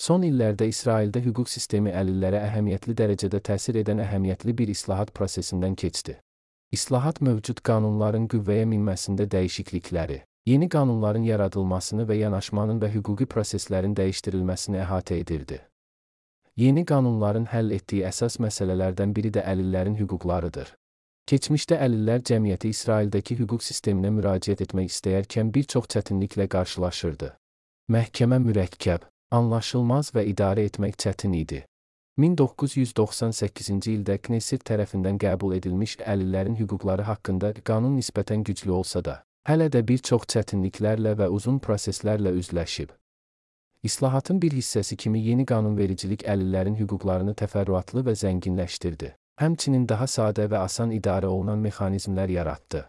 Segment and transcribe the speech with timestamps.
[0.00, 6.14] Son illərdə İsraildə hüquq sistemi əlillərə əhəmiyyətli dərəcədə təsir edən əhəmiyyətli bir islahat prosesindən keçdi.
[6.72, 10.16] İslahat mövcud qanunların qüvvəyə minməsində dəyişiklikləri,
[10.48, 15.60] yeni qanunların yaradılmasını və yanaşmanın və hüquqi proseslərin dəyişdirilməsini əhatə edirdi.
[16.56, 20.72] Yeni qanunların həll etdiyi əsas məsələlərdən biri də əlillərin hüquqlarıdır.
[21.28, 27.34] Keçmişdə əlillər cəmiyyəti İsraildəki hüquq sisteminə müraciət etmək istəyərkən bir çox çətinliklə qarşılaşırdı.
[27.92, 31.64] Məhkəmə mürəkkəb, anlaşılmaz və idarə etmək çətin idi.
[32.20, 39.14] 1998-ci ildə Knesset tərəfindən qəbul edilmiş əlillərin hüquqları haqqında qanun nisbətən güclü olsa da,
[39.48, 42.90] hələ də bir çox çətinliklərlə və uzun proseslərlə üzləşib.
[43.82, 49.14] İslahatın bir hissəsi kimi yeni qanunvericilik əlillərin hüquqlarını təfərrüatlı və zənginləşdirdi.
[49.40, 52.82] Həmçinin daha sadə və asan idarə olunan mexanizmlər yaratdı.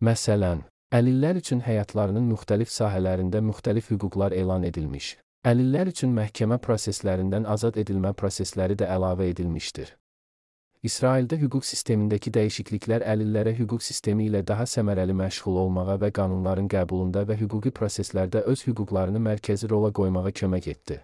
[0.00, 0.62] Məsələn,
[0.96, 5.18] əlillər üçün həyatlarının müxtəlif sahələrində müxtəlif hüquqlar elan edilmiş.
[5.40, 9.94] Əlillər üçün məhkəmə proseslərindən azad edilmə prosesləri də əlavə edilmişdir.
[10.84, 17.24] İsraildə hüquq sistemindəki dəyişikliklər əlillərə hüquq sistemi ilə daha səmərəli məşğul olmağa və qanunların qəbulunda
[17.24, 21.00] və hüquqi proseslərdə öz hüquqlarını mərkəzi rola qoymağa kömək etdi.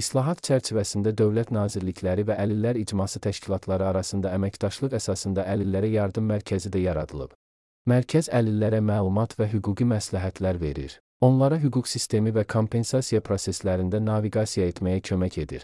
[0.00, 6.88] İslahat çərçivəsində dövlət nazirlikləri və əlillər icması təşkilatları arasında əməkdaşlıq əsasında əlillərə yardım mərkəzi də
[6.88, 7.36] yaradılıb.
[7.92, 11.03] Mərkəz əlillərə məlumat və hüquqi məsləhətlər verir.
[11.24, 15.62] Onlara hüquq sistemi və kompensasiya proseslərində naviqasiya etməyə kömək edir.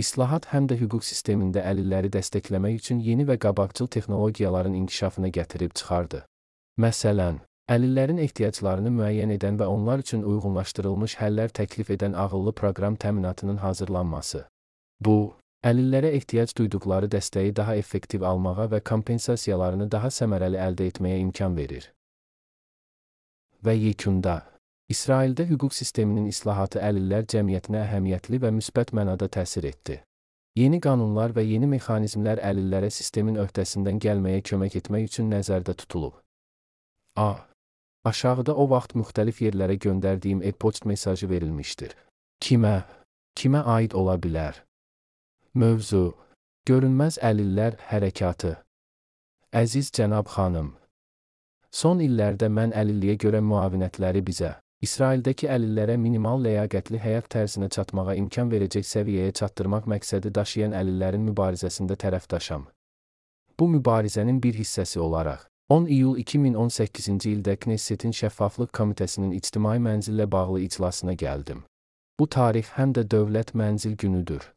[0.00, 6.22] İslahat həm də hüquq sistemində əlilləri dəstəkləmək üçün yeni və qabaqcıl texnologiyaların inkişafını gətirib çıxardı.
[6.80, 7.42] Məsələn,
[7.76, 14.46] əlillərin ehtiyaclarını müəyyən edən və onlar üçün uyğunlaşdırılmış həllər təklif edən ağıllı proqram təminatının hazırlanması.
[15.00, 15.34] Bu,
[15.72, 21.92] əlillərə ehtiyac duyduqları dəstəyi daha effektiv almağa və kompensasiyalarını daha səmərəli əldə etməyə imkan verir.
[23.64, 24.53] Və yekunda
[24.92, 30.02] İsraildə hüquq sisteminin islahatı əlillər cəmiyyətinə əhəmiyyətli və müsbət mənada təsir etdi.
[30.60, 36.18] Yeni qanunlar və yeni mexanizmlər əlillərə sistemin öhdəsindən gəlməyə kömək etmək üçün nəzərdə tutulub.
[37.16, 37.48] A.
[38.04, 41.96] Aşağıda o vaxt müxtəlif yerlərə göndərdiyim e-poçt mesajı verilmişdir.
[42.44, 42.84] Kimə?
[43.40, 44.60] Kimə aid ola bilər?
[45.54, 46.12] Mövzu:
[46.68, 48.58] Görünməz əlillər hərəkatı.
[49.54, 50.74] Əziz cənab xanım,
[51.72, 54.52] son illərdə mən əlilliyə görə müavinətləri bizə
[54.84, 61.96] İsraildəki əlillərə minimal ləyaqətli həyat tərzinə çatmağa imkan verəcək səviyyəyə çatdırmaq məqsədi daşıyan əlillərin mübarizəsində
[62.02, 62.66] tərəfdaşam.
[63.60, 65.46] Bu mübarizənin bir hissəsi olaraq
[65.76, 71.62] 10 iyul 2018-ci ildə Knessetin Şəffaflıq Komitəsinin ictimai mənzillə bağlı iclasına gəldim.
[72.20, 74.50] Bu tarix həm də dövlət mənzil günüdür.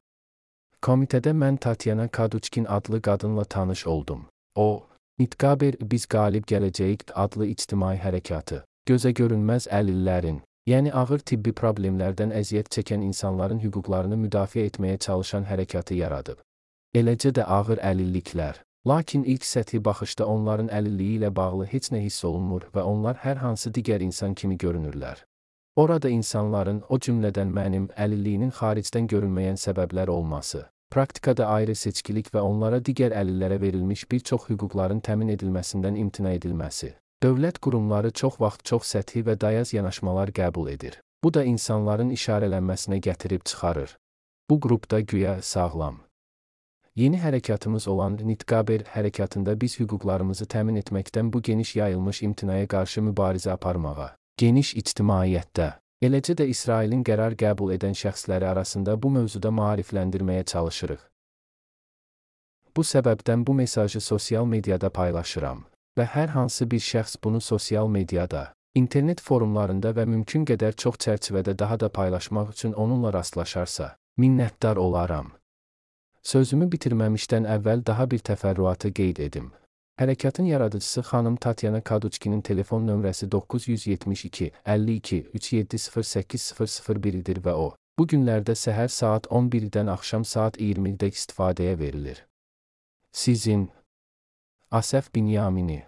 [0.83, 4.25] Komitədə mən Tatyana Kaduçkin adlı qadınla tanış oldum.
[4.55, 4.87] O,
[5.19, 10.39] Nitqaber Biz Qalib Gələcəyik adlı ictimai hərəkatı gözə görünməz əlillərin,
[10.69, 16.39] yəni ağır tibbi problemlərdən əziyyət çəkən insanların hüquqlarını müdafiə etməyə çalışan hərəkatı yaradıb.
[16.95, 18.63] Eləcə də ağır əlilliklər.
[18.87, 23.41] Lakin ilk səthi baxışda onların əlilliyi ilə bağlı heç nə hiss olunmur və onlar hər
[23.41, 25.25] hansı digər insan kimi görünürlər.
[25.75, 32.79] Orada insanların, o cümlədən mənim, əlilliyinin xaricdən görünməyən səbəblər olması, praktikada ayrı seçkilik və onlara
[32.79, 36.93] digər əlillərə verilmiş bir çox hüquqların təmin edilməsindən imtina edilməsi,
[37.23, 40.99] Dövlət qurumları çox vaxt çox səthi və dayaz yanaşmalar qəbul edir.
[41.23, 43.95] Bu da insanların işarələnməsinə gətirib çıxarır.
[44.49, 45.95] Bu qrupda güya sağlam.
[46.95, 53.49] Yeni hərəkatımız olan Nitqaber hərəkatında biz hüquqlarımızı təmin etməkdən bu geniş yayılmış imtinaya qarşı mübarizə
[53.51, 55.67] aparmağa, geniş ictimaiyyətdə,
[56.05, 61.01] eləcə də İsrailin qərar qəbul edən şəxsləri arasında bu mövzuda maarifləndirməyə çalışırıq.
[62.77, 65.65] Bu səbəbdən bu mesajı sosial mediada paylaşıram
[65.97, 71.57] və hər hansı bir şəxs bunu sosial mediada, internet forumlarında və mümkün qədər çox çərçivədə
[71.59, 75.31] daha da paylaşmaq üçün onunla rastlaşarsa, minnətdar olaram.
[76.23, 79.51] Sözümü bitirməmişdən əvvəl daha bir təfərrüatı qeyd edim.
[79.97, 88.53] Hərəkatın yaradıcısı xanım Tatyana Kaduçkinin telefon nömrəsi 972 52 370800 idir və o, bu günlərdə
[88.53, 92.25] səhər saat 11-dən axşam saat 20-də istifadəyə verilir.
[93.11, 93.69] Sizin
[94.71, 95.85] Asef Binyamini.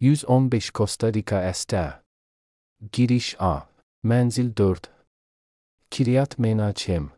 [0.00, 2.02] 115 Costa Rica Este.
[2.92, 3.68] Giriş A.
[4.04, 4.90] Mənzil 4
[5.90, 7.10] Kiryat Menachem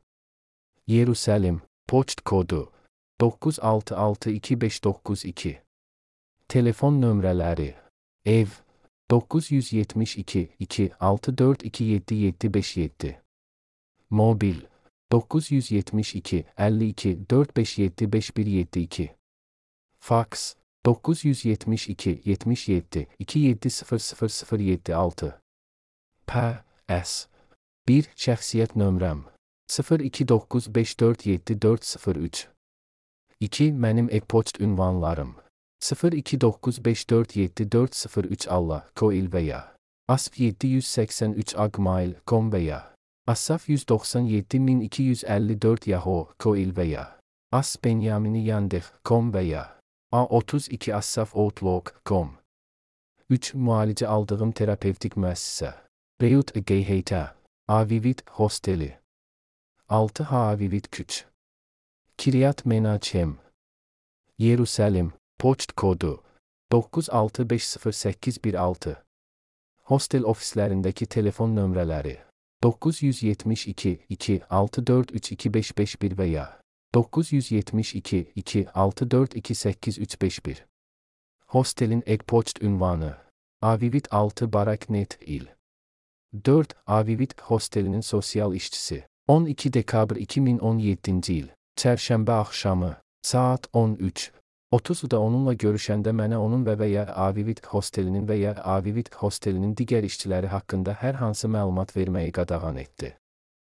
[0.88, 2.72] Yerusəlim Poçt kodu.
[3.20, 5.56] 9662592
[6.49, 7.75] Telefon nömrələri
[8.25, 8.49] Ev.
[9.11, 13.14] 972 2 6427757
[14.11, 14.67] Mobil.
[15.12, 19.08] 972 52 457 5172
[19.99, 25.32] Fax 972 77 270076
[26.27, 26.32] P
[26.88, 27.29] S.
[27.87, 29.25] 1 şəxsiyyət nömrəm.
[29.71, 32.49] 029547403
[33.41, 33.73] 2.
[33.73, 35.35] Mənim e-poçt ünvanlarım.
[35.82, 39.75] 029547403 Allah, Koil veya
[40.09, 42.94] Asp 783 Agmail.com veya
[43.27, 47.19] Asaf 197254 Yahoo, Koil veya
[47.53, 49.80] As Benyamini Yandex.com veya
[50.12, 52.31] A32 Asaf Outlook.com
[53.29, 53.55] 3.
[53.55, 55.73] Müalicə aldığım terapevtik müəssisə.
[56.23, 57.31] Reyut Geyheytə.
[57.69, 58.99] Avivit Hosteli.
[59.89, 61.25] 6 Havivit Küç.
[62.17, 63.39] Kiryat Menachem.
[64.39, 66.23] Yerusalim Poçt kodu.
[66.73, 68.97] 9650816
[69.83, 72.19] Hostel ofislərindəki telefon nömrələri.
[72.63, 76.60] 972 2 6432551 və ya
[76.95, 80.57] 972 2 6428351
[81.47, 83.17] Hostelin e-poçt ünvanı.
[83.63, 85.47] Avivit 6 Baraknet il.
[86.45, 89.07] 4 Avivit Hostelinin sosial işçisi.
[89.29, 91.49] 12 dekabr 2017-ci il.
[91.79, 94.33] Çərşənbə axşamı saat 13
[94.73, 100.03] 30-da onunla görüşəndə mənə onun və və ya Avivit hostelinin və ya Avivit hostelinin digər
[100.03, 103.17] işçiləri haqqında hər hansı məlumat verməyi qadağan etdi.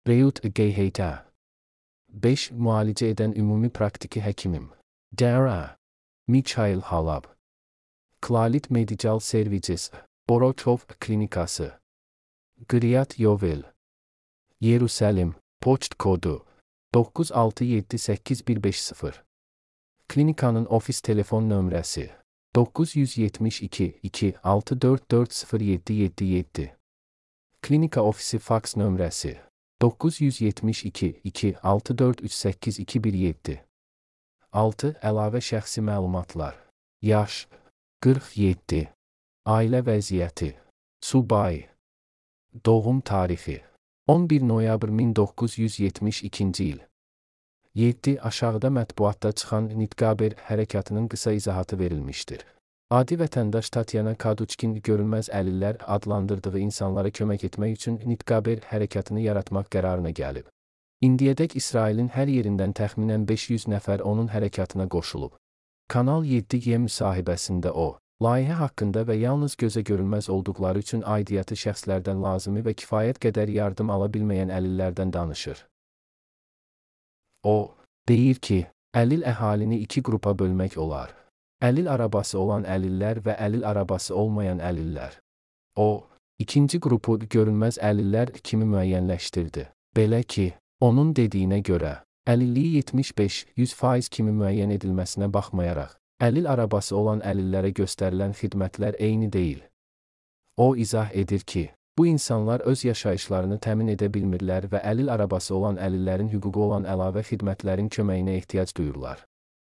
[0.09, 1.26] Reyut Geyheytə
[2.09, 2.53] 5.
[2.53, 4.69] Müalicə edən ümumi praktiki həkimim.
[5.19, 5.77] Dara.
[6.29, 7.25] Mikhail Halab.
[8.21, 9.91] Klalit Medical Services
[10.29, 11.73] Borochov Klinikası.
[12.69, 13.63] Qriyat Yovel.
[14.61, 16.47] Yerusalim Poçt kodu.
[16.95, 19.13] 9678150
[20.09, 22.11] Klinikanın ofis telefon nömrəsi
[22.57, 26.69] 972 2 6440777
[27.63, 29.46] Klinika ofisi faks nömrəsi 972
[29.79, 33.59] 2 6438217
[34.53, 34.93] 6.
[35.05, 36.57] Əlavə şəxsi məlumatlar
[37.05, 37.45] Yaş
[38.01, 38.89] 47
[39.45, 40.57] Ailə vəziyyəti
[41.05, 41.69] Subay
[42.65, 43.59] Doğum tarixi
[44.09, 46.81] 11 noyabr 1972-ci il
[47.75, 48.21] 7.
[48.23, 52.47] Aşağıda mətbuatda çıxan Nitqaber hərəkatının qısa izahatı verilmişdir.
[52.91, 60.13] Adi vətəndaş Tatyana Kaduçkin görünməz əlillər adlandırdığı insanlara kömək etmək üçün Nitqaber hərəkatını yaratmaq qərarına
[60.15, 60.47] gəlib.
[61.03, 65.35] İndiyədək İsrailin hər yerindən təxminən 500 nəfər onun hərəkatına qoşulub.
[65.91, 67.89] Kanal 7G müsahibəsində o,
[68.23, 73.91] layihə haqqında və yalnız gözə görünməz olduqları üçün aidiyyatı şəxslərdən lazımi və kifayət qədər yardım
[73.91, 75.67] ala bilməyən əlillərdən danışır.
[77.43, 77.75] O,
[78.09, 81.26] deyir ki, əlil əhalini iki qrupa bölmək olar.
[81.65, 85.15] Əlil arabası olan əlillər və əlil arabası olmayan əlillər.
[85.77, 86.05] O,
[86.39, 89.65] ikinci qrupu görünməz əlillər kimi müəyyənləşdirdi.
[89.97, 90.51] Belə ki,
[90.81, 91.95] onun dediyinə görə,
[92.29, 95.97] əlilliyi 75-100% kimi müəyyən edilməsinə baxmayaraq,
[96.29, 99.65] əlil arabası olan əlillərə göstərilən xidmətlər eyni deyil.
[100.57, 105.79] O izah edir ki, Bu insanlar öz yaşayışlarını təmin edə bilmirlər və əlil arabası olan
[105.81, 109.23] əlillərin hüququ olan əlavə xidmətlərin köməyinə ehtiyac duyurlar.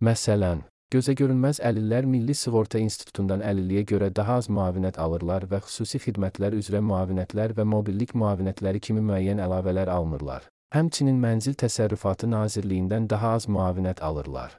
[0.05, 0.61] Məsələn,
[0.91, 6.57] gözə görünməz əlillər Milli Sığorta İnstitutundan əlilliyə görə daha az müavinət alırlar və xüsusi xidmətlər
[6.59, 10.49] üzrə müavinətlər və mobillik müavinətləri kimi müəyyən əlavələr almırlar.
[10.75, 14.59] Həmçinin Mənzil Təsərrüfatı Nazirliyindən daha az müavinət alırlar.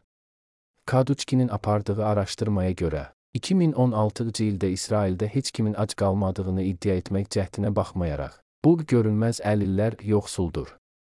[0.88, 3.06] Kaduçkinin apardığı araşdırmaya görə,
[3.38, 10.76] 2016-cı ildə İsraildə heç kimin ac qalmadığını iddia etmək cəhdinə baxmayaraq, bu görünməz əlillər yoxsuldur.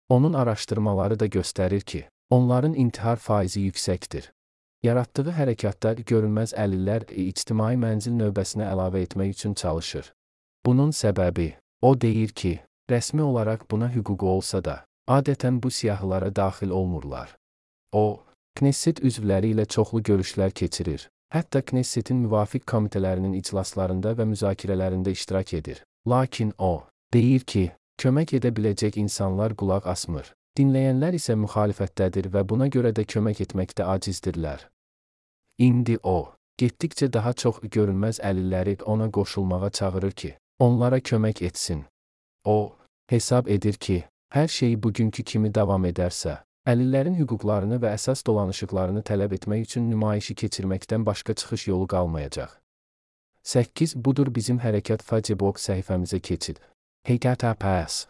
[0.10, 4.32] Onun araşdırmaları da göstərir ki, onların intihar faizi yüksəkdir.
[4.84, 10.12] Yaratdığı hərəkətlər görünməz əlillər ictimai mənzil növbəsinə əlavə etmək üçün çalışır.
[10.66, 12.58] Bunun səbəbi, o deyir ki,
[12.92, 17.38] rəsmi olaraq buna hüququ olsa da, adətən bu siyahılara daxil olmurlar.
[17.94, 18.24] O,
[18.58, 25.78] Knesset üzvləri ilə çoxlu görüşlər keçirir Hətta Knessetin müvafiq komitələrinin iclaslarında və müzakirələrində iştirak edir.
[26.04, 26.84] Lakin o,
[27.14, 27.70] deyir ki,
[28.04, 30.34] kömək edə biləcək insanlar qulaq asmır.
[30.62, 34.68] Dinləyənlər isə müxalifətdədir və buna görə də kömək etməkdə acizdirlər.
[35.66, 41.82] İndi o, getdikcə daha çox görünməz əlilləri ona qoşulmağa çağırır ki, onlara kömək etsin.
[42.46, 42.76] O,
[43.10, 44.04] hesab edir ki,
[44.36, 50.36] hər şey bugünkü kimi davam edərsə, Əlillərin hüquqlarını və əsas dolanışıqlarını tələb etmək üçün nümayişi
[50.44, 52.52] keçirməkdən başqa çıxış yolu qalmayacaq.
[53.44, 53.96] 8.
[54.06, 56.62] Budur bizim hərəkat Facebook səhifəmizə keçid.
[57.10, 58.06] Heytata Pass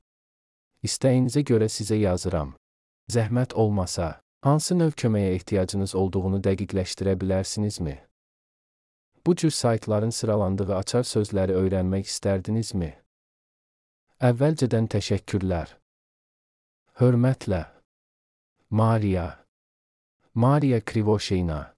[0.86, 2.54] İstəyinizə görə sizə yazıram.
[3.12, 7.96] Zəhmət olmasa, hansı növ köməyə ehtiyacınız olduğunu dəqiqləşdirə bilərsinizmi?
[9.26, 12.92] Bu cür saytların sıralandığı açar sözləri öyrənmək istərdinizmi?
[14.18, 15.68] Əvvəlcədən təşəkkürlər.
[17.00, 17.62] Hörmətlə.
[18.70, 19.44] Maria.
[20.34, 21.74] Maria Krivoşeyna.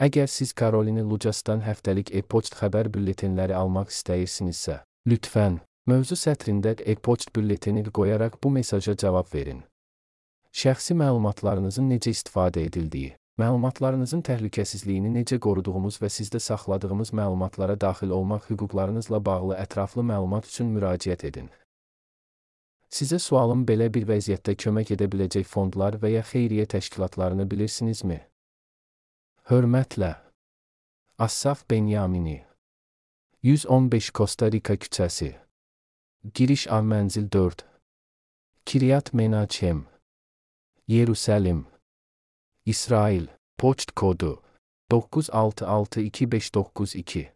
[0.00, 7.82] Əgər siz Caroline Lucasdan həftəlik e-poçt xəbər bülletenləri almaq istəyirsinizsə, lütfən mövzu sətrində e-poçt bülleteni
[7.98, 9.62] qoyaraq bu mesaja cavab verin.
[10.60, 18.46] Şəxsi məlumatlarınızın necə istifadə edildiyi, məlumatlarınızın təhlükəsizliyini necə qoruduğumuz və sizdə saxladığımız məlumatlara daxil olmaq
[18.50, 21.50] hüquqlarınızla bağlı ətraflı məlumat üçün müraciət edin.
[22.90, 28.18] Sizə sualım belə bir vəziyyətdə kömək edə biləcək fondlar və ya xeyriyyə təşkilatlarını bilirsinizmi?
[29.50, 30.14] Hörmətlə.
[31.18, 32.40] Assaf Benyamini
[33.42, 35.30] 115 Costa Rica küçəsi
[36.24, 37.64] Giriş av mənzil 4
[38.64, 39.86] Kiryat Menachem.
[40.88, 41.64] Yerusəlim
[42.66, 43.26] İsrail.
[43.58, 44.42] Poçt kodu.
[44.92, 47.28] 9662592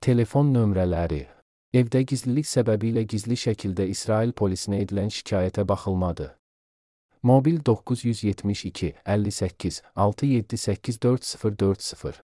[0.00, 1.26] Telefon nömrələri
[1.74, 6.38] Evdə gizlilik səbəbilə gizli şəkildə İsrail polisinə edilən şikayətə baxılmadı.
[7.22, 12.22] Mobil 972 58 6784040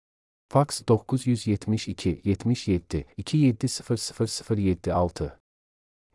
[0.51, 5.38] Faks 972 77 2700076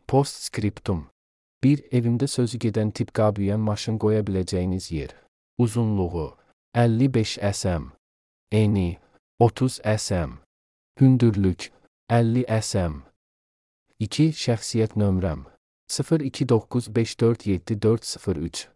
[0.07, 1.07] Postscriptum
[1.63, 1.79] 1.
[1.97, 5.15] Evimdə sözü gedən tip qabiyyən maşın qoya biləcəyiniz yer.
[5.57, 6.37] Uzunluğu
[6.75, 7.83] 55 sm.
[8.51, 8.99] Eni
[9.39, 10.31] 30 sm.
[11.01, 11.71] Hündürlük
[12.09, 12.93] 50 sm.
[13.99, 14.29] 2.
[14.43, 15.45] Şəxsiyyət nömrəm
[15.89, 18.67] 0295474403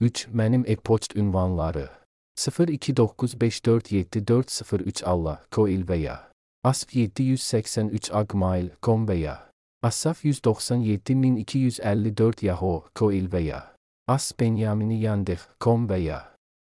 [0.00, 0.28] 3.
[0.28, 1.90] Mənim e-poçt ünvanları
[2.36, 6.30] 0295474403 Allah Koil və ya
[6.64, 9.53] asp 783 agmail.com və ya
[9.88, 13.60] asaf 197254 yahoo Koil və ya
[14.08, 16.20] as benyamini yandex.com və ya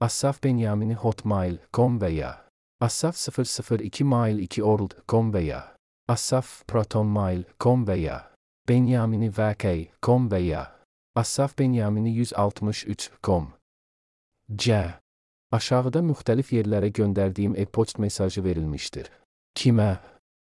[0.07, 2.31] asaf benyamini hotmail.com və ya
[2.88, 5.62] asaf 002 mail 2 orld.com və ya
[6.15, 8.17] asaf protonmail.com və ya
[8.69, 10.63] benyamini vk.com və ya
[11.17, 13.47] Asaf Benyamini 163.com
[14.55, 14.93] C.
[15.51, 19.09] Aşağıda müxtəlif yerlərə göndərdiyim e-poçt mesajı verilmişdir.
[19.57, 19.97] Kimə?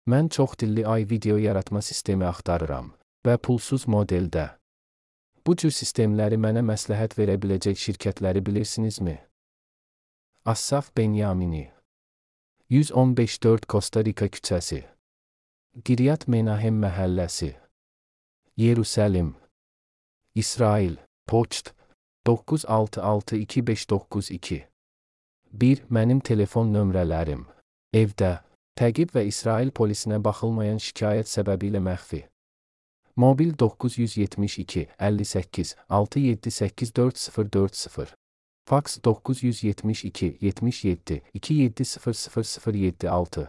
[0.07, 2.91] Mən çoxdilli ay video yaratma sistemi axtarıram
[3.25, 4.49] və pulsuz modeldə.
[5.47, 9.17] Bu cür sistemləri mənə məsləhət verə biləcək şirkətləri bilirsinizmi?
[10.45, 11.71] Asaf Benyamini
[12.69, 14.83] 1154 Costa Rica küçəsi
[15.85, 17.55] Giryat Menahem məhəlləsi
[18.59, 19.33] Yerusəlim
[20.35, 21.73] İsrail, poçt
[22.27, 24.63] 9662592
[25.53, 25.77] 1.
[25.89, 27.45] Mənim telefon nömrələrim.
[27.93, 28.43] Evdə,
[28.79, 32.23] təqib və İsrail polisinə baxılmayan şikayət səbəbilə məxfi.
[33.15, 38.15] Mobil 972 58 678 4040
[38.65, 43.47] Faks 972 77 2700076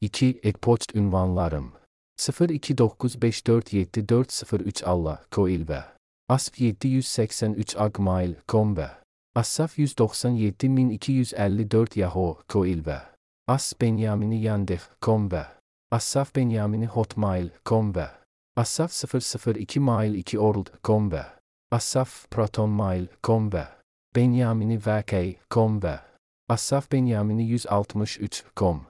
[0.00, 0.40] 2.
[0.42, 1.72] E-poçt ünvanlarım.
[2.18, 5.84] 0295474403 Allah Koilve
[6.28, 8.90] Asp 783 agmail.com ve
[9.34, 13.13] Asaf 197254 Yahoo Koilve
[13.48, 15.46] As Benyamini Yandex.com ve
[15.90, 18.10] Asaf Benyamini Hotmail.com ve
[18.56, 21.24] Asaf 002 mail 2 orld.com ve
[21.70, 23.68] Asaf Protonmail.com ve
[24.16, 26.00] Benyamini VK.com ve
[26.48, 28.86] Asaf Benyamini 163.com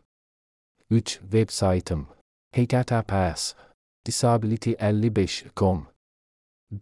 [0.90, 1.20] 3.
[1.20, 2.06] Web saytım
[2.56, 3.54] HTTPS
[4.06, 5.87] Disability55.com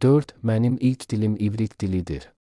[0.01, 0.35] 4.
[0.45, 2.33] Mənim ilk dilim ivrit dilidir.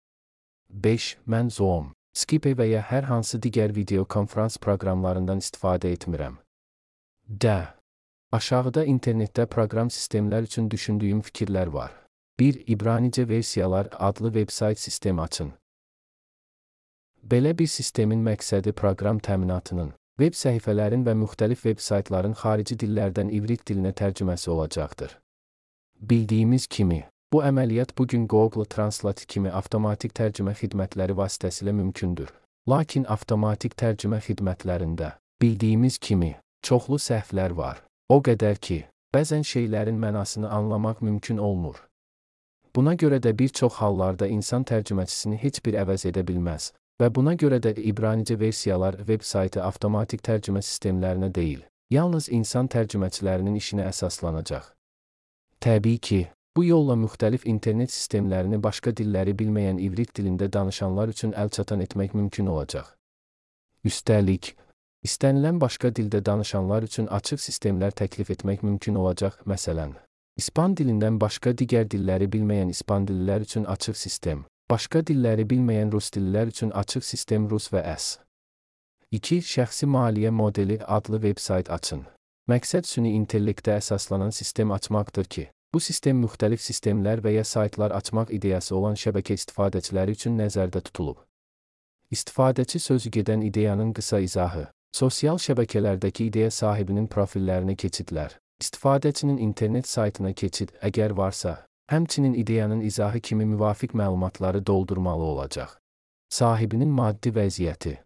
[0.70, 1.18] 5.
[1.28, 6.34] Mən Zoom, Skype və ya hər hansı digər video konferans proqramlarından istifadə etmirəm.
[7.28, 7.54] D.
[8.36, 11.94] Aşağıda internetdə proqram sistemlər üçün düşündüyüm fikirlər var.
[12.40, 12.66] 1.
[12.76, 15.54] İbranicə versiyalar adlı veb-sayt sistemi açın.
[17.24, 23.94] Belə bir sistemin məqsədi proqram təminatının, veb səhifələrin və müxtəlif veb-saytların xarici dillərdən ivrit dilinə
[23.96, 25.20] tərcüməsi olacaqdır.
[26.02, 32.32] Bildiyimiz kimi, bu əməliyyat bu gün Google Translate kimi avtomatik tərcümə xidmətləri vasitəsilə mümkündür.
[32.70, 37.80] Lakin avtomatik tərcümə xidmətlərində, bildiyimiz kimi, çoxlu səhvlər var.
[38.10, 38.84] O qədər ki,
[39.16, 41.80] bəzən şeylərin mənasını anlamaq mümkün olmur.
[42.76, 46.72] Buna görə də bir çox hallarda insan tərcüməçisini heç bir əvəz edə bilməz
[47.02, 53.88] və buna görə də İbranicə versiyalar veb-saytı avtomatik tərcümə sistemlərinə deyil, yalnız insan tərcüməçilərinin işinə
[53.90, 54.70] əsaslanacaq.
[55.60, 56.22] Təbii ki,
[56.58, 62.52] bu yolla müxtəlif internet sistemlərini başqa dilləri bilməyən ivrit dilində danışanlar üçün əlçatan etmək mümkün
[62.52, 62.90] olacaq.
[63.88, 64.54] Üstəlik,
[65.08, 69.96] istənilən başqa dildə danışanlar üçün açıq sistemlər təklif etmək mümkün olacaq, məsələn,
[70.38, 76.12] İspan dilindən başqa digər dilləri bilməyən ispan dillilər üçün açıq sistem, başqa dilləri bilməyən rus
[76.16, 78.18] dillilər üçün açıq sistem rus və əs.
[79.12, 79.42] 2.
[79.54, 82.06] Şəxsi maliyyə modeli adlı veb-sayt açın.
[82.52, 88.32] Məqsəd süni intellektə əsaslanan sistem açmaqdır ki, bu sistem müxtəlif sistemlər və ya saytlar açmaq
[88.38, 91.18] ideyası olan şəbəkə istifadəçiləri üçün nəzərdə tutulub.
[92.12, 100.34] İstifadəçi sözü gedən ideyanın qısa izahı, sosial şəbəkələrdəki ideya sahibinin profillərinə keçidlər, İstifadəçinin internet saytına
[100.34, 105.78] keçid, əgər varsa, həmçinin ideyanın izahı kimi müvafiq məlumatları doldurmalı olacaq.
[106.30, 107.98] Sahibinin maddi vəziyyəti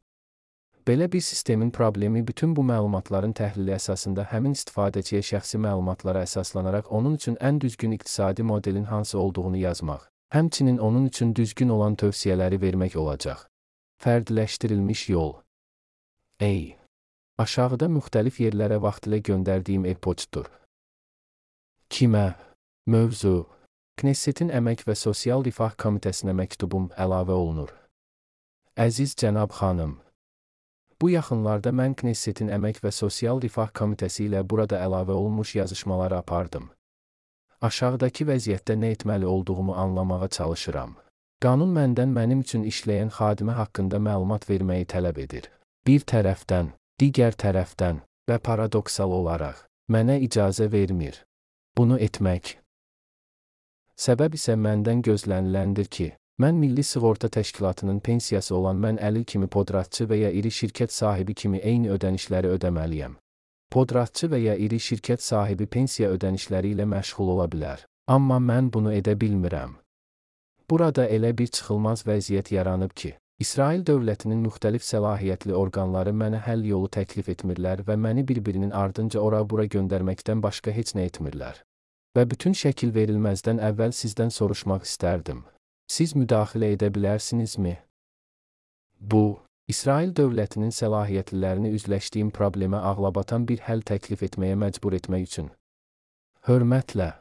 [0.88, 7.16] Belə bir sistemin problemi bütün bu məlumatların təhlili əsasında həmin istifadəçiyə şəxsi məlumatlara əsaslanaraq onun
[7.18, 12.98] üçün ən düzgün iqtisadi modelin hansı olduğunu yazmaq, həmçinin onun üçün düzgün olan tövsiyələri vermək
[12.98, 13.48] olacaq.
[14.04, 15.34] Fərdləşdirilmiş yol.
[16.40, 16.78] Ey
[17.38, 20.46] Aşağıda müxtəlif yerlərə vaxtilə göndərdiyim e-poçtdur.
[21.90, 22.36] Kimə?
[22.88, 23.50] Mövzu.
[23.98, 27.74] Knessetin Əmək və Sosial Rifah Komitəsinə məktubum əlavə olunur.
[28.80, 29.98] Əziz cənab xanım,
[31.02, 36.70] Bu yaxınlarda mən Knessetin Əmək və Sosial Rifah Komitəsi ilə burada əlavə olunmuş yazışmaları apardım.
[37.62, 40.96] Aşağıdakı vəziyyətdə nə etməli olduğumu anlamağa çalışıram.
[41.44, 45.50] Qanun məndən mənim üçün işləyən xadimə haqqında məlumat verməyi tələb edir.
[45.88, 51.20] Bir tərəfdən, digər tərəfdən və paradoksal olaraq mənə icazə vermir.
[51.78, 52.56] Bunu etmək.
[54.00, 56.08] Səbəb isə məndən gözləniləndir ki,
[56.42, 61.34] mən Milli Sığorta Təşkilatının pensiyası olan mən əlil kimi podratçı və ya iri şirkət sahibi
[61.34, 63.14] kimi eyni ödənişləri ödəməliyəm.
[63.72, 68.92] Podratçı və ya iri şirkət sahibi pensiya ödənişləri ilə məşğul ola bilər, amma mən bunu
[68.94, 69.78] edə bilmirəm.
[70.70, 76.92] Burada elə bir çıxılmaz vəziyyət yaranıb ki, İsrail dövlətinin müxtəlif səlahiyyətli orqanları mənə həll yolu
[76.92, 81.64] təklif etmirlər və məni bir-birinin ardınca ora-bura göndərməkdən başqa heç nə etmirlər.
[82.16, 85.44] Və bütün şəkil verilməzdən əvvəl sizdən soruşmaq istərdim.
[85.88, 87.76] Siz müdaxilə edə bilərsinizmi?
[89.00, 95.52] Bu, İsrail dövlətinin səlahiyyətlilərini üzləşdiyim problemə ağlabatan bir həll təklif etməyə məcbur etmək üçün.
[96.50, 97.12] Hörmətlə.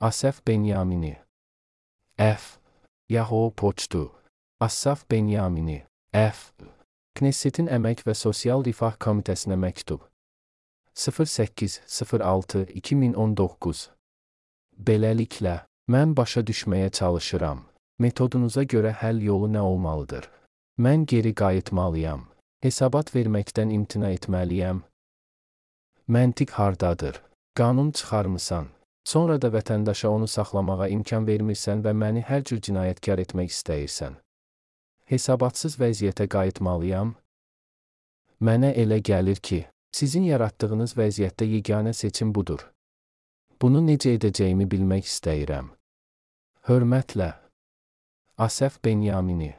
[0.00, 1.16] Asəf Benyamini.
[2.18, 2.58] F.
[3.08, 4.18] Yahoo Poçtu.
[4.60, 6.50] Assaf Benyamini, F.
[7.14, 10.02] Knessetin Əmək və Sosial Rifah Komitəsinə məktub.
[10.98, 13.86] 08.06.2019
[14.88, 17.64] Beləliklə, mən başa düşməyə çalışıram.
[17.98, 20.30] Metodunuza görə həll yolu nə olmalıdır?
[20.78, 22.26] Mən geri qayıtmalıyam.
[22.62, 24.84] Hesabat verməkdən imtina etməliyəm.
[26.08, 27.22] Məntiq hardadır?
[27.58, 28.68] Qanun çıxarmısan.
[29.04, 34.18] Sonra da vətəndaşa onu saxlamağa imkan vermirsən və məni hər cür cinayətkar etmək istəyirsən
[35.08, 37.14] hesabatsız vəziyyətə qayıtmalıyam?
[38.44, 39.62] Mənə elə gəlir ki,
[39.96, 42.60] sizin yaratdığınız vəziyyətdə yeganə seçim budur.
[43.62, 45.72] Bunu necə edəcəyimi bilmək istəyirəm.
[46.68, 47.32] Hörmətlə.
[48.36, 49.56] Asəf Benyamini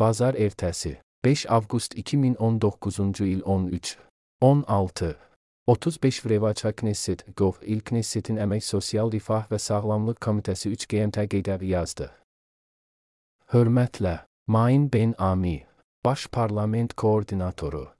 [0.00, 3.98] Bazar ertəsi 5 avqust 2019-cu il 13
[4.40, 5.16] 16
[5.66, 11.60] 35 Vrevaça Knesset Gov İl Knessetin Əmək Sosial Rifah və Sağlamlıq Komitəsi 3 GMT qeydər
[11.60, 12.08] yazdı.
[13.52, 15.66] Hörmətlə, Main Ben Ami,
[16.04, 17.92] Baş Parlament Koordinatoru.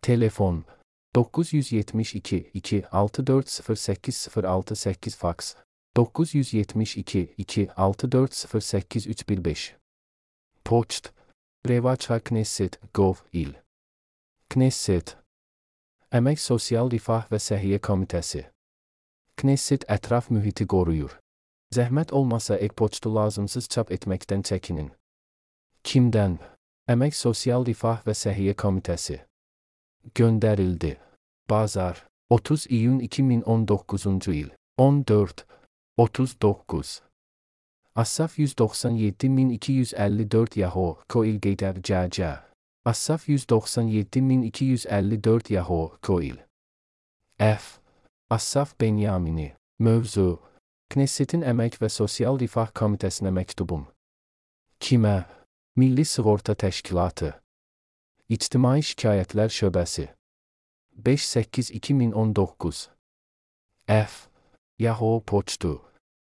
[0.00, 0.64] Telefon
[1.14, 5.56] 972 2 640806 faks
[5.96, 9.74] 972 2 6408
[10.64, 11.12] Poçt
[11.68, 13.54] Revaça Knesset Gov İl
[14.50, 15.16] Knesset
[16.12, 18.44] Əmək Sosial Rifah və Səhiyyə Komitəsi
[19.40, 21.16] Knesset ətraf mühiti qoruyur.
[21.72, 24.92] Zəhmət olmasa e-poçtu lazımsız çap etməkdən çəkinin.
[25.80, 26.36] Kimdən?
[26.92, 29.22] Əmək Sosial Rifah və Səhiyyə Komitəsi
[30.12, 30.98] göndərildi.
[31.50, 35.46] Bazar 30 iyun 2019-cu il 14
[35.98, 37.02] 39
[37.94, 42.42] Asaf 197254 Yahoo Koil Geyder Cəcə
[42.84, 46.36] Asaf 197254 Yahoo Koil.
[47.38, 47.80] F.
[48.30, 49.54] Asaf Benyamini.
[49.80, 50.38] Mövzu.
[50.92, 53.86] Knessetin Əmək və Sosial Rifah Komitəsinə məktubum
[54.78, 55.24] Kimə?
[55.80, 57.40] Milli Sığorta Təşkilatı
[58.28, 60.12] İctimai Şikayətlər Şöbəsi
[61.00, 62.92] 5-8-2019
[63.88, 64.35] F.
[64.78, 65.80] Yahoo Poçtu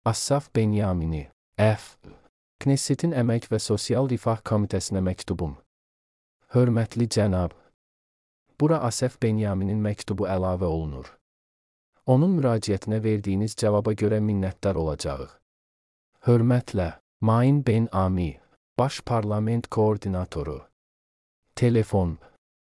[0.05, 1.97] Assaf Benyamini F.
[2.59, 5.55] Knessetin Əmək və Sosial Rifah Komitəsinə məktubum
[6.51, 7.55] Hörmətli cənab,
[8.59, 11.07] bura Asəf Benyaminin məktubu əlavə olunur.
[12.05, 15.31] Onun müraciətinə verdiyiniz cavaba görə minnətdar olacağıq.
[16.27, 18.39] Hörmətlə, Main Ben Ami,
[18.79, 20.61] Baş Parlament Koordinatoru.
[21.55, 22.17] Telefon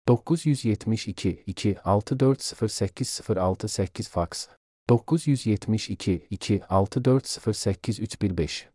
[0.07, 4.49] 972 2 640806 faks
[4.91, 8.67] 972 2 6408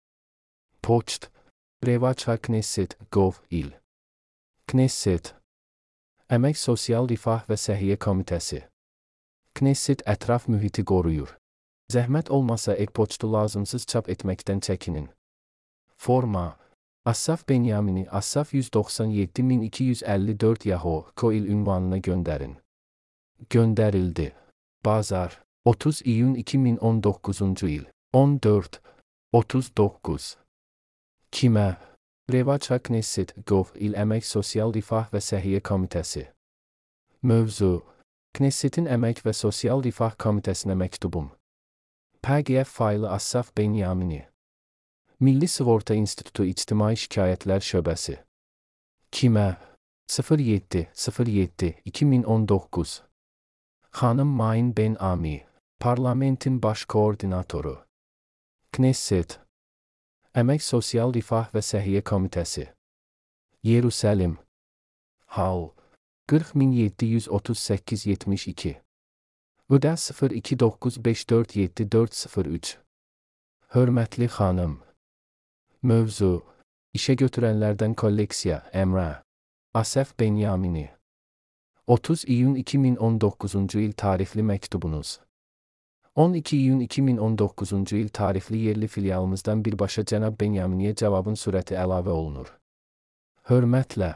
[0.82, 1.32] Poçt
[1.84, 3.72] Brevaça Knesset Gov İl
[4.68, 5.36] Knesset
[6.30, 8.64] Əmək Sosial Rifah və Səhiyyə Komitəsi
[9.60, 11.36] Knesset ətraf mühiti qoruyur.
[11.92, 15.10] Zəhmət olmasa e-poçtu lazımsız çap etməkdən çəkinin.
[15.98, 16.58] Forma
[17.06, 22.58] Assaf Benyamini Assaf 197254 Yahoo Koil ünvanına gönderin.
[23.50, 24.36] Gönderildi.
[24.86, 28.82] Bazar 30 iyun 2019 il 14
[29.34, 30.38] 39
[31.32, 31.76] Kimə?
[32.32, 36.28] Revaça Knesset Gov İl Əmək Sosial Rifah və Səhiyyə Komitəsi.
[37.24, 37.82] Mövzu
[38.38, 41.32] Knessetin Əmək və Sosial Rifah Komitəsinə məktubum.
[42.22, 44.22] PDF faylı Assaf Benyamini.
[45.20, 48.20] Milli Sığorta İnstitutu İctimai Şikayətlər Şöbəsi.
[49.12, 49.58] Kimə?
[50.10, 53.02] 07 07 2019
[53.92, 57.86] Xanım Main Ben Ami Parlamentin baş koordinatoru.
[58.72, 59.40] Knesset.
[60.36, 62.68] Əmək Sosial Rifah və Səhiyyə Komitəsi
[63.64, 64.38] Yerusəlim
[65.36, 65.70] Hal.
[66.32, 68.76] 40738 72
[69.70, 72.78] Ödə 0295474403
[73.76, 74.80] Hörmətli xanım
[75.84, 76.44] Mövzu.
[76.96, 79.20] İşə götürənlərdən kolleksiya Əmrə
[79.76, 80.90] Asəf Benyamini.
[81.88, 85.25] 30 iyun 2019-cu il tarixli məktubunuz
[86.16, 92.54] 12 iyun 2019-cu il tarixli yerli filialımızdan birbaşa cənab Benyaminiyə cavabın surəti əlavə olunur.
[93.50, 94.16] Hörmətlə.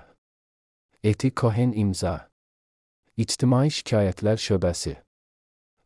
[1.03, 2.29] Eti Cohen imza.
[3.17, 4.95] İctimai Şikayətlər Şöbəsi.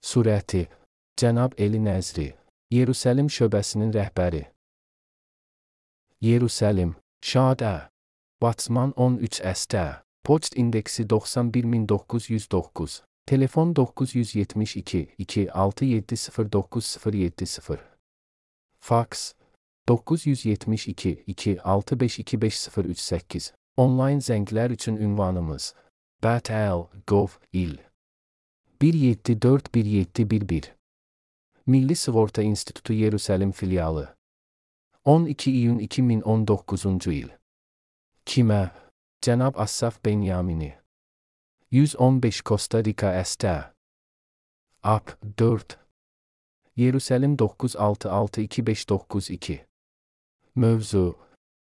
[0.02, 0.68] Surəti
[1.18, 2.30] Cənab Eli Nəzri.
[2.74, 4.44] Yerusəlim şöbəsinin rəhbəri.
[6.22, 6.94] Yerusəlim,
[7.26, 7.90] Şadə,
[8.42, 9.84] Batsman 13 əstə,
[10.24, 17.80] poçt indeksi 91909, telefon 972 2670970,
[18.80, 19.34] faks
[19.88, 25.76] 972 2652538, onlayn zənglər üçün ünvanımız
[26.24, 27.78] BTL Gov İl
[28.80, 30.64] 1741711
[31.66, 34.16] Milli Sığorta İnstitutu Yerusəlim filialı
[35.06, 37.30] 12 iyun 2019 il.
[38.26, 38.70] Kimə?
[39.22, 40.83] Cənab Assaf Benyamini.
[41.74, 43.74] 115 Costa Rica Əstə.
[44.86, 45.74] AP 4.
[46.78, 49.66] Yerusəlim 9662592.
[50.56, 51.16] Mövzu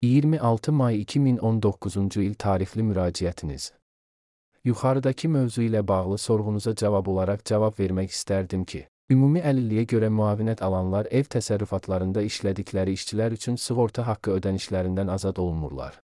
[0.00, 3.72] 26 may 2019-cu il tarixli müraciətiniz.
[4.64, 10.62] Yuxarıdakı mövzu ilə bağlı sorğunuza cavab olaraq cavab vermək istərdim ki, Ümumi əlilliyə görə müavinət
[10.64, 16.00] alanlar ev təsərrüfatlarında işlədikləri işçilər üçün sığorta haqqı ödənişlərindən azad olunmurlar.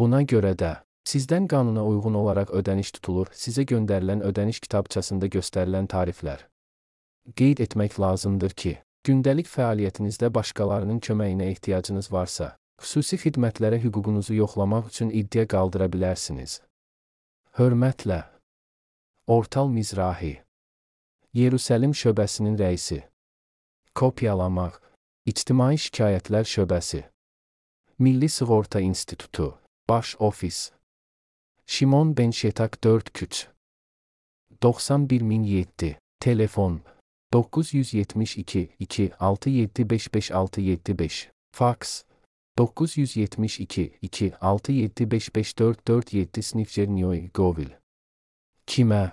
[0.00, 0.76] Buna görə də
[1.08, 6.48] sizdən qanuna uyğun olaraq ödəniş tutulur, sizə göndərilən ödəniş kitabçasında göstərilən tariflər.
[7.36, 15.10] Qeyd etmək lazımdır ki, gündəlik fəaliyyətinizdə başqalarının köməyinə ehtiyacınız varsa, Xüsusi xidmətlərə hüququnuzu yoxlamaq üçün
[15.14, 16.58] iddia qaldıra bilərsiniz.
[17.58, 18.24] Hörmətlə.
[19.30, 20.34] Ortal Mizrahi.
[21.38, 22.98] Yerusəlim şöbəsinin rəisi.
[23.94, 24.80] Kopyalamaq.
[25.30, 27.04] İctimai Şikayətlər şöbəsi.
[27.98, 29.58] Milli Sığorta İnstitutu.
[29.88, 30.72] Baş ofis.
[31.66, 33.48] Şimon Ben Şetak 4 küç.
[34.62, 35.98] 91007.
[36.20, 36.80] Telefon
[37.32, 41.30] 972 2 6755675.
[41.52, 42.02] Faks
[42.58, 47.70] 972 2 6755447 Snifçerniyoy Govil.
[48.66, 49.10] Kimə?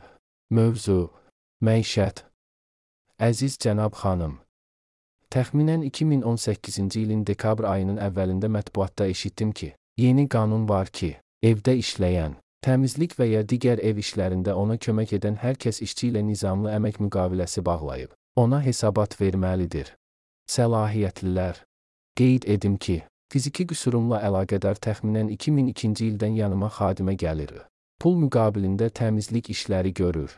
[0.51, 1.07] Mövzu
[1.63, 2.27] Məişət
[3.15, 4.33] Əziz cənab xanım
[5.31, 11.13] Təxminən 2018-ci ilin dekabr ayının əvvəlində mətbuatda eşitdim ki, yeni qanun var ki,
[11.45, 16.21] evdə işləyən, təmizlik və ya digər ev işlərində ona kömək edən hər kəs işçi ilə
[16.25, 19.95] nizamlı əmək müqaviləsi bağlayıb, ona hesabat verməlidir.
[20.51, 21.63] Səlahiyyətlilər
[22.17, 23.01] Qeyd edim ki,
[23.31, 27.53] fiziki qüsurumla əlaqədar təxminən 2002-ci ildən yanıma xadimə gəlir.
[28.01, 30.33] Pul müqabilində təmizlik işləri görür.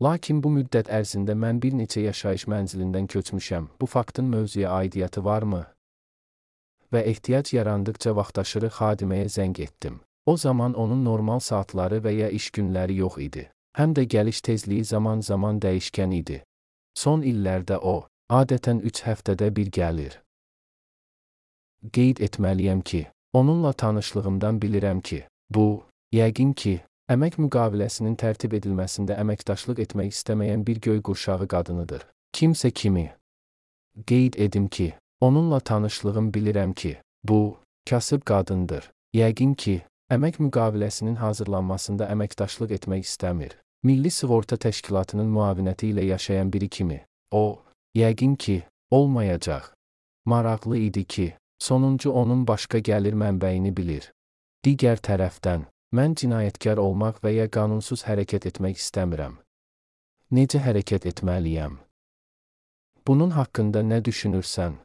[0.00, 3.66] Lakin bu müddət ərzində mən bir neçə yaşayış mənzilindən köçmüşəm.
[3.80, 5.66] Bu faktın mövzuya aidiyyəti varmı?
[6.90, 10.00] Və ehtiyac yarandıqca vaxtaşırı xadiməyə zəng etdim.
[10.30, 13.42] O zaman onun normal saatları və ya iş günləri yox idi.
[13.78, 16.36] Həm də gəliş tezliyi zaman-zaman dəyişkən idi.
[16.94, 17.94] Son illərdə o,
[18.30, 20.14] adətən 3 həftədə bir gəlir.
[21.96, 23.00] Qeyd etməliyəm ki,
[23.32, 25.18] onunla tanışlığımdan bilirəm ki,
[25.50, 25.66] bu,
[26.14, 26.76] yəqin ki,
[27.10, 32.06] əmək müqaviləsinin tərtib edilməsində əməkdaşlıq etmək istəməyən bir göy qurşağı qadınıdır.
[32.36, 33.08] Kimsə kimi.
[34.06, 37.58] Qeyd edim ki, onunla tanışlığım bilirəm ki, bu,
[37.90, 38.92] kasıb qadındır.
[39.14, 43.56] Yəqin ki, əmək müqaviləsinin hazırlanmasında əməkdaşlıq etmək istəmir.
[43.86, 46.98] Milli Sığorta Təşkilatının müavinəti ilə yaşayan biri kimi,
[47.30, 47.62] o,
[47.96, 49.70] yəqin ki, olmayacaq.
[50.26, 51.26] Maraqlı idi ki,
[51.58, 54.10] sonuncu onun başqa gəlir mənbəyini bilir.
[54.66, 55.64] Digər tərəfdən,
[55.96, 59.38] mən cinayətkar olmaq və ya qanunsuz hərəkət etmək istəmirəm.
[60.30, 61.78] Necə hərəkət etməliyəm?
[63.06, 64.76] Bunun haqqında nə düşünürsən?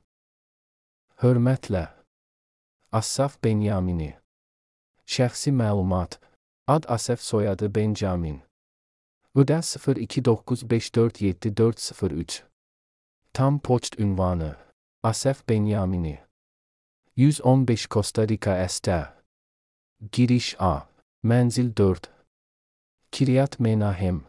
[1.22, 1.90] Hörmətlə.
[2.92, 4.16] Assaf Benyamini.
[5.08, 6.20] Şəxsi məlumat.
[6.68, 8.42] Ad Asəf soyadı Benjamin.
[9.36, 12.44] Ödə 0295474403.
[13.34, 14.56] Tam poçt ünvanı.
[15.04, 16.20] Asəf Benyamini.
[17.16, 19.14] 115 Costa Rica Este.
[20.12, 20.82] Giriş A.
[21.24, 22.10] Mənzil 4.
[23.12, 24.24] Kiryat Menahem.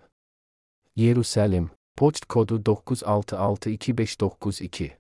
[0.97, 1.71] Yerusəlim.
[1.97, 4.97] Poçt kodu 9662592.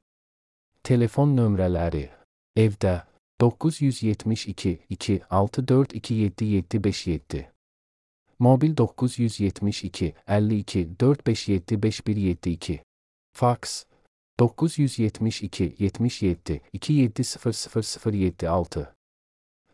[0.82, 2.10] Telefon nömrələri.
[2.56, 3.02] Evdə
[3.42, 7.46] 972 2 6427757.
[8.38, 12.80] Mobil 972 52 4575172.
[13.36, 13.86] Faks
[14.38, 18.86] 972 77 2700076.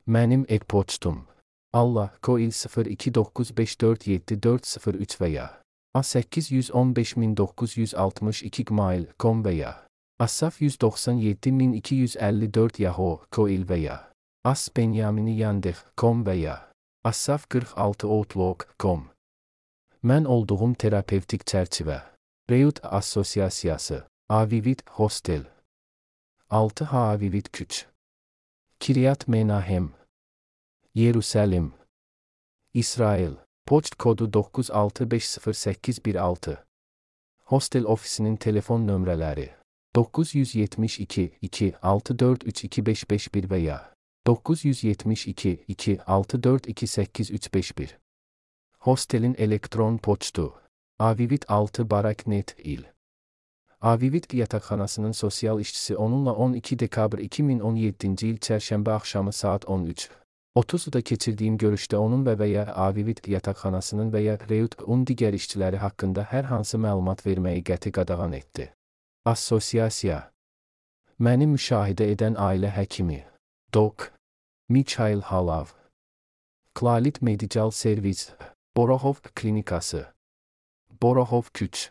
[0.06, 1.26] Mənim e-poçtum
[1.72, 5.48] Allah koil 0295474403 və ya
[5.98, 9.72] A815962 gmail.com və ya
[10.22, 13.96] Asaf 197254 Yahoo koil və ya
[14.46, 16.56] As Benyamini Yandex.com və ya
[17.10, 19.00] Asaf 46 Outlook.com
[20.06, 21.98] Mən olduğum terapevtik çərçivə
[22.50, 25.44] Reut Assosiasiyası Avivit Hostel.
[26.50, 27.86] 6 Havivit Küç.
[28.78, 29.92] Kiryat Menahem.
[30.94, 31.72] Yerusəlim
[32.74, 33.32] İsrail.
[33.66, 36.64] Poçt kodu 9650816
[37.44, 39.61] Hostel ofisinin telefon nömrələri
[39.96, 43.92] 972 2 6432551 və ya
[44.26, 47.88] 972 2 6428351
[48.78, 50.54] Hostelin elektron poçtu.
[50.98, 52.84] Avivit 6 Barak.net il.
[53.80, 60.10] Avivit yataqxanasının sosial işçisi onunla 12 dekabr 2017-ci il çərşənbə axşamı saat 13
[60.56, 66.22] 30-da keçirdiyim görüşdə onun və və ya Avivit yataqxanasının və ya Reut-un digər işçiləri haqqında
[66.32, 68.72] hər hansı məlumat verməyi qəti qadağan etdi.
[69.30, 70.16] Assosiasiya
[71.22, 73.22] Məni müşahidə edən ailə həkimi
[73.70, 74.10] Dok
[74.68, 75.70] Mikhail Halav.
[76.74, 78.32] Klalit Medical Servis
[78.76, 80.06] Borohov Klinikası.
[81.02, 81.90] Borohov Küç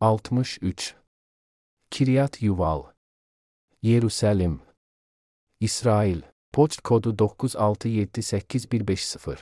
[0.00, 0.94] 63
[1.90, 2.82] Kiryat Yuval.
[3.82, 4.58] Yerusəlim.
[5.60, 9.36] İsrail Poçt kodu 9678150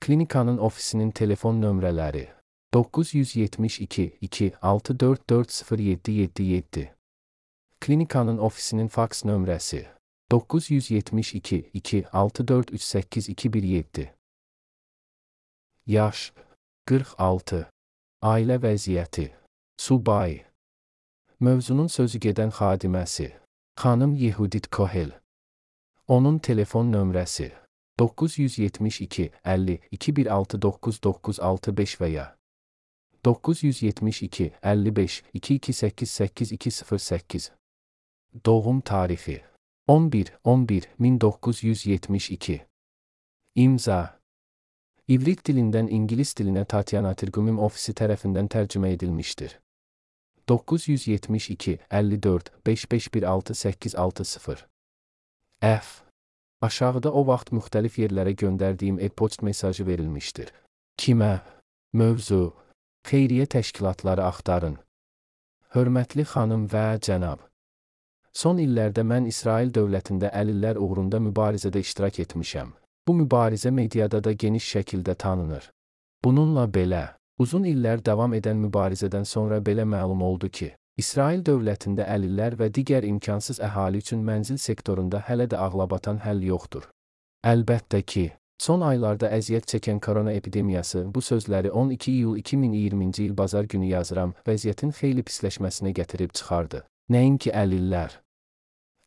[0.00, 2.33] Klinikanın ofisinin telefon nömrələri
[2.74, 6.88] 972 2 6440777
[7.80, 9.86] Klinikanın ofisinin faks nömrəsi
[10.30, 14.08] 972 2 6438217
[15.86, 16.32] Yaş
[16.86, 17.70] 46
[18.22, 19.30] Ailə vəziyyəti.
[19.76, 20.44] Subay.
[21.40, 23.32] Mövzunun sözü gedən xadiməsi.
[23.76, 25.10] Xanım Yehudit Kohel.
[26.08, 27.52] Onun telefon nömrəsi.
[27.98, 32.36] 972 50 216995 və ya
[33.24, 37.50] 972 55 2288208
[38.46, 39.42] Doğum tarixi
[39.86, 42.66] 11 11 1972
[43.54, 44.20] İmza
[45.08, 49.60] İvrit dilindən İngilis dilinə Tatyana Tirgumim ofisi tərəfindən tərcümə edilmişdir.
[50.48, 54.66] 972 54 5516 860
[55.60, 55.86] F.
[56.60, 60.52] Aşağıda o vaxt müxtəlif yerlərə göndərdiyim e-poçt mesajı verilmişdir.
[60.98, 61.40] Kimə?
[61.92, 62.63] Mövzu.
[63.04, 64.76] Xeyriyyə təşkilatları axtarın.
[65.74, 67.42] Hörmətli xanım və cənab.
[68.32, 72.70] Son illərdə mən İsrail dövlətində əlillər uğrunda mübarizədə iştirak etmişəm.
[73.08, 75.68] Bu mübarizə mediada da geniş şəkildə tanınır.
[76.24, 77.02] Bununla belə,
[77.38, 83.04] uzun illər davam edən mübarizədən sonra belə məlum oldu ki, İsrail dövlətində əlillər və digər
[83.04, 86.88] imkansız əhali üçün mənzil sektorunda hələ də ağlabatan həll yoxdur.
[87.52, 93.64] Əlbəttə ki, son aylarda əziyyət çəkən korona epidemiyası bu sözləri 12 iyul 2020-ci il bazar
[93.64, 96.84] günü yazıram, vəziyyətin xeyli pisləşməsinə gətirib çıxardı.
[97.10, 98.20] Nəinki əlillər.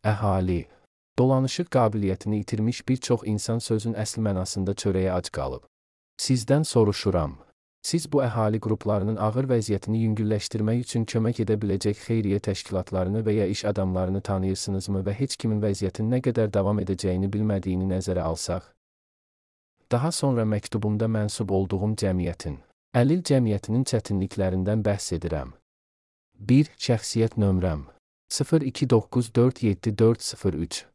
[0.06, 0.68] Əhali,
[1.20, 5.66] dolanışıq qabiliyyətini itirmiş bir çox insan sözün əsl mənasında çörəyə ac qalıb.
[6.22, 7.38] Sizdən soruşuram.
[7.88, 13.46] Siz bu əhali qruplarının ağır vəziyyətini yüngülləşdirmək üçün kömək edə biləcək xeyriyyə təşkilatlarını və ya
[13.48, 18.77] iş adamlarını tanıyırsınızmı və heç kimin vəziyyətin nə qədər davam edəcəyini bilmədiyini nəzərə alsaq?
[19.92, 22.58] Daha sonra məktubumda mənsub olduğum cəmiyyətin,
[23.00, 25.54] əlil cəmiyyətinin çətinliklərindən bəhs edirəm.
[26.40, 26.68] 1.
[26.78, 27.84] Şəxsiyyət nömrəm
[28.32, 30.86] 02947403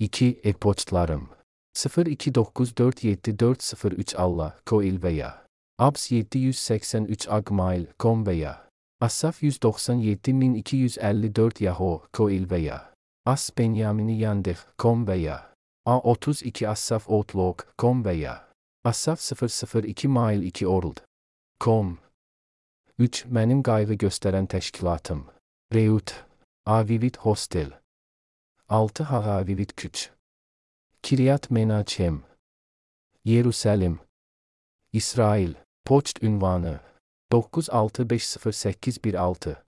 [0.00, 0.40] 2.
[0.44, 1.28] E-poçtlarım
[1.76, 5.44] 02947403 Allah, Koil və ya
[5.78, 8.68] Abs 783 Agmail.com veya
[9.00, 12.92] Asaf 197254 Yahoo, Koil veya
[13.26, 15.47] As Benyamini Yandex.com veya
[15.88, 18.48] A32 Asaf Outlook.com veya
[18.84, 21.98] Asaf 002 Mail 2 Orld.com
[22.98, 23.24] 3.
[23.32, 25.24] Mənim qayğı göstərən təşkilatım.
[25.72, 26.24] Reut.
[26.66, 27.72] Avivit Hostel.
[28.68, 29.04] 6.
[29.04, 30.10] Havavivit Küç.
[31.02, 32.22] Kiryat Menachem.
[33.24, 33.98] Yerusəlim.
[34.92, 35.54] İsrail.
[35.84, 36.80] Poçt ünvanı
[37.32, 39.64] 9650816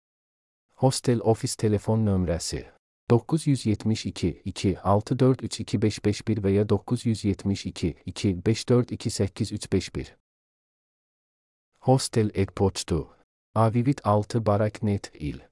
[0.74, 2.79] Hostel ofis telefon nömrəsi
[3.10, 10.12] 972 2 643 2551 və ya 972 2 542 8351
[11.88, 13.08] Hostel e-poçtu
[13.54, 15.42] Avivit 6 Baraknet il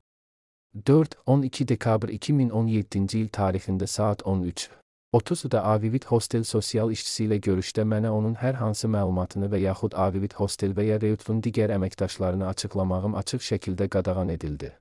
[0.77, 4.71] 4-12 dekabr 2017-ci il tarixində saat 13
[5.17, 10.39] 30-da Avivit Hostel sosial işçisi ilə görüşdə mənə onun hər hansı məlumatını və yaxud Avivit
[10.39, 14.77] Hostel və ya Reutlun digər əməkdaşlarını açıqlamağım açıq şəkildə qadağan edildi.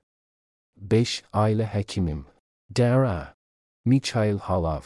[0.76, 1.22] 5.
[1.32, 2.26] Ailə həkimim.
[2.76, 3.34] Dara.
[3.84, 4.82] Mikhail Halav.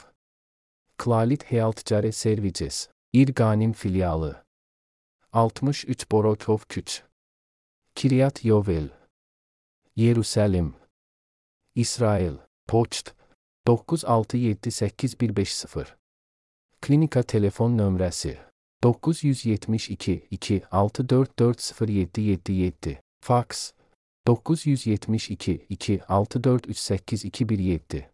[0.98, 2.88] Klalit Health Care Services.
[3.12, 4.44] İrganim filialı.
[5.32, 7.02] 63 Borokov Küç.
[7.94, 8.88] Kiryat Yovel.
[9.96, 10.72] Yerusəlim.
[11.74, 12.34] İsrail.
[12.68, 13.14] Poçt
[13.66, 15.86] 9678150
[16.80, 18.36] Klinika telefon nömrəsi
[18.82, 23.72] 972 2 6440777 Faks
[24.26, 28.04] 972 2 6438217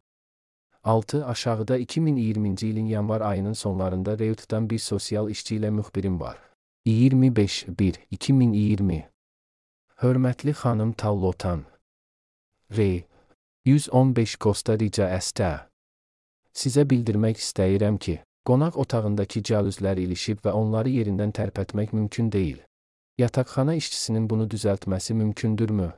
[0.84, 1.26] 6.
[1.26, 6.38] Aşağıda 2020-ci ilin yanvar ayının sonlarında Reut'dan bir sosial işçi ilə müxbirim var.
[6.86, 9.02] 25-1-2020
[9.96, 11.64] Hörmətli xanım Tallotan
[12.76, 13.04] R.
[13.64, 15.58] 115 Costa Rica Əstə.
[16.54, 22.58] Sizə bildirmək istəyirəm ki, qonaq otağındakı cəluzlər ilişib və onları yerindən tərpətmək mümkün deyil.
[23.18, 25.92] Yataqxana işçisinin bunu düzəltməsi mümkündürmü?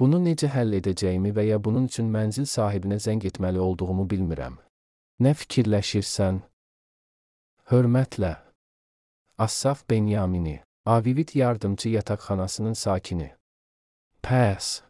[0.00, 4.56] Bunu necə həll edəcəyimi və ya bunun üçün mənzil sahibinə zəng etməli olduğumu bilmirəm.
[5.22, 6.40] Nə fikirləşirsən?
[7.70, 8.32] Hörmətlə.
[9.38, 13.30] Assaf Benyamini, Avivit yardımçı yataqxanasının sakini.
[14.22, 14.82] Pass.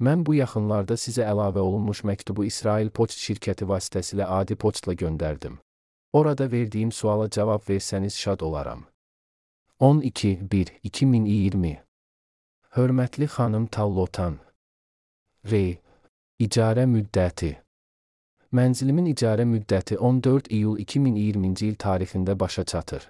[0.00, 5.58] Mən bu yaxınlarda sizə əlavə olunmuş məktubu İsrail Poçt şirkəti vasitəsilə adi poçtla göndərdim.
[6.12, 8.91] Orada verdiyim suala cavab versəniz şad olaram.
[9.82, 11.76] 12-1-2020
[12.70, 14.36] Hörmətli xanım Tallotan
[15.50, 15.78] R.
[16.38, 17.48] İcarə müddəti
[18.54, 23.08] Mənzilimin icarə müddəti 14 iyul 2020-ci il tarixində başa çatır.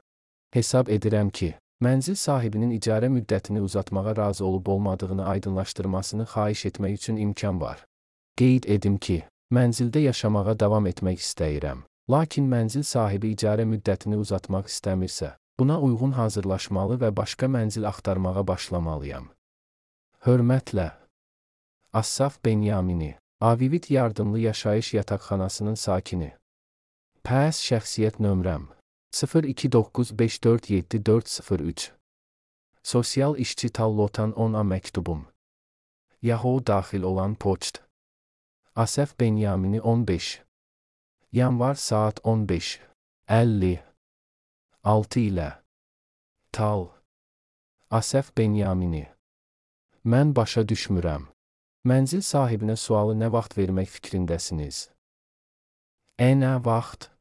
[0.57, 1.51] Hesab edirəm ki,
[1.85, 7.85] Mənzil sahibinin icarə müddətini uzatmağa razı olub olmadığını aydınlaşdırmasını xahiş etmək üçün imkan var.
[8.37, 11.85] Qeyd edim ki, mənzildə yaşamağa davam etmək istəyirəm.
[12.11, 19.29] Lakin mənzil sahibi icarə müddətini uzatmaq istəmirsə, buna uyğun hazırlaşmalı və başqa mənzil axtarmağa başlamalıyam.
[20.27, 20.91] Hörmətlə.
[21.93, 26.33] Assaf Benyamini, Avivit yardımlı yaşayış yataqxanasının sakini.
[27.25, 28.63] PS şəxsiyyət nömrəm
[29.13, 31.91] 0295474403
[32.83, 35.25] Sosial işçi Tallotan 10A məktubum.
[36.23, 37.83] Yahoo daxil olan poçt.
[38.77, 40.43] Asəf Benyamini 15.
[41.33, 42.81] Yanvar saat 15.
[43.29, 43.92] 50.
[44.85, 45.63] 6 ilə.
[46.51, 46.89] Tal.
[47.87, 49.05] Asəf Benyamini.
[50.03, 51.29] Mən başa düşmürəm.
[51.87, 54.89] Mənzil sahibinə sualı nə vaxt vermək fikrindəsiniz?
[56.19, 57.13] E nə vaxt?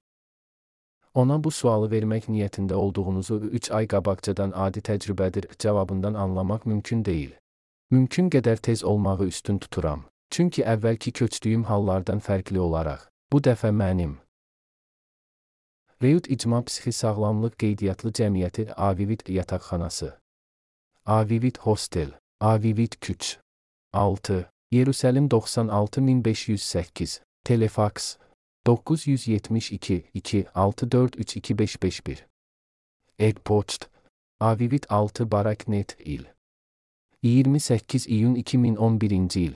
[1.14, 7.38] Ona bu sualı vermək niyyətində olduğunuzu 3 ay qabaqcadan adi təcrübədir cavabından anlamaq mümkün deyil.
[7.94, 10.08] Mümkün qədər tez olmağı üstün tuturam.
[10.34, 14.18] Çünki əvvəlki köçdüyüm hallardan fərqli olaraq, bu dəfə mənim.
[16.02, 20.20] Reyut İcma Psixi Sağlamlıq Qeydiyyatlı Cəmiyyəti Avivit Yataqxanası.
[21.06, 22.12] Avivit Hostel.
[22.40, 23.38] Avivit Küç.
[23.94, 28.18] 6 Yerusəlim 96508 Telefaks.
[28.68, 32.18] 972 2 6432551
[33.20, 33.90] E-poçt.
[34.40, 36.26] Avivit 6 Baraknet il.
[37.24, 39.56] 28 iyun 2011-ci il.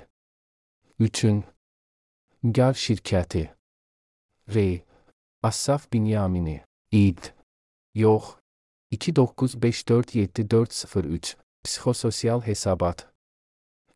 [1.00, 1.44] 3-ün
[2.44, 3.50] Gar şirkəti.
[4.48, 4.85] R
[5.46, 7.18] Assaf Binyamini İd
[7.96, 8.24] Yox
[8.94, 13.08] 295474403 Psixososial hesabat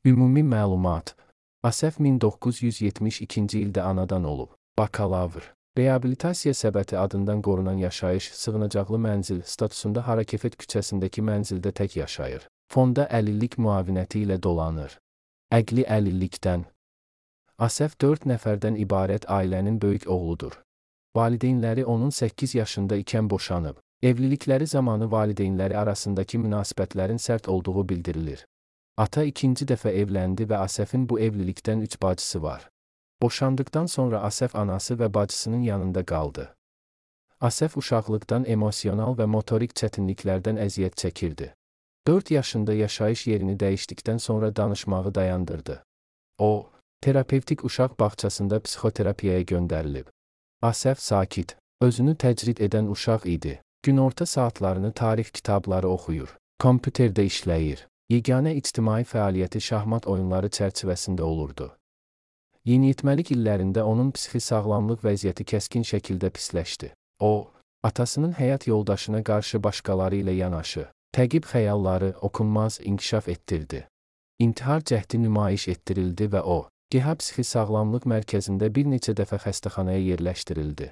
[0.06, 1.16] Ümumi məlumat
[1.64, 4.50] Asəf 1972-ci ildə anadan olub.
[4.78, 5.54] Bakalavr.
[5.78, 12.48] Reabilitasiya səbəti adından qorunan yaşayış sığınacaqlı mənzil statusunda Harakefet küçəsindəki mənzildə tək yaşayır.
[12.74, 15.00] Fonda əlillik müavinəti ilə dolanır.
[15.52, 16.62] Əqli əlillikdən.
[17.58, 20.69] Asəf 4 nəfərdən ibarət ailənin böyük oğludur.
[21.16, 23.76] Valideynləri onun 8 yaşında ikən boşanıb.
[24.04, 28.46] Evlilikləri zamanı valideynləri arasındakı münasibətlərin sərt olduğu bildirilir.
[28.98, 32.70] Ata ikinci dəfə evləndi və Asəfin bu evlilikdən üç bacısı var.
[33.22, 36.46] Boşandıqdan sonra Asəf anası və bacısının yanında qaldı.
[37.42, 41.54] Asəf uşaqlıqdan emosional və motorik çətinliklərdən əziyyət çəkirdi.
[42.08, 45.84] 4 yaşında yaşayış yerini dəyişdikdən sonra danışmağı dayandırdı.
[46.38, 46.70] O,
[47.02, 50.06] terapevtik uşaq bağçasında psixoterapiyaya göndərilib.
[50.60, 53.62] Asəf sakit, özünü təcrid edən uşaq idi.
[53.84, 57.86] Günorta saatlarını tarix kitabları oxuyur, kompüterdə işləyir.
[58.12, 61.70] Yeganə ictimai fəaliyyəti şahmat oyunları çərçivəsində olurdu.
[62.68, 66.92] Yeniyetməlik illərində onun psixi sağlamlıq vəziyyəti kəskin şəkildə pisləşdi.
[67.24, 67.52] O,
[67.84, 73.86] atasının həyat yoldaşına qarşı başqaları ilə yanaşı, təqib xəyalları okunmaz inkişaf etdirdi.
[74.40, 80.88] İntihar cəhdi nümayiş etdirildi və o, GEHA Psixi Sağlamlıq Mərkəzində bir neçə dəfə xəstəxanaya yerləşdirildi.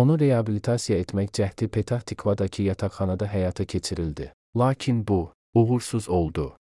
[0.00, 4.32] Onu reabilitasiya etmək cəhdi Petah Tikvadakı yataqxanada həyata keçirildi.
[4.56, 6.56] Lakin bu, uğursuz oldu.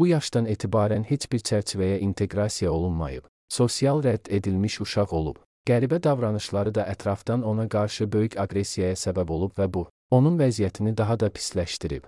[0.00, 5.38] Bu yaşdan etibarən heç bir çərçivəyə inteqrasiya olunmayıb sosial rədd edilmiş uşaq olub.
[5.68, 11.16] Qəribə davranışları da ətrafdan ona qarşı böyük aqressiyaya səbəb olub və bu, onun vəziyyətini daha
[11.20, 12.04] da pisləşdirib.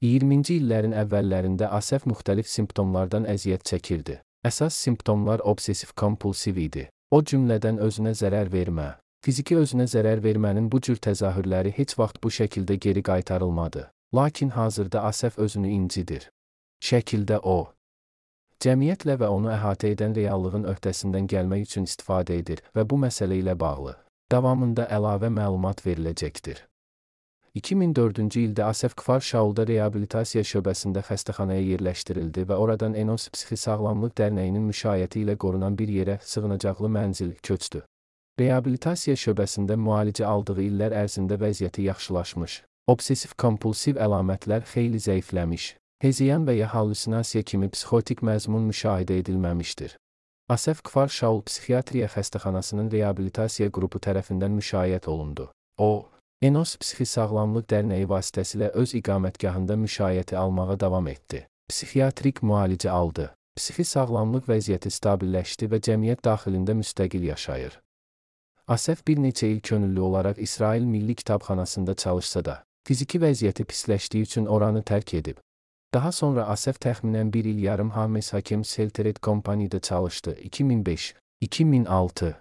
[0.00, 4.18] 20-ci illərin əvvəllərində Asəf müxtəlif simptomlardan əziyyət çəkirdi.
[4.48, 6.88] Əsas simptomlar obsessiv-kompulsiv idi.
[7.10, 8.88] O cümlədən özünə zərər vermə,
[9.24, 13.88] fiziki özünə zərər vermənin bu cür təzahürləri heç vaxt bu şəkildə geri qaytarılmadı.
[14.14, 16.30] Lakin hazırda Asəf özünü incidir.
[16.84, 17.58] Şəkildə o,
[18.64, 23.54] cəmiyyətlə və onu əhatə edən reallığın öhdəsindən gəlmək üçün istifadə edir və bu məsələ ilə
[23.58, 23.94] bağlı
[24.32, 26.58] davamında əlavə məlumat veriləcəkdir.
[27.58, 34.66] 2004-cü ildə Asəf Kfar Şaulda reabilitasiya şöbəsində xəstəxanaya yerləşdirildi və oradan Enos Psixi Sağlamlıq Dərnəyinin
[34.68, 37.82] müşayiəti ilə qorunan bir yerə sığınacaqlı mənzil köçdü.
[38.40, 42.58] Reabilitasiya şöbəsində müalicə aldığı illər ərzində vəziyyəti yaxşılaşmış,
[42.92, 45.70] obsessiv-kompulsiv əlamətlər xeyli zəifləmiş,
[46.04, 49.96] heziyan və ya hallusinasiya kimi psixotik məzmun müşahidə edilməmişdir.
[50.48, 55.50] Asəf Kfar Şaul Psixiatriya Xəstəxanasının reabilitasiya qrupu tərəfindən müşayiət olundu.
[55.76, 56.08] O,
[56.40, 61.40] Enos Psixi Sağlamlıq Dərnəyi vasitəsilə öz iqamətgahında müşayiəti almağa davam etdi.
[61.66, 63.24] Psixiatrik müalicə aldı.
[63.58, 67.74] Psixi sağlamlıq vəziyyəti stabilləşdi və cəmiyyət daxilində müstəqil yaşayır.
[68.70, 74.46] Asəf bir neçə il könüllü olaraq İsrail Milli Kitabxanasında çalışsa da, fiziki vəziyyəti pisləşdiyi üçün
[74.46, 75.42] oranı tərk edib.
[75.94, 82.34] Daha sonra Asəf təxminən bir il yarım Hames Hakim Selteret kompaniyada çalışdı 2005-2006.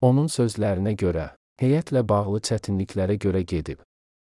[0.00, 1.30] Onun sözlərinə görə,
[1.60, 3.82] heyətlə bağlı çətinliklərə görə gedib.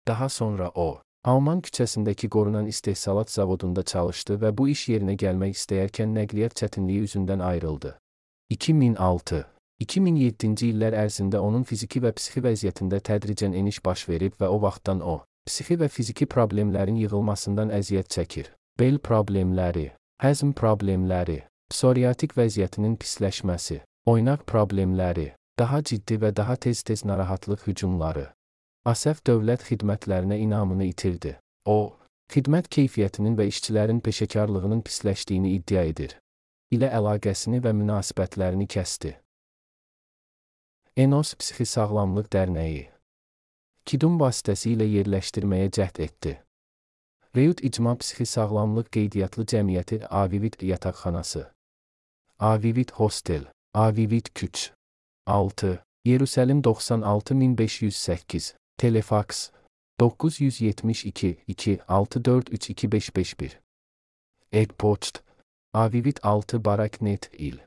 [0.07, 6.11] Daha sonra o, Alman küçəsindəki qorunan istehsalat zavodunda çalışdı və bu iş yerinə gəlmək istəyərkən
[6.17, 7.95] nəqliyyat çətinliyi üzündən ayrıldı.
[8.49, 9.45] 2006
[9.83, 15.01] 2007-ci illər ərzində onun fiziki və psixi vəziyyətində tədricən eniş baş verib və o vaxtdan
[15.01, 15.15] o,
[15.47, 18.51] psixi və fiziki problemlərin yığılmasından əziyyət çəkir.
[18.79, 19.89] Bel problemləri,
[20.23, 21.39] həzm problemləri,
[21.71, 23.79] psoriatik vəziyyətinin pisləşməsi,
[24.11, 28.27] oynaq problemləri, daha ciddi və daha tez-tez narahatlıq hücumları.
[28.85, 31.37] Asəf dövlət xidmətlərinə inamını itirdi.
[31.65, 31.95] O,
[32.33, 36.19] xidmət keyfiyyətinin və işçilərin peşəkarlığının pisləşdiyini iddia edir.
[36.73, 39.11] ilə əlaqəsini və münasibətlərini kəsdi.
[40.97, 42.87] Enos Psixi Sağlamlıq Dərnəyi
[43.85, 46.33] Kidum vasitəsilə yerləşdirməyə cəhd etdi.
[47.35, 51.51] Reyut İcma Psixi Sağlamlıq Qeydiyyatlı Cəmiyyəti Avivit Yataqxanası
[52.39, 54.71] Avivit Hostel Avivit Küç
[55.27, 59.51] 6 Yerusəlim 96508 Telefaks
[59.99, 63.51] 972 2 6432551
[64.51, 65.23] E-poçt
[65.73, 67.61] Avivit 6 Baraknet il.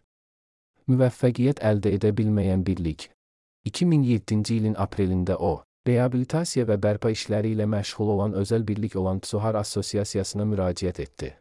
[0.88, 3.08] Müvəffəqiyyət əldə edə bilməyən birlik
[3.66, 9.56] 2007-ci ilin aprelində o, reabilitasiya və bərpa işləri ilə məşğul olan özəl birlik olan Tsuhar
[9.62, 11.32] Assosiasiyasına müraciət etdi.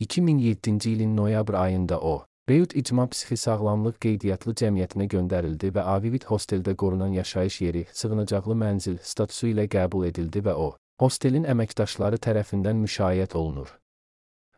[0.00, 6.72] 2007-ci ilin noyabr ayında o, Beyut İcma Psixi Sağlamlıq Qeydiyyatlı Cəmiyyətinə göndərildi və Avivit hosteldə
[6.80, 10.68] qorunan yaşayış yeri, sığınacaqlı mənzil statusu ilə qəbul edildi və o,
[11.02, 13.74] hostelin əməkdaşları tərəfindən müşayiət olunur.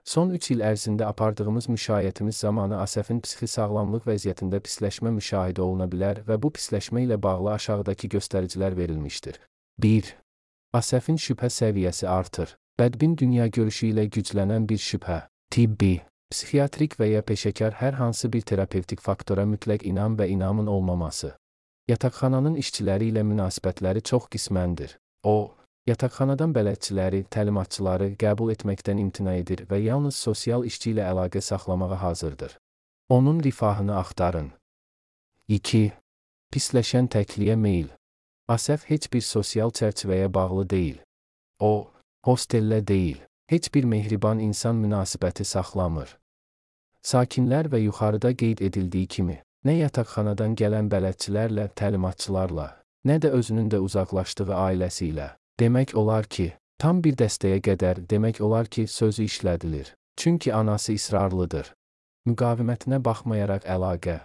[0.04, 6.22] Son 3 il ərzində apardığımız müşayiətimiz zamanı Asəfin psixi sağlamlıq vəziyyətində pisləşmə müşahidə oluna bilər
[6.28, 9.40] və bu pisləşmə ilə bağlı aşağıdakı göstəricilər verilmişdir.
[9.82, 10.12] 1.
[10.78, 12.54] Asəfin şübhə səviyyəsi artır.
[12.78, 15.18] Bədbin dünya görüşü ilə güclənən bir şübhə.
[15.50, 15.96] Tibbi
[16.30, 21.32] Psixiatrik və ya peşəkar hər hansı bir terapevtik faktora mütləq inam və inamın olmaması.
[21.90, 24.94] Yataqxananın işçiləri ilə münasibətləri çox qisməndir.
[25.26, 25.56] O,
[25.90, 32.54] yataqxanadan bələdçiləri, təlimatçıları qəbul etməkdən imtina edir və yalnız sosial işçi ilə əlaqə saxlamağa hazırdır.
[33.08, 34.52] Onun rifahını axtarın.
[35.48, 35.82] 2.
[36.54, 37.90] Pisləşən təkliyə meyl.
[38.46, 41.02] Asəf heç bir sosial çərçivəyə bağlı deyil.
[41.58, 41.90] O,
[42.26, 43.18] hostellə deyil,
[43.50, 46.19] heç bir mehriban insan münasibəti saxlamır.
[47.06, 52.66] Sakinlər və yuxarıda qeyd edildiyi kimi, nə yataqxanadan gələn bələdçilərlə, təlimatçılarla,
[53.08, 55.30] nə də özünün də uzaqlaşdığı ailəsi ilə.
[55.60, 59.94] Demək olar ki, tam bir dəstəyə qədər demək olar ki, sözü işlədilir.
[60.20, 61.72] Çünki anası israrlıdır.
[62.28, 64.20] Müqavimətinə baxmayaraq əlaqə.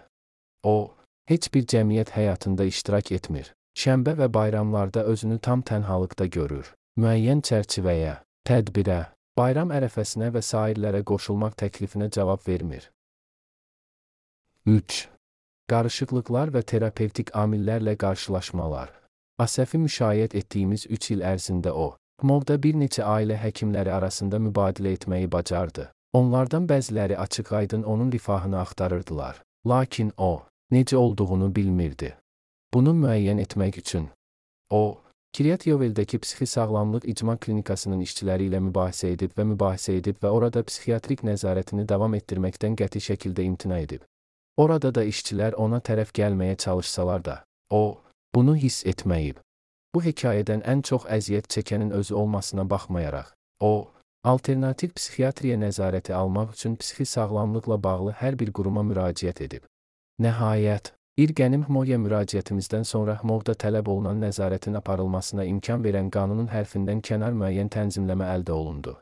[0.62, 0.92] O,
[1.28, 3.54] heç bir cəmiyyət həyatında iştirak etmir.
[3.76, 6.72] Şənbə və bayramlarda özünü tam tənhalıqda görür.
[7.00, 8.18] Müəyyən çərçivəyə,
[8.48, 9.00] tədbirə,
[9.36, 12.88] bayram ərəfəsinə və sairlərə qoşulmaq təklifinə cavab vermir.
[14.66, 15.02] 3.
[15.70, 18.90] Qarışıqlıqlar və terapevtik amillərlə qarşılaşmalar.
[19.42, 21.88] Asəfi müşayiət etdiyimiz 3 il ərzində o,
[22.22, 25.90] Movda bir neçə ailə həkimləri arasında mübadilə etməyi bacardı.
[26.16, 29.42] Onlardan bəziləri açıq-aydın onun rifahını axtarırdılar.
[29.66, 32.14] Lakin o, necə olduğunu bilmirdi.
[32.74, 34.08] Bunu müəyyən etmək üçün
[34.70, 34.98] o,
[35.32, 40.62] Kiryat Yoveldəki psixi sağlamlıq icma klinikasının işçiləri ilə mübahisə edib və mübahisə edib və orada
[40.64, 44.06] psixiatrik nəzarətini davam etdirməkdən qəti şəkildə imtina edib.
[44.56, 47.34] Orada da işçilər ona tərəf gəlməyə çalışsalar da,
[47.70, 48.00] o,
[48.34, 49.42] bunu hiss etməyib.
[49.92, 53.28] Bu hekayədən ən çox əziyyət çəkənin özü olmasına baxmayaraq,
[53.60, 53.92] o,
[54.24, 59.68] alternativ psixiatriya nəzarəti almaq üçün psixi sağlamlıqla bağlı hər bir quruma müraciət edib.
[60.24, 67.32] Nəhayət, İrqənim Hmoya müraciətimizdən sonra Hmovda tələb olunan nəzarətin aparılmasına imkan verən qanunun hərfindən kənar
[67.32, 68.92] müəyyən tənzimləmə əldə olundu.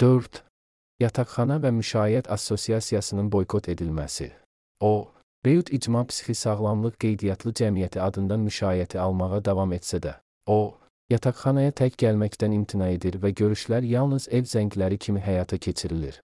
[0.00, 0.40] 4.
[1.04, 4.30] Yataqxana və Müşayiət Assosiasiyasının boykot edilməsi.
[4.80, 5.12] O,
[5.44, 10.14] Beyut İcma Psixi Sağlamlıq Qeydiyyatlı Cəmiyyəti adından müşayiəti almağa davam etsə də,
[10.46, 10.78] o,
[11.12, 16.20] yataqxanaya tək gəlməkdən imtina edir və görüşlər yalnız ev zəngləri kimi həyata keçirilir.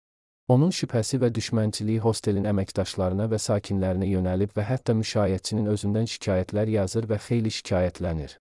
[0.48, 7.08] Onun şübhəsi və düşmənçiliyi hostelin əməkdaşlarına və sakinlərinə yönəlib və hətta müşayiətçinin özündən şikayətlər yazır
[7.10, 8.36] və xeyli şikayətlənir.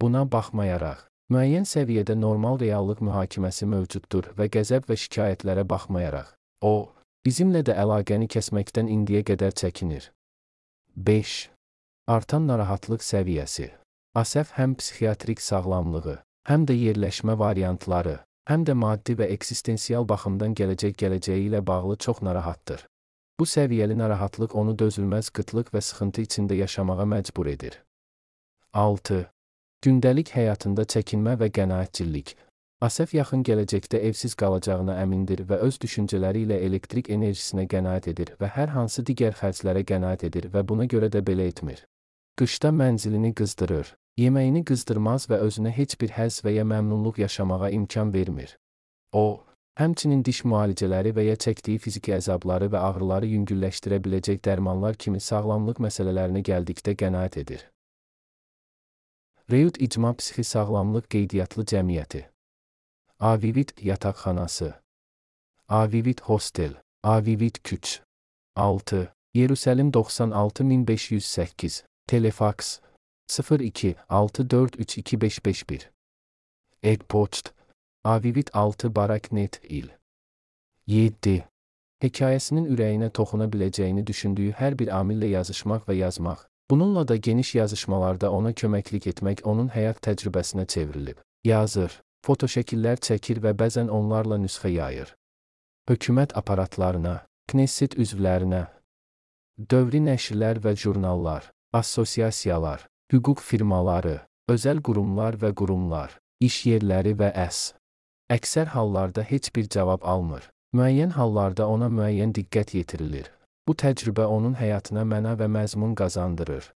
[0.00, 6.28] Buna baxmayaraq, müəyyən səviyyədə normal reallıq mühakiməsi mövcuddur və qəzəb və şikayətlərə baxmayaraq,
[6.60, 6.92] o,
[7.24, 10.12] bizimlə də əlaqəni kəsməkdən indiyə qədər çəkinir.
[11.08, 11.34] 5.
[12.18, 13.70] Artan narahatlıq səviyyəsi.
[14.16, 16.20] Asəf həm psixiatrik sağlamlığı,
[16.52, 18.18] həm də yerləşmə variantları,
[18.50, 22.86] həm də maddi və eksistensial baxımdan gələcək gələcəyi ilə bağlı çox narahatdır.
[23.40, 27.82] Bu səviyyəli narahatlıq onu dözülməz qıtlıq və sıxıntı içində yaşamağa məcbur edir.
[28.72, 29.26] 6.
[29.84, 32.36] Gündəlik həyatında çəkinmə və qənaətçilik.
[32.86, 38.50] Asəf yaxın gələcəkdə evsiz qalacağına əmindir və öz düşüncələri ilə elektrik enerjisinə qənaət edir və
[38.56, 41.84] hər hansı digər xərclərə qənaət edir və buna görə də belə etmir.
[42.36, 48.14] Qışda mənzilini qızdırır, Yeməyini qızdırmaz və özünə heç bir həzz və ya məmnunluq yaşamağa imkan
[48.14, 48.54] vermir.
[49.12, 49.44] O,
[49.76, 55.82] həmçinin diş müalicələri və ya çəkdiyi fiziki əzabları və ağrıları yüngülləşdirə biləcək dərmanlar kimi sağlamlıq
[55.86, 57.66] məsələlərinə gəldikdə qənaət edir.
[59.50, 62.24] Reyut İcma Psixi Sağlamlıq Qeydiyyatlı Cəmiyyəti
[63.20, 64.74] Avivit Yataqxanası
[65.68, 68.00] Avivit Hostel Avivit Küç
[68.56, 69.12] 6.
[69.34, 72.80] Yerusəlim 96508 Telefaks
[73.28, 75.82] 02 6432551
[76.82, 77.54] Ekpoçt
[78.04, 79.88] Avivit 6 Baraknet il
[80.86, 81.44] 7.
[82.04, 86.46] Hekayəsinin ürəyinə toxuna biləcəyini düşündüyü hər bir amillə yazışmaq və yazmaq.
[86.70, 91.18] Bununla da geniş yazışmalarda ona köməklik etmək onun həyat təcrübəsinə çevrilib.
[91.44, 91.90] Yazır,
[92.26, 95.14] fotoşəkillər çəkir və bəzən onlarla nüsxə yayır.
[95.90, 98.66] Hökumət aparatlarına, Knesset üzvlərinə,
[99.70, 104.18] dövri nəşrlər və jurnallar, assosiasiyalar, hüquq firmaları,
[104.50, 107.60] özəl qurumlar və qurumlar, iş yerləri və əs.
[108.32, 110.48] Əksər hallarda heç bir cavab almır.
[110.74, 113.30] Müəyyən hallarda ona müəyyən diqqət yetirilir.
[113.68, 116.72] Bu təcrübə onun həyatına məna və məzmun qazandırır.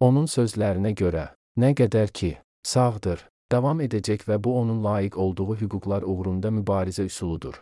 [0.00, 1.26] Onun sözlərinə görə,
[1.58, 2.30] nə qədər ki,
[2.66, 7.58] sağdır, davam edəcək və bu onun layiq olduğu hüquqlar uğrunda mübarizə üsuludur.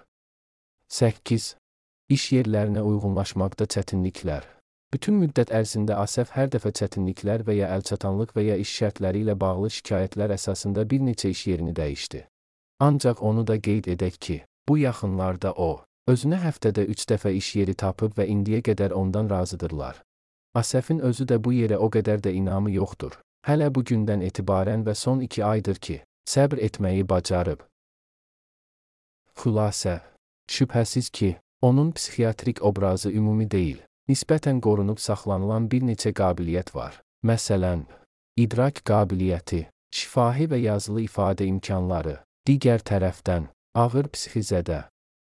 [0.88, 1.56] 8.
[2.08, 4.44] İş yerlərinə uyğunlaşmaqda çətinliklər.
[4.94, 9.36] Bütün müddət ərzində Asəf hər dəfə çətinliklər və ya əlçatanlıq və ya iş şərtləri ilə
[9.38, 12.24] bağlı şikayətlər əsasında bir neçə iş yerini dəyişdi.
[12.82, 14.36] Ancaq onu da qeyd edək ki,
[14.68, 20.00] bu yaxınlarda o, özünə həftədə üç dəfə iş yeri tapıb və indiyə qədər ondan razıdırlar.
[20.58, 23.14] Asəfin özü də bu yerə o qədər də inamı yoxdur.
[23.46, 27.62] Hələ bu gündən etibarən və son iki aydır ki, səbr etməyi bacarıb.
[29.38, 30.00] Xülasə,
[30.50, 33.78] şübhəsiz ki, onun psixiatrik obrazı ümumi deyil,
[34.10, 37.00] nisbətən qorunub saxlanılan bir neçə qabiliyyət var.
[37.26, 37.84] Məsələn,
[38.36, 44.84] idrak qabiliyyəti, şifahi və yazılı ifadə imkanları, Digər tərəfdən, ağır psixizədə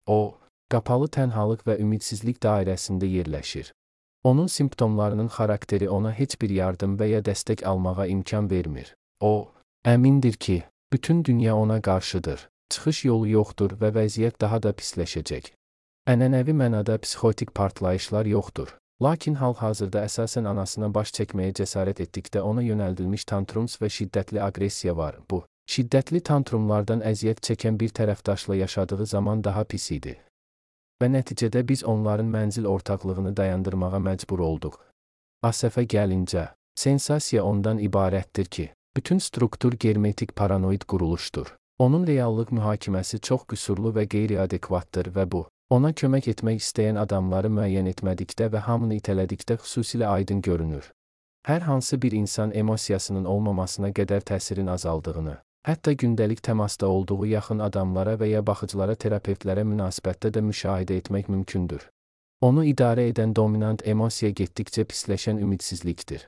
[0.06, 0.38] o,
[0.72, 3.72] qapalı tənhalıq və ümidsizlik dairəsində yerləşir.
[4.24, 8.94] Onun simptomlarının xarakteri ona heç bir yardım və ya dəstək almağa imkan vermir.
[9.20, 9.50] O,
[9.84, 10.62] əmindir ki,
[10.92, 12.48] bütün dünya ona qarşıdır.
[12.70, 15.50] Çıxış yolu yoxdur və vəziyyət daha da pisləşəcək.
[16.02, 18.72] Ənənəvi mənada psixotik partlayışlar yoxdur.
[19.02, 25.20] Lakin hal-hazırda əsasən anasına baş çəkməyə cəsarət etdikdə ona yönəldilmiş tantrums və şiddətli aqressiya var.
[25.30, 30.16] Bu, Şiddətli tantrumlardan əziyyət çəkən bir tərəfdaşla yaşadığı zaman daha pis idi.
[30.98, 34.74] Və nəticədə biz onların mənzil ortaqlığını dayandırmağa məcbur olduq.
[35.46, 41.54] Asəfə gəlincə, sensasiya ondan ibarətdir ki, bütün struktur germetik paranoid quruluşdur.
[41.78, 45.46] Onun reallıq mühakiməsi çox qüsurlu və qeyri-adekvatdır və bu,
[45.76, 50.90] ona kömək etmək istəyən adamları müəyyən etmədikdə və hamını itələdikdə xüsusilə aydın görünür.
[51.48, 58.16] Hər hansı bir insan emosiyasının olmamasına qədər təsirin azaldığını, Hətta gündəlik təmasda olduğu yaxın adamlara
[58.18, 61.84] və ya baxıcılara terapevtlərə münasibətdə də müşahidə etmək mümkündür.
[62.42, 66.24] Onu idarə edən dominant emosiya getdikcə pisləşən ümidsizlikdir.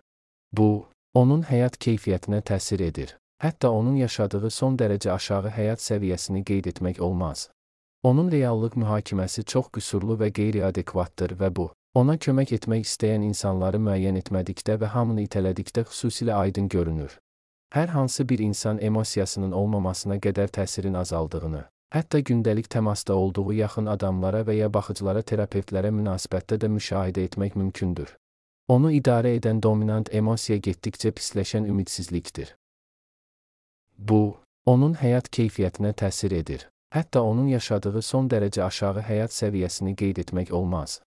[0.53, 3.16] Bu, onun həyat keyfiyyətinə təsir edir.
[3.42, 7.49] Hətta onun yaşadığı son dərəcə aşağı həyat səviyyəsini qeyd etmək olmaz.
[8.05, 14.20] Onun reallıq mühakiməsi çox qüsurlu və qeyri-adekvatdır və bu, ona kömək etmək istəyən insanları müəyyən
[14.20, 17.18] etmədikdə və hamını itələdikdə xüsusilə aydın görünür
[17.74, 21.62] hər hansı bir insan emosiyasının olmamasına qədər təsirin azaldığını,
[21.94, 28.12] hətta gündəlik təmasda olduğu yaxın adamlara və ya baxıcılara terapevtlərə münasibətdə də müşahidə etmək mümkündür.
[28.68, 32.55] Onu idarə edən dominant emosiya getdikcə pisləşən ümidsizlikdir.
[33.98, 34.22] Bu,
[34.66, 36.68] onun həyat keyfiyyətinə təsir edir.
[36.95, 41.01] Hətta onun yaşadığı son dərəcə aşağı həyat səviyyəsini qeyd etmək olmaz.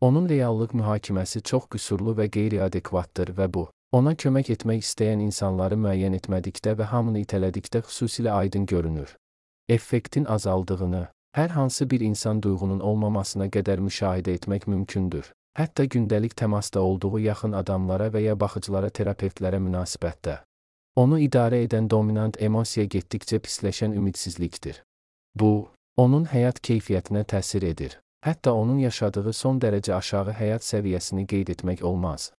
[0.00, 6.14] Onun reallıq mühakiməsi çox qüsurlu və qeyri-adekvatdır və bu, Ona kömək etmək istəyən insanları müəyyən
[6.14, 9.16] etmədikdə və hamını itələdikdə xüsusilə aydın görünür.
[9.68, 15.32] Effektin azaldığını, hər hansı bir insan duyğunun olmamasına qədər müşahidə etmək mümkündür.
[15.58, 20.38] Hətta gündəlik təmasda olduğu yaxın adamlara və ya baxıcılara terapevtlərə münasibətdə.
[20.96, 24.84] Onu idarə edən dominant emosiya getdikcə pisləşən ümidsizlikdir.
[25.34, 28.00] Bu, onun həyat keyfiyyətinə təsir edir.
[28.26, 32.30] Hətta onun yaşadığı son dərəcə aşağı həyat səviyyəsini qeyd etmək olmaz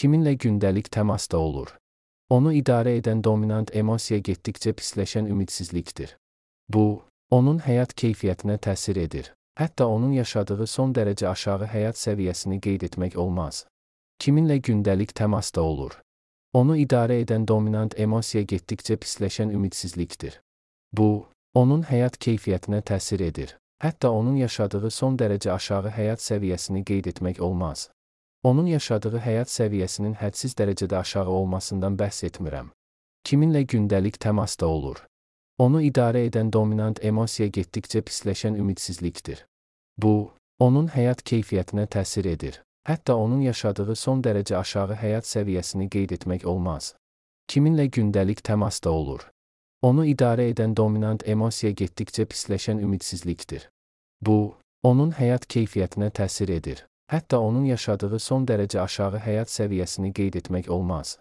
[0.00, 1.74] kiminlə gündəlik təmasda olur.
[2.30, 6.14] Onu idarə edən dominant emosiya getdikcə pisləşən ümidsizlikdir.
[6.72, 9.32] Bu, onun həyat keyfiyyətinə təsir edir.
[9.60, 13.66] Hətta onun yaşadığı son dərəcə aşağı həyat səviyyəsini qeyd etmək olmaz.
[14.22, 15.98] Kiminlə gündəlik təmasda olur.
[16.54, 20.40] Onu idarə edən dominant emosiya getdikcə pisləşən ümidsizlikdir.
[20.96, 23.56] Bu, onun həyat keyfiyyətinə təsir edir.
[23.82, 27.88] Hətta onun yaşadığı son dərəcə aşağı həyat səviyyəsini qeyd etmək olmaz.
[28.44, 32.70] Onun yaşadığı həyat səviyyəsinin hədsiz dərəcədə aşağı olmasından bəhs etmirəm.
[33.24, 35.00] Kiminlə gündəlik təmasda olur.
[35.58, 39.44] Onu idarə edən dominant emosiya getdikcə pisləşən ümidsizlikdir.
[39.98, 42.62] Bu, onun həyat keyfiyyətinə təsir edir.
[42.88, 46.94] Hətta onun yaşadığı son dərəcə aşağı həyat səviyyəsini qeyd etmək olmaz.
[47.48, 49.26] Kiminlə gündəlik təmasda olur.
[49.82, 53.70] Onu idarə edən dominant emosiya getdikcə pisləşən ümidsizlikdir.
[54.20, 56.84] Bu, onun həyat keyfiyyətinə təsir edir.
[57.10, 61.16] Hətta onun yaşadığı son dərəcə aşağı həyat səviyyəsini qeyd etmək olmaz.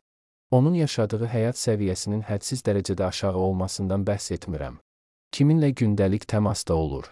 [0.52, 4.78] Onun yaşadığı həyat səviyyəsinin hədsiz dərəcədə aşağı olmasından bəhs etmirəm.
[5.32, 7.08] Kiminlə gündəlik təmasda olur?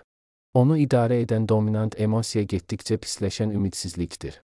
[0.53, 4.41] Onu idarə edən dominant emosiya getdikcə pisləşən ümidsizlikdir.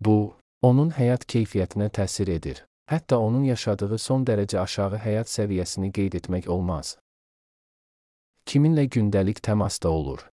[0.00, 2.64] Bu, onun həyat keyfiyyətinə təsir edir.
[2.90, 6.98] Hətta onun yaşadığı son dərəcə aşağı həyat səviyyəsini qeyd etmək olmaz.
[8.44, 10.26] Kiminlə gündəlik təmasda olur?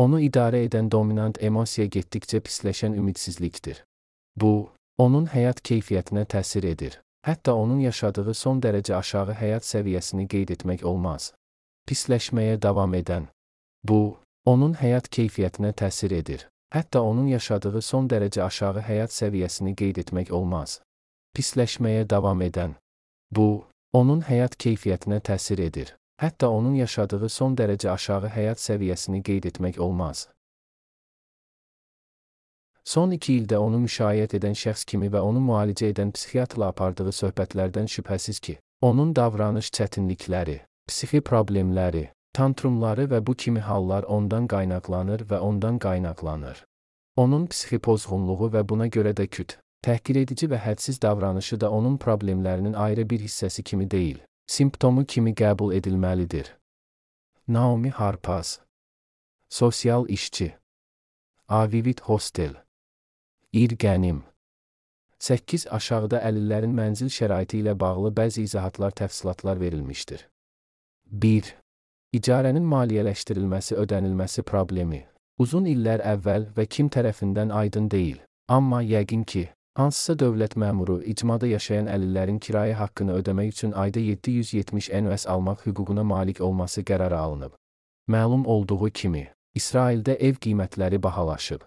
[0.00, 3.82] Onu idarə edən dominant emosiya getdikcə pisləşən ümidsizlikdir.
[4.40, 6.96] Bu, onun həyat keyfiyyətinə təsir edir.
[7.26, 11.34] Hətta onun yaşadığı son dərəcə aşağı həyat səviyyəsini qeyd etmək olmaz.
[11.88, 13.28] Pisləşməyə davam edən.
[13.84, 14.16] Bu,
[14.48, 16.48] onun həyat keyfiyyətinə təsir edir.
[16.72, 20.80] Hətta onun yaşadığı son dərəcə aşağı həyat səviyyəsini qeyd etmək olmaz.
[21.36, 22.74] Pisləşməyə davam edən.
[23.30, 25.94] Bu, onun həyat keyfiyyətinə təsir edir.
[26.20, 30.28] Hətta onun yaşadığı son dərəcə aşağı həyat səviyyəsini qeyd etmək olmaz.
[32.84, 37.86] Son iki ildə onu müşayiət edən şəxs kimi və onu müalicə edən psixiatrla apardığı söhbətlərdən
[37.94, 40.58] şübhəsiz ki, onun davranış çətinlikləri,
[40.90, 46.64] psixi problemləri, tantrumları və bu kimi hallar ondan qaynaqlanır və ondan qaynaqlanır.
[47.16, 52.74] Onun psixi pozğunluğu və buna görə də küt, təhqiredici və hədsiz davranışı da onun problemlərinin
[52.74, 56.56] ayrı bir hissəsi kimi deyil, simptomu kimi qəbul edilməlidir.
[57.48, 58.60] Naomi Harpaz
[59.48, 60.54] Sosial işçi
[61.48, 62.54] Avivit Hostel
[63.54, 64.20] İrgənim
[65.18, 70.28] 8 aşağıda əlillərin mənzil şəraiti ilə bağlı bəzi izahatlar təfsilatlar verilmişdir.
[71.24, 71.50] 1.
[72.16, 75.02] İcarənin maliyyələşdirilməsi ödənilməsi problemi.
[75.38, 78.20] Uzun illər əvvəl və kim tərəfindən aydın deyil.
[78.48, 79.44] Amma yəqin ki,
[79.78, 86.04] hansısa dövlət məmuru icmada yaşayan əlillərin kirayə haqqını ödəmək üçün ayda 770 NOS almaq hüququna
[86.04, 87.52] malik olması qərara alınıb.
[88.08, 91.62] Məlum olduğu kimi, İsraildə ev qiymətləri bahalaşıb.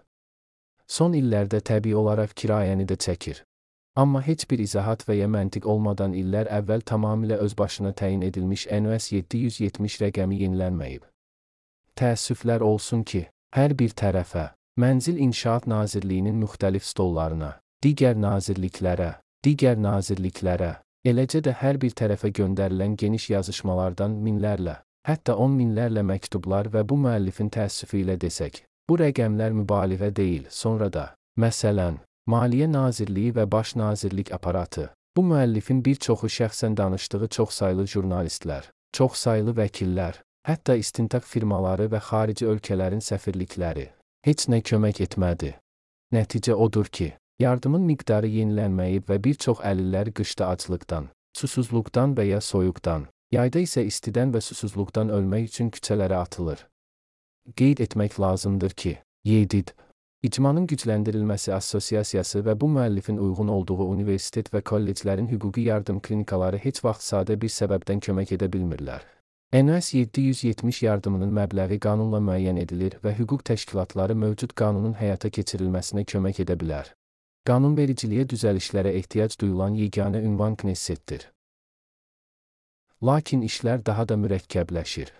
[0.86, 3.42] Son illərdə təbii olaraq kirayəni də çəkir.
[3.96, 8.66] Amma heç bir izahat və ya məntiq olmadan illər əvvəl tamamilə öz başına təyin edilmiş
[8.82, 11.04] NOS 770 rəqəmi yenilənməyib.
[11.94, 14.50] Təəssüflər olsun ki, hər bir tərəfə,
[14.82, 17.52] Mənzil İnşaat Nazirliyinin müxtəlif stollarına,
[17.84, 19.10] digər nazirliklərə,
[19.44, 20.74] digər nazirliklərə,
[21.04, 24.78] eləcə də hər bir tərəfə göndərilən geniş yazışmalardan minlərlə,
[25.08, 30.44] hətta on minlərlə məktublar və bu müəllifin təəssüfü ilə desək, Bu rəqəmlər mübaliğə deyil.
[30.50, 31.96] Sonra da, məsələn,
[32.28, 39.56] Maliyyə Nazirliyi və Baş Nazirlik aparatı, bu müəllifin bir çoxu şəxsən danışdığı çoxsaylı jurnalistlər, çoxsaylı
[39.56, 43.88] vəkillər, hətta istintaq firmaları və xarici ölkələrin səfirlikləri
[44.24, 45.54] heç nə kömək etmədi.
[46.12, 47.10] Nəticə odur ki,
[47.40, 53.82] yardımın miqdarı yenilənməyib və bir çox əlillər qışda aclıqdan, susuzluqdan və ya soyuqdan, yayda isə
[53.88, 56.66] istidən və susuzluqdan ölmək üçün küçələrə atılır.
[57.56, 59.74] Qeyd etmək lazımdır ki, YEDİD
[60.24, 66.80] İcmanın Gücləndirilməsi Assosiasiyası və bu müəllifin uyğun olduğu universitet və kolleclərin hüquqi yardım klinikaları heç
[66.84, 69.04] vaxt sadə bir səbəbdən kömək edə bilmirlər.
[69.52, 76.40] NS 770 yardımının məbləği qanunla müəyyən edilir və hüquq təşkilatları mövcud qanunun həyata keçirilməsinə kömək
[76.46, 76.88] edə bilər.
[77.44, 81.26] Qanunvericiliyə düzəlişlərə ehtiyac duyulan yeganə ünvan Knessetdir.
[83.04, 85.10] Lakin işlər daha da mürəkkəbləşir.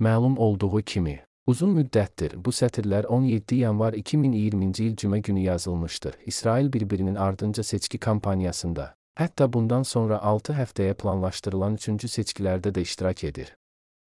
[0.00, 6.14] Məlum olduğu kimi, Uzun müddətdir bu sətirlər 17 yanvar 2020-ci il cümə günü yazılmışdır.
[6.26, 13.24] İsrail bir-birinin ardınca seçki kampaniyasında, hətta bundan sonra 6 həftəyə planlaşdırılan 3-cü seçkilərdə də iştirak
[13.24, 13.52] edir.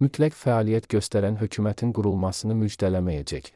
[0.02, 3.54] Mütləq fəaliyyət göstərən hökumətin qurulmasını müjdələməyəcək.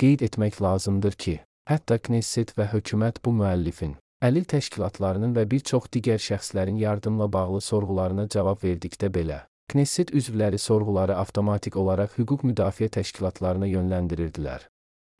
[0.00, 1.36] Qeyd etmək lazımdır ki,
[1.68, 3.92] hətta Knesset və hökumət bu müəllifin,
[4.24, 10.58] əlil təşkilatlarının və bir çox digər şəxslərin yardımla bağlı sorğularına cavab verdikdə belə, Knesset üzvləri
[10.58, 14.64] sorğuları avtomatik olaraq hüquq müdafiə təşkilatlarına yönləndirirdilər.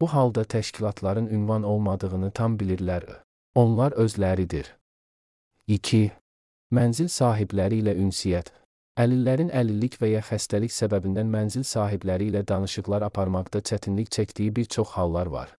[0.01, 3.05] Bu halda təşkilatların ünvan olmadığını tam bilirlər.
[3.55, 4.73] Onlar özləridir.
[5.67, 6.11] 2.
[6.73, 8.55] Mənzil sahibləri ilə ünsiyyət.
[8.97, 14.97] Əlillərin əlillik və ya xəstəlik səbəbindən mənzil sahibləri ilə danışıqlar aparmaqda çətinlik çəkdiyi bir çox
[14.97, 15.58] hallar var.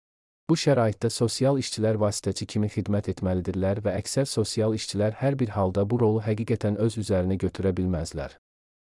[0.49, 5.83] Bu şəraitdə sosial işçilər vasitəçi kimi xidmət etməlidirlər və əksər sosial işçilər hər bir halda
[5.85, 8.33] bu rolu həqiqətən öz üzərinə götürə bilməzlər.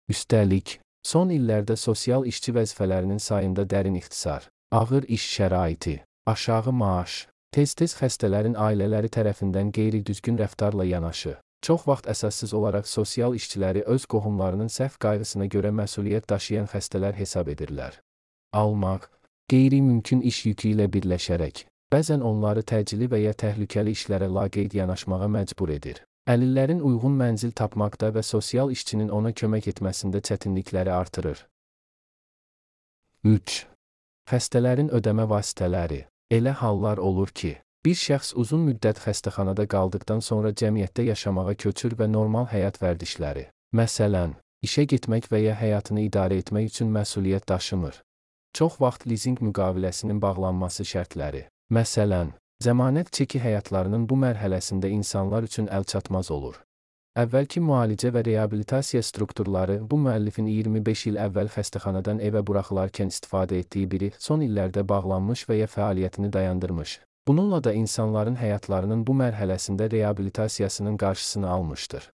[0.09, 5.99] Üstəlik, son illərdə sosial işçi vəzifələrinin sayında dərin ixtisar, ağır iş şəraiti,
[6.33, 7.19] aşağı maaş,
[7.53, 14.73] tez-tez xəstələrin ailələri tərəfindən qeyri-düzgün rəftarla yanaşı, çox vaxt əsassız olaraq sosial işçiləri öz qohumlarının
[14.73, 18.01] səhv qayğısına görə məsuliyyət daşıyan xəstələr hesab edirlər.
[18.57, 19.11] Almaq,
[19.49, 25.72] qeyri-mümkün iş yükü ilə birləşərək, bəzən onları təcili və ya təhlükəli işlərə laqeyd yanaşmağa məcbur
[25.72, 26.03] edir.
[26.28, 31.46] Əlillərin uyğun mənzil tapmaqda və sosial işçinin ona kömək etməsində çətinlikləri artırır.
[33.24, 33.55] 3.
[34.28, 36.03] Xəstələrin ödəmə vasitələri.
[36.30, 42.11] Elə hallar olur ki, bir şəxs uzun müddət xəstəxanada qaldıqdan sonra cəmiyyətdə yaşamağa köçür və
[42.12, 44.36] normal həyat vərdişləri, məsələn,
[44.68, 48.03] işə getmək və ya həyatını idarə etmək üçün məsuliyyət daşımır.
[48.59, 51.44] Çox vaxt lizinq müqaviləsinin bağlanması şərtləri,
[51.76, 52.32] məsələn,
[52.64, 56.56] zəmanət çeki həyatlarının bu mərhələsində insanlar üçün əlçatmaz olur.
[57.22, 63.92] Əvvəlki müalicə və reabilitasiya strukturları bu müəllifin 25 il əvvəl xəstəxanadan evə buraxılarkən istifadə etdiyi
[63.94, 66.98] biri son illərdə bağlanmış və ya fəaliyyətini dayandırmış.
[67.30, 72.11] Bununla da insanların həyatlarının bu mərhələsində reabilitasiyasının qarşısını almışdır.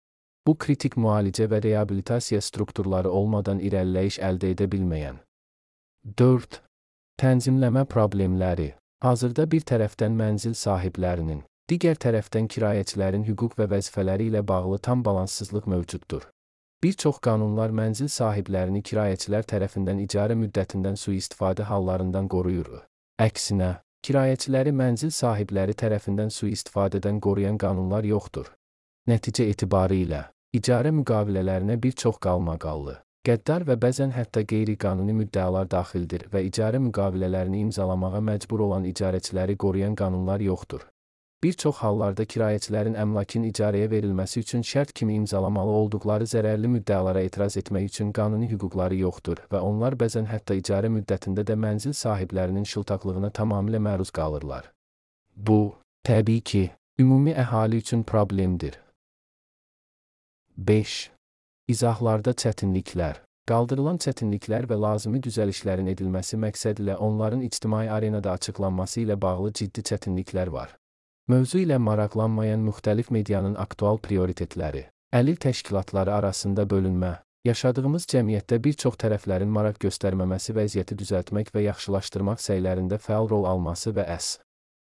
[0.48, 5.22] Bu kritik müalicə və reabilitasiya strukturları olmadan irəliləyiş əldə edə bilməyən.
[6.02, 6.58] 4.
[7.22, 8.72] Tənzimləmə problemləri.
[9.06, 15.68] Hazırda bir tərəfdən mənzil sahiblərinin, Digər tərəfdən kirayəçilərin hüquq və vəzifələri ilə bağlı tam balanssızlıq
[15.70, 16.26] mövcuddur.
[16.84, 22.82] Bir çox qanunlar mənzil sahiblərini kirayəçilər tərəfindən icarə müddətindən sui-istifadə hallarından qoruyur.
[23.22, 23.70] Əksinə,
[24.02, 28.50] kirayəçiləri mənzil sahibləri tərəfindən sui-istifadədən qoruyan qanunlar yoxdur.
[29.08, 30.26] Nəticə etibarı ilə
[30.58, 32.98] icarə müqavilələrinə bir çox qalmaqallı,
[33.28, 39.94] qəddar və bəzən hətta qeyri-qanuni müddəalar daxildir və icarə müqavilələrini imzalamağa məcbur olan icarəçiləri qoruyan
[39.96, 40.88] qanunlar yoxdur.
[41.44, 47.58] Bir çox hallarda kirayəçilərin əmlakın icarəyə verilməsi üçün şərt kimi imzalamalı olduqları zərərli müddəalara etiraz
[47.62, 53.34] etmək üçün qanuni hüquqları yoxdur və onlar bəzən hətta icarə müddətində də mənzil sahiblərinin şıltaqlığına
[53.38, 54.70] tamamilə məruz qalırlar.
[55.36, 56.64] Bu, təbii ki,
[57.00, 58.78] ümumi əhali üçün problemdir.
[60.58, 61.11] 5.
[61.72, 69.54] İzahlarda çətinliklər Qaldırılan çətinliklər və lazımi düzəlişlərin edilməsi məqsədilə onların ictimai arenada açıqlanması ilə bağlı
[69.60, 70.76] ciddi çətinliklər var.
[71.32, 74.84] Mövzu ilə maraqlanmayan müxtəlif medianın aktual prioritetləri,
[75.20, 77.14] əlil təşkilatları arasında bölünmə,
[77.50, 83.96] yaşadığımız cəmiyyətdə bir çox tərəflərin maraq göstərməməsi vəziyyəti düzəltmək və yaxşılaşdırmaq səylərində fəal rol alması
[83.98, 84.36] və əs.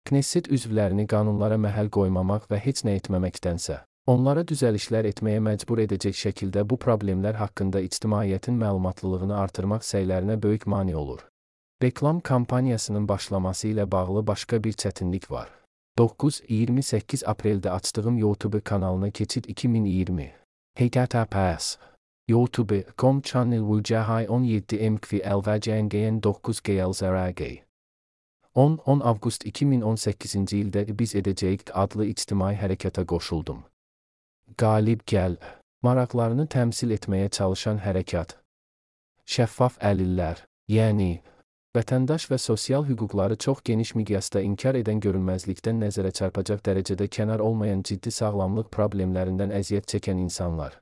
[0.09, 6.65] Knesset üzvlərini qanunlara məhəl qoymamaq və heç nə etməməkdənsə, onlara düzəlişlər etməyə məcbur edəcək şəkildə
[6.69, 11.21] bu problemlər haqqında ictimaiyyətin məlumatlılığını artırmaq səylərinə böyük mane olur.
[11.83, 15.51] Reklam kampaniyasının başlaması ilə bağlı başqa bir çətinlik var.
[15.99, 20.33] 9-28 apreldə açdığım YouTube kanalına keçid 2020.
[20.79, 21.77] HTTPS
[22.29, 27.43] YouTube.com channel Wujahay 17 MKV Elvəcəngəyən 9 GLZRG
[28.55, 33.65] 10-10 Avqust 2018-ci ildə biz edəcəyik adlı ictimai hərəkata qoşuldum.
[34.59, 35.37] Qalib gəl,
[35.83, 38.37] maraqlarını təmsil etməyə çalışan hərəkat.
[39.25, 41.13] Şəffaf əlillər, yəni
[41.73, 47.81] Vətəndaş və sosial hüquqları çox geniş miqyasda inkar edən görünməzlikdən nəzərə çarpacaq dərəcədə kənar olmayan
[47.89, 50.77] ciddi sağlamlıq problemlərindən əziyyət çəkən insanlar.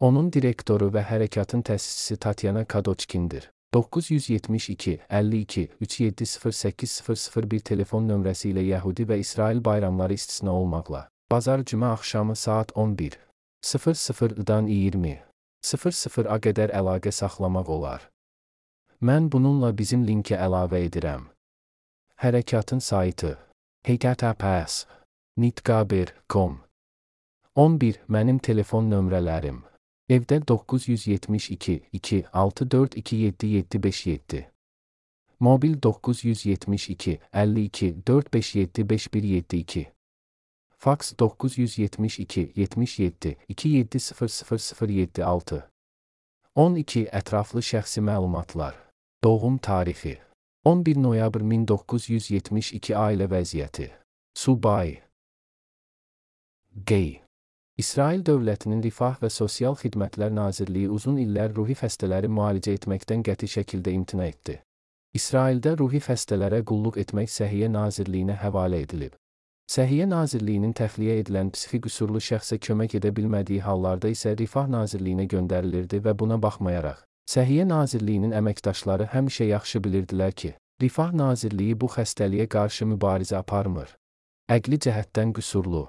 [0.00, 3.48] Onun direktoru və hərəkatın təsisçisi Tatyana Kadoçkindir.
[3.74, 11.08] 972 52 3708001 telefon nömrəsi ilə Yəhudi və İsrail bayramları istisna olmaqla.
[11.30, 13.18] Bazar cümə axşamı saat 11
[13.64, 15.22] 00-dan 20
[15.64, 18.10] 00-a qədər əlaqə saxlamaq olar.
[19.00, 21.22] Mən bununla bizim linkə əlavə edirəm.
[22.22, 23.38] Hərəkatın saytı
[23.88, 24.86] https
[25.36, 26.60] nitqabir.com
[27.54, 29.62] 11 mənim telefon nömrələrim.
[30.08, 34.44] Evdə 972 2 6427757.
[35.40, 39.93] Mobil 972 52 457 5172.
[40.84, 45.62] Faks 972 77 270076.
[46.54, 48.74] 12 ətraflı şəxsi məlumatlar.
[49.24, 50.18] Doğum tarixi
[50.64, 53.88] 11 noyabr 1972 ailə vəziyyəti.
[54.36, 55.00] Subay
[56.86, 57.22] Gey
[57.80, 63.90] İsrail dövlətinin Rifah və Sosial Xidmətlər Nazirliyi uzun illər ruhi xəstələri müalicə etməkdən qəti şəkildə
[64.02, 64.60] imtina etdi.
[65.16, 69.16] İsraildə ruhi xəstələrə qulluq etmək Səhiyyə Nazirliyinə həvalə edilib.
[69.64, 76.02] Səhiyyə Nazirliyinin təxliyə edilən psixi qüsurlu şəxsə kömək edə bilmədiyi hallarda isə Rifah Nazirliyinə göndərilirdi
[76.04, 77.00] və buna baxmayaraq,
[77.32, 80.52] Səhiyyə Nazirliyinin əməkdaşları həmişə yaxşı bilirdilər ki,
[80.82, 83.88] Rifah Nazirliyi bu xəstəliyə qarşı mübarizə aparmır.
[84.52, 85.86] Əqli cəhətdən qüsurlu.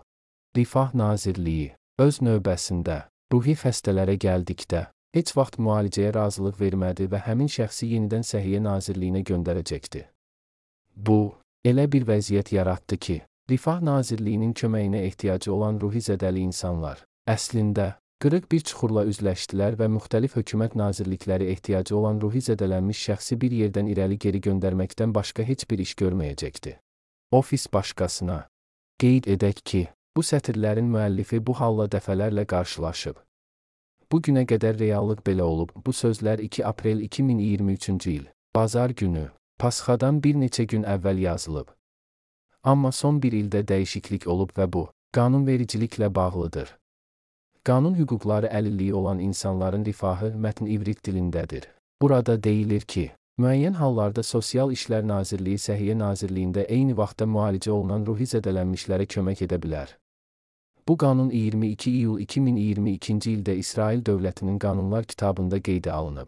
[0.56, 3.02] Rifah Nazirliyi öz növbəsində
[3.34, 4.86] ruhi xəstələrə gəldikdə
[5.18, 10.06] heç vaxt müalicəyə razılıq vermədi və həmin şəxsi yenidən Səhiyyə Nazirliyinə göndərəcəkdi.
[10.96, 11.36] Bu,
[11.68, 13.18] elə bir vəziyyət yaratdı ki,
[13.50, 17.92] Rifah Nazirliyinin köməyinə ehtiyacı olan ruhi zədəli insanlar əslində
[18.24, 23.92] Qırıq bir çuxurla üzləşdilər və müxtəlif hökumət nazirlikləri ehtiyacı olan ruhi zədələnmiş şəxsi bir yerdən
[23.92, 26.74] irəli geri göndərməkdən başqa heç bir iş görməyəcəkdi.
[27.32, 28.40] Ofis başqasına.
[28.98, 29.84] Qeyd edək ki,
[30.18, 33.22] bu sətirlərin müəllifi bu halla dəfələrlə qarşılaşıb.
[34.12, 35.78] Bu günə qədər reallıq belə olub.
[35.86, 39.30] Bu sözlər 2 aprel 2023-cü il, bazar günü
[39.60, 41.68] Pasxadan bir neçə gün əvvəl yazılıb.
[42.66, 46.72] Amma son bir ildə dəyişiklik olub və bu, qanunvericiliklə bağlıdır.
[47.66, 51.68] Qanun hüquqları əlilliyi olan insanların rifahı mətn ivrit dilindədir.
[52.02, 53.12] Burada deyilir ki,
[53.42, 59.62] müəyyən hallarda Sosial İşlər Nazirliyi Səhiyyə Nazirliyində eyni vaxtda müalicə olunan ruhi zədələnmişlərə kömək edə
[59.62, 59.96] bilər.
[60.88, 66.28] Bu qanun 22 iyul 2022-ci ildə İsrail dövlətinin qanunlar kitabında qeydə alınıb.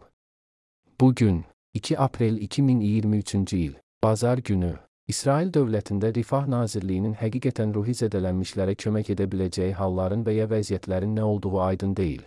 [1.00, 3.74] Bu gün 2 aprel 2023-cü il,
[4.04, 4.76] bazar günü,
[5.08, 11.22] İsrail dövlətində Rifah Nazirliyinin həqiqətən ruhi zədələnmişlərə kömək edə biləcəyi halların və ya vəziyyətlərin nə
[11.24, 12.26] olduğu aydın deyil.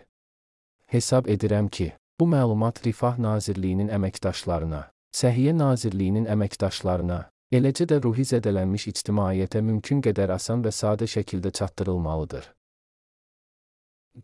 [0.90, 4.80] Hesab edirəm ki, bu məlumat Rifah Nazirliyinin əməkdaşlarına,
[5.14, 7.20] Səhiyyə Nazirliyinin əməkdaşlarına,
[7.60, 12.50] eləcə də ruhi zədələnmiş ictimaiyyətə mümkün qədər asan və sadə şəkildə çatdırılmalıdır.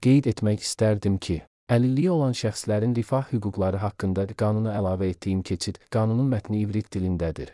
[0.01, 6.33] Qeyd etmək istərdim ki, əlilliyi olan şəxslərin rifah hüquqları haqqında qanuna əlavə etdiyim keçid qanunun
[6.33, 7.53] mətni ivrit dilindədir.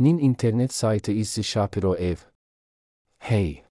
[0.00, 2.16] NIN internet saytı İzzi Şapiro ev.
[3.18, 3.64] Hey!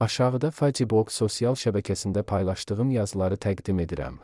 [0.00, 4.14] Aşağıda Facebook sosial şəbəkəsində paylaşdığım yazıları təqdim edirəm.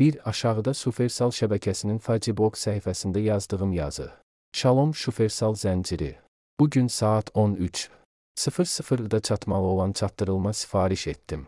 [0.00, 0.28] 1.
[0.28, 4.10] Aşağıda Sufersal şəbəkəsinin Facebook səhifəsində yazdığım yazı.
[4.52, 6.14] Şalom Şufersal zənciri.
[6.60, 11.46] Bu gün saat 13:00-da çatmalı olan çatdırılma sifariş etdim.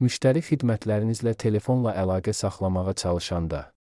[0.00, 3.73] Müştəri xidmətlərinizlə telefonla əlaqə saxlamağa çalışanda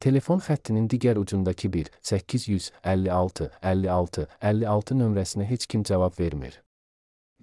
[0.00, 6.62] Telefon xəttinin digər ucundakı 1 856 56 56 nömrəsinə heç kim cavab vermir.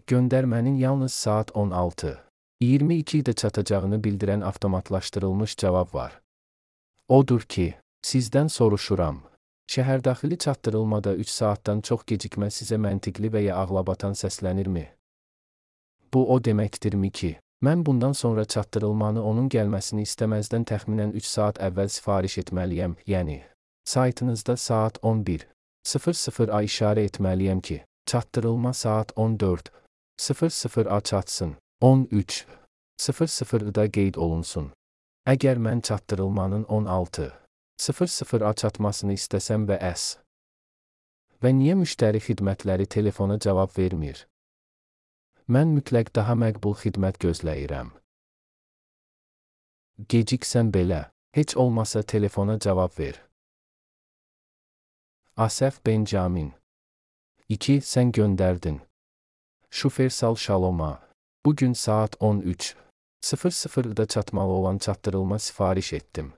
[0.07, 2.19] Göndərmənin yalnız saat 16
[2.63, 6.21] 22-də çatacağını bildirən avtomatlaşdırılmış cavab var.
[7.07, 7.73] Odur ki,
[8.05, 9.21] sizdən soruşuram.
[9.71, 14.85] Şəhərdaxili çatdırılmada 3 saatdan çox gecikmə sizə məntiqli və ya ağlabatan səslənirmi?
[16.13, 17.31] Bu o deməkdirmi ki,
[17.63, 23.39] mən bundan sonra çatdırılmanı onun gəlməsini istəməzdən təxminən 3 saat əvvəl sifariş etməliyəm, yəni
[23.85, 25.47] saytınızda saat 11
[25.85, 29.71] 00-a işarə etməliyəm ki, çatdırılma saat 14
[30.19, 31.55] 00-a çatsın.
[31.81, 32.45] 13
[32.99, 34.71] 00-da qeyd olunsun.
[35.27, 37.31] Əgər mən çatdırılmanın 16
[37.79, 40.03] 00-a çatmasını istəsəm və əs.
[41.43, 44.27] Və niyə müştəri xidmətləri telefona cavab vermir?
[45.51, 47.89] Mən mütləq daha məqbul xidmət gözləyirəm.
[50.07, 53.19] Geciksən belə, heç olmasa telefona cavab ver.
[55.35, 56.53] Asəf Benjamin
[57.49, 57.81] 2.
[57.81, 58.79] Sən göndərdin.
[59.69, 61.01] Şufer Sal Şaloma
[61.45, 66.33] Bu gün saat 13:00-da çatmalı olan çatdırılma sifariş etdim.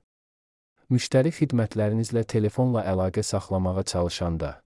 [0.89, 4.64] Müştəri xidmətlərinizlə telefonla əlaqə saxlamağa çalışanda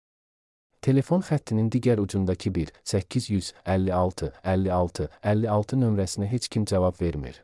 [0.82, 7.44] Telefon xəttinin digər ucundakı 1 856 56 56 nömrəsinə heç kim cavab vermir.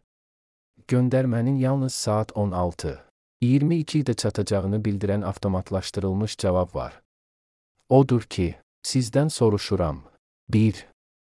[0.88, 3.06] Göndərmənin yalnız saat 16
[3.44, 7.02] 22-də çatacağını bildirən avtomatlaşdırılmış cavab var.
[7.90, 8.56] Odur ki,
[8.88, 10.02] sizdən soruşuram.
[10.50, 10.86] 1.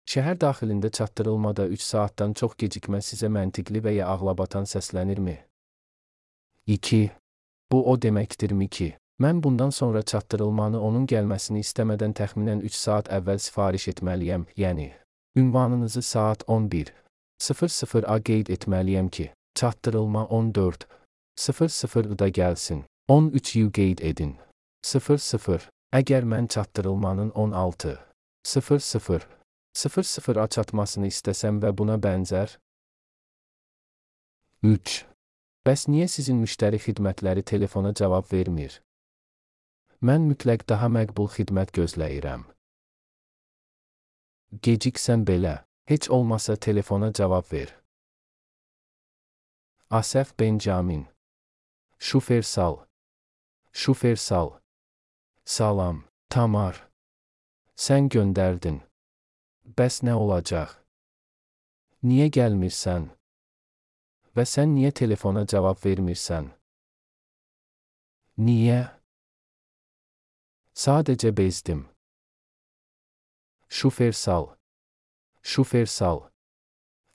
[0.09, 5.37] Şəhər daxilində çatdırılmada 3 saatdan çox gecikmə sizə məntiqli və ya ağlabatan səslənirmi?
[6.67, 7.11] 2.
[7.73, 8.89] Bu o deməkdirmi ki,
[9.23, 14.93] mən bundan sonra çatdırılmanı onun gəlməsini istəmədən təxminən 3 saat əvvəl sifariş etməliyəm, yəni
[15.37, 16.93] ünvanınızı saat 11
[17.41, 20.87] 00-a qeyd etməliyəm ki, çatdırılma 14
[21.39, 22.85] 00-da gəlsin.
[23.09, 24.37] 13-yu qeyd edin.
[24.85, 27.99] 00 Əgər mən çatdırılmanın 16
[28.45, 29.39] 00
[29.79, 32.59] 0-0 çatmasını istəsəm və buna bənzər?
[34.63, 35.05] 3.
[35.67, 38.81] Bəs niyə sizin müştəri xidmətləri telefona cavab vermir?
[39.99, 42.45] Mən mütləq daha məqbul xidmət gözləyirəm.
[44.63, 47.75] Geciksən belə, heç olmasa telefona cavab ver.
[49.91, 51.07] Asəf Benjamin
[51.99, 52.85] Şufersal
[53.73, 54.61] Şufersal
[55.45, 56.89] Salam, Tamar
[57.79, 58.83] Sən göndərdin.
[59.79, 60.77] Bəs nə olacaq?
[62.03, 63.09] Niyə gəlmirsən?
[64.35, 66.53] Və sən niyə telefona cavab vermirsən?
[68.39, 68.98] Niyə?
[70.79, 71.89] Sadəcə bezdim.
[73.69, 74.47] Şufer sal.
[75.43, 76.21] Şufer sal.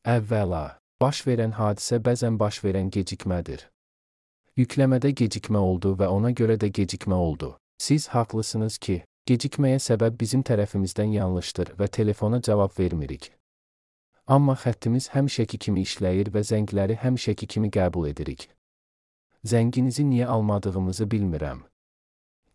[0.04, 0.66] Əvvəla,
[1.02, 3.64] baş verən hadisə bəzən baş verən gecikmədir.
[4.60, 7.56] Yükləmədə gecikmə oldu və ona görə də gecikmə oldu.
[7.80, 13.30] Siz haqlısınız ki, Gecikməyə səbəb bizim tərəfimizdən yanlışdır və telefona cavab vermirik.
[14.28, 18.50] Amma xəttimiz həmişəki kimi işləyir və zəngləri həmişəki kimi qəbul edirik.
[19.48, 21.64] Zənginizi niyə almadığımızı bilmirəm.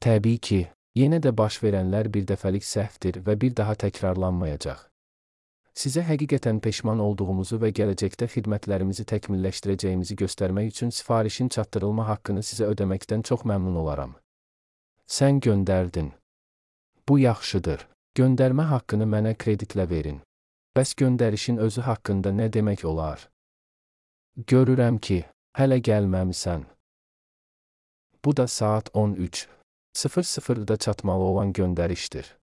[0.05, 0.61] Təbii ki,
[0.97, 4.87] yenə də baş verənlər bir dəfəlik səhvdir və bir daha təkrarlanmayacaq.
[5.79, 13.23] Sizə həqiqətən peşman olduğumuzu və gələcəkdə xidmətlərimizi təkmilləşdirəcəyimizi göstərmək üçün sifarişin çatdırılma haqqını sizə ödəməkdən
[13.23, 14.17] çox məmnun olaram.
[15.07, 16.11] Sən göndərdin.
[17.09, 17.87] Bu yaxşıdır.
[18.19, 20.19] Göndərmə haqqını mənə kreditlə verin.
[20.77, 23.29] Bəs göndərişin özü haqqında nə demək olar?
[24.51, 25.25] Görürəm ki,
[25.59, 26.67] hələ gəlməmisən.
[28.25, 28.91] Bu da saat
[29.95, 32.39] 13:00-da çatmalı olan göndərişdir.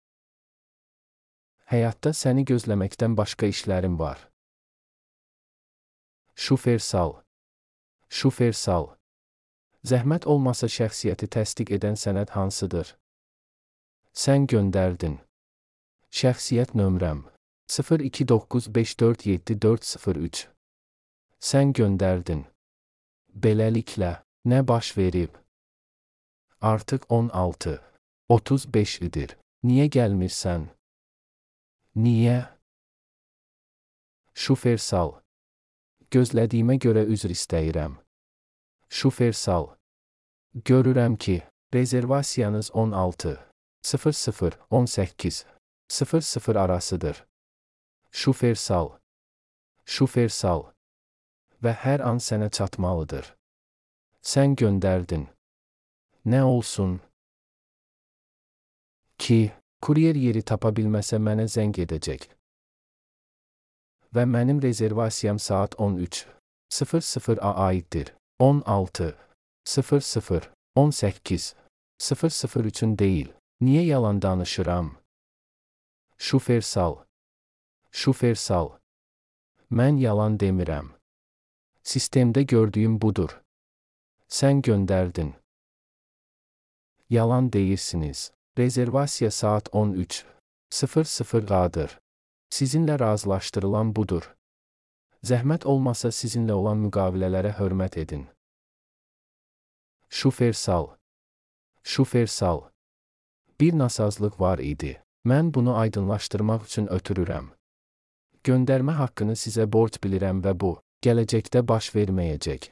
[1.73, 4.29] Həyatda səni gözləməkdən başqa işlərim var.
[6.35, 7.13] Şufer sal.
[8.09, 8.87] Şufer sal.
[9.85, 12.97] Zəhmət olmasa şəxsiyyəti təsdiq edən sənəd hansıdır?
[14.15, 15.19] Sən göndərdin.
[16.13, 17.33] Şəxsiyyət nömrəm
[17.73, 20.47] 0295474403.
[21.41, 22.45] Sən göndərdin.
[23.33, 24.13] Beləliklə,
[24.45, 25.42] nə baş verib?
[26.63, 27.83] Artıq 16,
[28.29, 29.33] 35 idir.
[29.67, 30.69] Niyə gəlmirsən?
[31.99, 32.37] Niyə?
[34.35, 35.17] Şufer sal.
[36.15, 37.99] Gözlədiyimə görə üzr istəyirəm.
[38.89, 39.73] Şufer sal.
[40.55, 41.43] Görürəm ki,
[41.75, 43.35] rezervasiyanız 16,
[43.83, 45.47] 00, 18,
[45.89, 47.25] 00 arasıdır.
[48.13, 48.91] Şufer sal.
[49.85, 50.69] Şufer sal.
[51.63, 53.35] Və hər an sənə çatmalıdır.
[54.23, 55.27] Sən göndərdin.
[56.27, 57.01] Nə olsun?
[59.19, 59.51] Ki,
[59.83, 62.29] kuryer yeri tapa bilməsə mənə zəng edəcək.
[64.15, 68.15] Və mənim rezervasiyam saat 13:00-a aiddir.
[68.39, 69.17] 16
[69.67, 71.55] 00 18
[71.99, 73.33] 00 üçün deyil.
[73.61, 74.97] Niyə yalan danışıram?
[76.19, 76.97] Şufer sal.
[77.91, 78.69] Şufer sal.
[79.71, 80.89] Mən yalan demirəm.
[81.85, 83.41] Sistemdə gördüyüm budur.
[84.29, 85.42] Sən göndərdin.
[87.13, 88.33] Yalan deyirsiniz.
[88.59, 91.99] Rezervasiya saat 13:00-qadır.
[92.51, 94.35] Sizinlə razılaşdırılan budur.
[95.25, 98.27] Zəhmət olmasa sizinlə olan müqavilələrə hörmət edin.
[100.09, 100.87] Şufer sal.
[101.83, 102.61] Şufer sal.
[103.61, 105.03] Bir nasazlıq var idi.
[105.27, 107.47] Mən bunu aydınlaşdırmaq üçün ötürürəm.
[108.45, 112.71] Göndərmə haqqını sizə borc bilirəm və bu, gələcəkdə baş verməyəcək.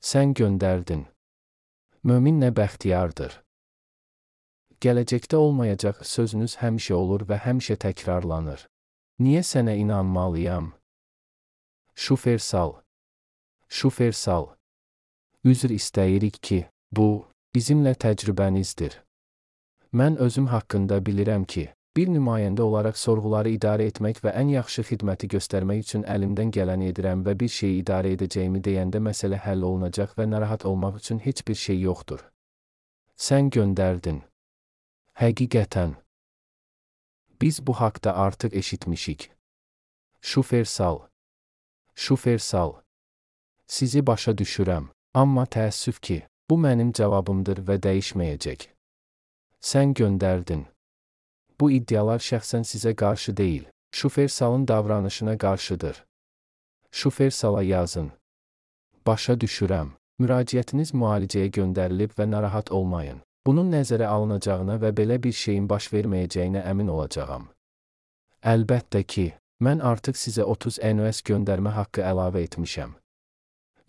[0.00, 1.06] Sən göndərdin.
[2.00, 3.34] Mömin nə bəxtiyardır.
[4.80, 8.62] Gələcəkdə olmayacaq sözünüz həmişə olur və həmişə təkrarlanır.
[9.20, 10.70] Niyə sənə inanmalıyam?
[11.94, 12.72] Şufer sal.
[13.68, 14.48] Şufer sal.
[15.44, 18.96] Üzr istəyirik ki, bu, bizimlə təcrübənizdir.
[19.92, 21.68] Mən özüm haqqında bilirəm ki,
[22.00, 27.24] bir nümayəndə olaraq sorğuları idarə etmək və ən yaxşı xidməti göstərmək üçün əlimdən gələni edirəm
[27.26, 31.58] və bir şeyi idarə edəcəyimi deyəndə məsələ həll olunacaq və narahat olmaq üçün heç bir
[31.64, 32.22] şey yoxdur.
[33.26, 34.22] Sən göndərdin.
[35.20, 35.92] Həqiqətən.
[37.42, 39.30] Biz bu haqda artıq eşitmişik.
[40.20, 40.98] Şufer sal.
[41.94, 42.72] Şufer sal.
[43.66, 48.68] Sizi başa düşürəm, amma təəssüf ki, bu mənim cavabımdır və dəyişməyəcək.
[49.60, 50.64] Sən göndərdin.
[51.60, 56.04] Bu iddialar şəxsən sizə qarşı deyil, şufer salın davranışına qarşıdır.
[56.90, 58.12] Şufer sala yazın.
[59.06, 59.88] Başa düşürəm.
[60.20, 63.20] Müraciətiniz müalicəyə göndərilib və narahat olmayın.
[63.46, 67.48] Bunun nəzərə alınacağına və belə bir şeyin baş verməyəcəyinə əmin olacağam.
[68.44, 69.26] Əlbəttə ki,
[69.60, 72.94] Mən artıq sizə 30 NOS göndərmə haqqı əlavə etmişəm.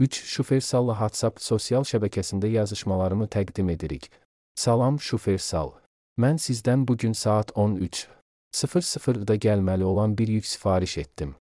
[0.04, 0.18] 3.
[0.34, 4.10] Şufersalla WhatsApp sosial şəbəkəsində yazışmalarımı təqdim edirik.
[4.56, 5.72] Salam Şufersal.
[6.18, 8.08] Mən sizdən bu gün saat 13.
[8.54, 11.36] 00-da gəlməli olan bir yük sifariş etdim.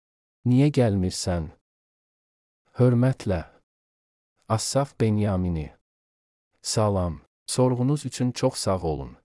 [0.47, 1.49] Niyə gəlmirsən?
[2.79, 3.45] Hörmətlə.
[4.49, 5.73] Assaf Benyamini.
[6.63, 7.21] Salam.
[7.47, 9.17] Sorğunuz üçün çox sağ olun.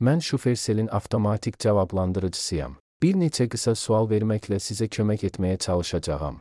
[0.00, 2.76] Mən Şuferselin avtomatik cavablandırıcısıyam.
[3.02, 6.40] Bir neçə qısa sual verməklə sizə kömək etməyə çalışacağam.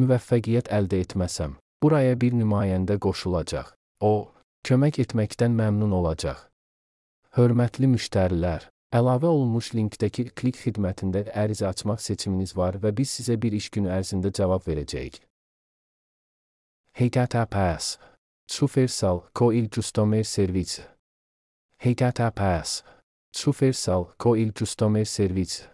[0.00, 3.74] Müvəffəqiyyət əldə etməsəm, buraya bir nümayəndə qoşulacaq.
[4.00, 4.32] O,
[4.64, 6.49] kömək etməkdən məmnun olacaq.
[7.30, 13.54] Hörmətli müştərilər, əlavə olunmuş linkdəki klik xidmətində ərizə açmaq seçiminiz var və biz sizə bir
[13.54, 15.22] iş günü ərzində cavab verəcəyik.
[16.98, 18.02] HTTPS
[18.50, 20.82] Sufersal Coil Customer Service
[21.86, 22.82] HTTPS
[23.30, 25.70] Sufersal Coil Customer Service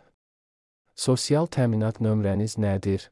[0.93, 3.09] Sosial təminat nömrəniz nədir?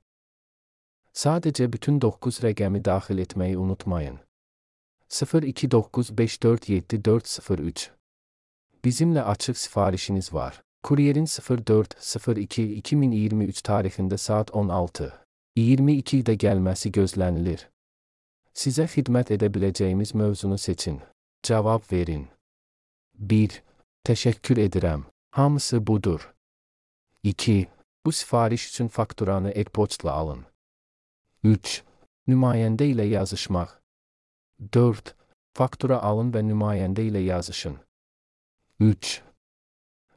[1.16, 4.20] Sadəcə bütün 9 rəqəmi daxil etməyi unutmayın.
[5.08, 7.93] 0295474403
[8.84, 10.62] Bizimlə açıq sifarişiniz var.
[10.82, 17.60] Kuryerin 04.02.2023 tarixində saat 16:22-də gəlməsi gözlənilir.
[18.54, 21.00] Sizə xidmət edə biləcəyimiz mövzunu seçin.
[21.42, 22.28] Cavab verin.
[23.18, 23.62] 1.
[24.06, 25.02] Təşəkkür edirəm.
[25.30, 26.34] Hamısı budur.
[27.22, 27.68] 2.
[28.06, 30.44] Bu sifariş üçün fakturanı e-poçtla alın.
[31.44, 31.82] 3.
[32.28, 33.68] Nümayəndə ilə yazışmaq.
[34.72, 35.14] 4.
[35.56, 37.76] Faktura alın və nümayəndə ilə yazışın.
[38.80, 39.22] 3.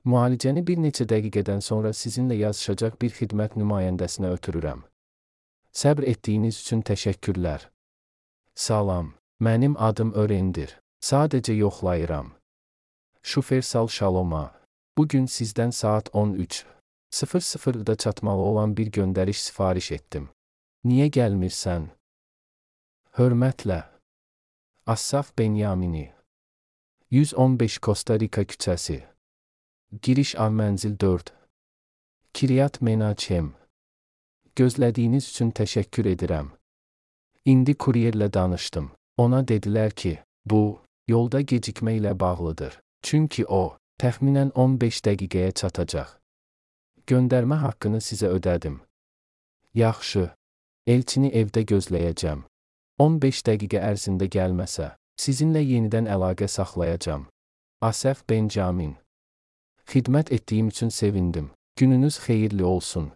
[0.10, 4.82] Müalicəni bir neçə dəqiqədən sonra sizinlə yazışacaq bir xidmət nümayəndəsinə ötürürəm.
[5.70, 7.68] Səbr etdiyiniz üçün təşəkkürlər.
[8.56, 10.74] Salam, mənim adım Örendir.
[11.06, 12.34] Sadəcə yoxlayıram.
[13.22, 14.58] Şofer Sal Şaloma.
[14.98, 16.66] Bu gün sizdən saat 13
[17.14, 20.30] 00-da çatmalı olan bir göndəriş sifariş etdim.
[20.86, 21.90] Niyə gəlmirsən?
[23.14, 23.84] Hörmətlə.
[24.88, 26.17] Assaf Benyamini.
[27.12, 29.04] 115 Costa Rica küçəsi.
[30.02, 31.32] Giriş A mənzil 4.
[32.34, 33.54] Kiryat Menachem.
[34.56, 36.50] Gözlədiyiniz üçün təşəkkür edirəm.
[37.46, 38.92] İndi kuryerlə danışdım.
[39.18, 42.76] Ona dedilər ki, bu yolda gecikmə ilə bağlıdır.
[43.02, 46.12] Çünki o təxminən 15 dəqiqəyə çatacaq.
[47.08, 48.82] Göndərmə haqqını sizə ödədim.
[49.74, 50.28] Yaxşı.
[50.88, 52.44] Elçini evdə gözləyəcəm.
[53.00, 57.28] 15 dəqiqə ərzində gəlməsə, sizinlə yenidən əlaqə saxlayacağam.
[57.82, 58.96] Asəf Benjamin.
[59.88, 61.52] Xidmət etdiyim üçün sevindim.
[61.76, 63.12] Gününüz xeyirli olsun.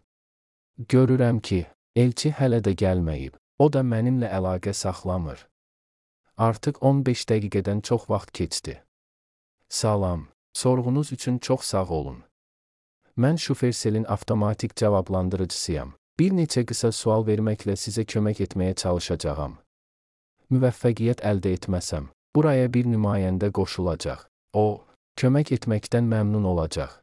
[0.80, 1.66] Görürəm ki,
[1.96, 3.34] elçi hələ də gəlməyib.
[3.60, 5.48] O da mənimlə əlaqə saxlamır.
[6.38, 8.84] Artıq 15 dəqiqədən çox vaxt keçdi.
[9.70, 10.28] Salam.
[10.54, 12.24] Sorğunuz üçün çox sağ olun.
[13.18, 15.94] Mən Şuferselin avtomatik cavablandırıcısıyam.
[16.20, 19.58] Bir neçə qısa sual verməklə sizə kömək etməyə çalışacağam.
[20.52, 24.26] Müvəffəqiyyət əldə etməsəm, buraya bir nümayəndə qoşulacaq.
[24.54, 24.84] O,
[25.20, 26.98] kömək etməkdən məmnun olacaq.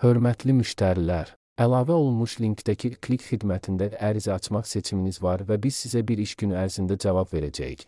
[0.00, 6.18] Hörmətli müştərilər, əlavə olunmuş linkdəki klik xidmətində ərizə açmaq seçiminiz var və biz sizə bir
[6.24, 7.86] iş günü ərzində cavab verəcəyik.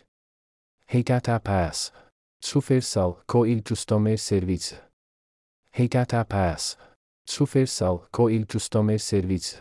[0.86, 1.90] HTTPS
[2.46, 4.76] Şufersal Coil Customer Service
[5.74, 6.76] HTTPS
[7.26, 9.56] Şufersal Coil Customer Service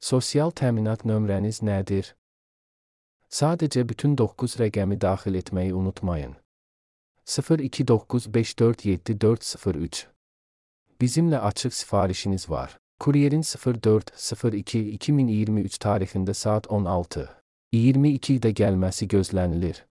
[0.00, 2.14] Sosial təminat nömrəniz nədir?
[3.30, 6.36] Sadəcə bütün 9 rəqəmi daxil etməyi unutmayın.
[7.26, 10.06] 029547403
[11.00, 12.78] Bizimlə açıq sifarişiniz var.
[13.00, 17.28] Kuryerin 04.02.2023 tarixində saat 16.
[17.74, 19.84] 22-də gəlməsi gözlənilir.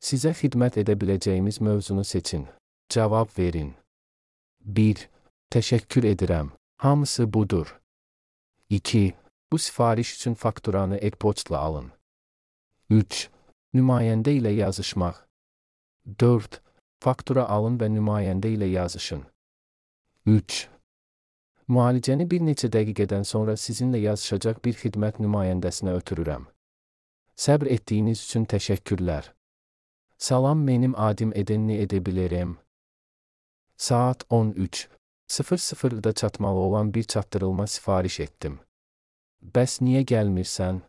[0.00, 2.46] Sizə xidmət edə biləcəyimiz mövzunu seçin.
[2.88, 3.74] Cavab verin.
[4.64, 5.08] 1.
[5.54, 6.48] Təşəkkür edirəm.
[6.76, 7.80] Hamısı budur.
[8.70, 9.14] 2.
[9.52, 11.95] Bu sifariş üçün fakturanı e-poçtla alın.
[12.90, 13.30] 3.
[13.74, 15.16] Nümayəndə ilə yazışmaq.
[16.22, 16.60] 4.
[17.02, 19.24] Faktura alın və nümayəndə ilə yazışın.
[20.30, 20.60] 3.
[21.66, 26.46] Müalicəni bir neçə dəqiqədən sonra sizinlə yazışacaq bir xidmət nümayəndəsinə ötürürəm.
[27.34, 29.34] Səbr etdiyiniz üçün təşəkkürlər.
[30.16, 32.54] Salam, mənim adım Edenni edə bilərəm.
[33.76, 34.88] Saat 13.
[35.28, 38.60] 00-da çatmalı olan bir çatdırılma sifariş etdim.
[39.42, 40.86] Bəs niyə gəlmirsən?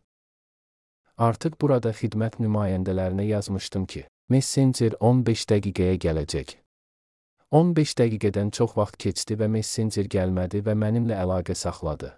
[1.17, 6.51] Artıq burada xidmət nümayəndələrinə yazmışdım ki, Messenger 15 dəqiqəyə gələcək.
[7.57, 12.11] 15 dəqiqədən çox vaxt keçdi və Messenger gəlmədi və mənimlə əlaqə saxladı.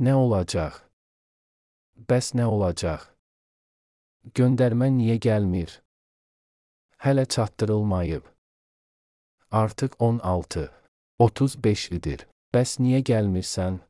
[0.00, 0.78] Nə olacaq?
[2.08, 3.04] Bəs nə olacaq?
[4.38, 5.74] Göndərmə niyə gəlmir?
[7.04, 8.24] Hələ çatdırılmayıb.
[9.50, 10.70] Artıq 16,
[11.18, 12.24] 35 idir.
[12.54, 13.82] Bəs niyə gəlmirsən?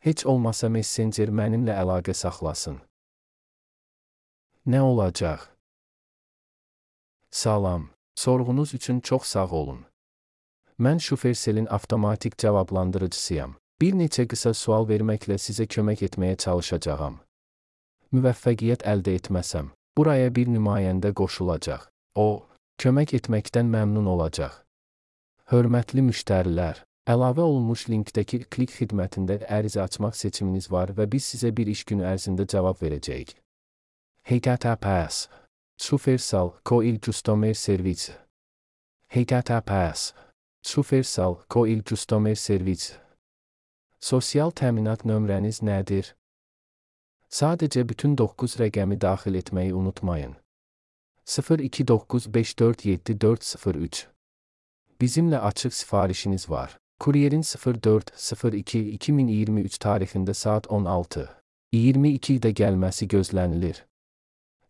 [0.00, 2.85] Heç olmasa Messenger mənimlə əlaqə saxlasın.
[4.66, 5.40] Nə olacaq?
[7.30, 7.88] Salam.
[8.14, 9.84] Sorğunuz üçün çox sağ olun.
[10.80, 13.54] Mən Şuferselin avtomatik cavablandırıcısıyam.
[13.80, 17.20] Bir neçə qısa sual verməklə sizə kömək etməyə çalışacağam.
[18.12, 21.86] Müvəffəqiyyət əldə etməsəm, buraya bir nümayəndə qoşulacaq.
[22.14, 22.42] O,
[22.82, 24.50] kömək etməkdən məmnun olacaq.
[25.46, 31.70] Hörmətli müştərilər, əlavə olunmuş linkdəki klik xidmətində ərizə açmaq seçiminiz var və biz sizə bir
[31.70, 33.36] iş günü ərzində cavab verəcəyik.
[34.26, 35.28] HTTPS
[35.78, 38.12] Şufersal Coil Customer Service
[39.08, 40.12] HTTPS
[40.62, 42.94] Şufersal Coil Customer Service
[44.00, 46.14] Sosial təminat nömrəniz nədir?
[47.30, 50.34] Sadəcə bütün 9 rəqəmi daxil etməyi unutmayın.
[51.26, 54.06] 029547403
[55.00, 56.78] Bizimlə açıq sifarişiniz var.
[57.00, 61.28] Kuryerin 04.02.2023 tarixində saat 16.
[61.72, 63.86] 22-də gəlməsi gözlənilir.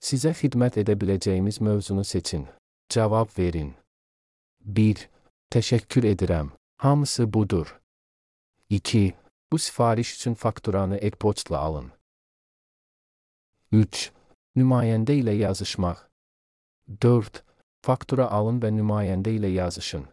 [0.01, 2.47] Sizə xidmət edə biləcəyimiz mövzunu seçin.
[2.93, 3.74] Cavab verin.
[4.60, 5.09] 1.
[5.51, 6.51] Təşəkkür edirəm.
[6.77, 7.81] Hamısı budur.
[8.70, 9.14] 2.
[9.52, 11.93] Bu sifariş üçün fakturanı e-poçtla alın.
[13.73, 14.12] 3.
[14.56, 15.97] Nümayəndə ilə yazışmaq.
[17.02, 17.43] 4.
[17.82, 20.06] Faktura alın və nümayəndə ilə yazışın.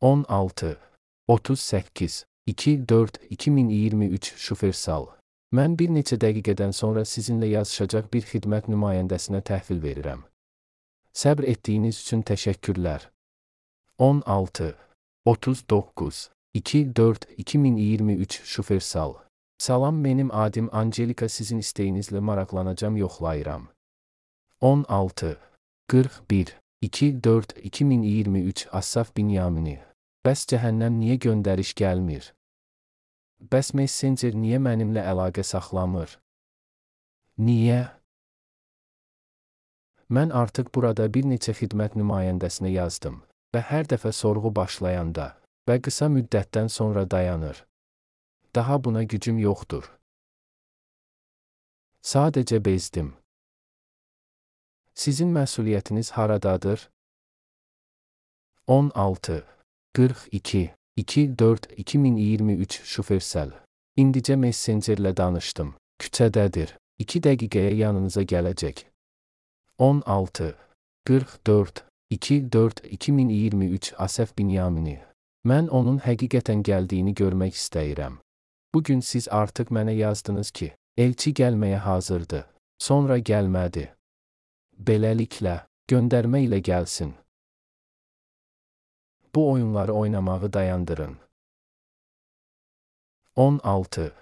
[0.00, 0.78] 16
[1.28, 5.06] 38 24 2023 Şufersal
[5.54, 10.24] Mən bir neçə dəqiqədən sonra sizinlə yazışacaq bir xidmət nümayəndəsinə təhvil verirəm.
[11.14, 13.06] Səbr etdiyiniz üçün təşəkkürlər.
[13.98, 14.74] 16
[15.24, 19.14] 39 2-4 2023 şofer sal.
[19.58, 23.68] Salam benim adım Angelika sizin isteğinizle maraqlanacam yoxlayıram.
[24.60, 25.38] 16
[25.88, 29.78] 41 2-4 2023 Asaf Binyamini
[30.26, 32.35] Bəs cəhənnəm niyə göndəriş gəlmir?
[33.40, 36.16] Bəs Messenger niyə mənimlə əlaqə saxlamır?
[37.38, 37.80] Niyə?
[40.08, 43.20] Mən artıq burada bir neçə xidmət nümayəndəsinə yazdım
[43.52, 45.34] və hər dəfə sorğu başlayanda
[45.68, 47.64] və qısa müddətdən sonra dayanır.
[48.54, 49.84] Daha buna gücüm yoxdur.
[52.00, 53.12] Sadəcə bezdim.
[54.94, 56.88] Sizin məsuliyyətiniz haradadır?
[58.66, 59.44] 16
[59.94, 63.50] 42 24 2023 şofersel.
[63.98, 65.74] İndicə Messengerlə danışdım.
[66.00, 66.70] Küçədədir.
[66.98, 68.86] 2 dəqiqəyə yanınıza gələcək.
[69.78, 70.54] 16
[71.04, 74.96] 44 24 2023 Asəf Binyamini.
[75.44, 78.16] Mən onun həqiqətən gəldiyini görmək istəyirəm.
[78.74, 82.48] Bu gün siz artıq mənə yazdınız ki, elçi gəlməyə hazırdır.
[82.78, 83.90] Sonra gəlmədi.
[84.80, 85.60] Beləliklə,
[85.92, 87.12] göndərmə ilə gəlsin.
[89.36, 91.16] Bu oyunları oynamağı dayandırın.
[93.36, 94.12] 16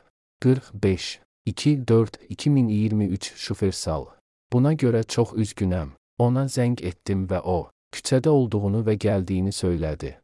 [0.41, 4.07] 45 24 2023 şofersal.
[4.53, 5.89] Buna görə çox üzgünəm.
[6.19, 10.19] Ona zəng etdim və o küçədə olduğunu və gəldiyini söylədi.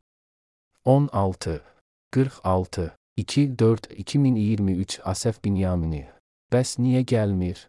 [0.84, 1.62] 16
[2.10, 6.08] 46 24 2023 Asəf Binyamini.
[6.52, 7.68] Bəs niyə gəlmir?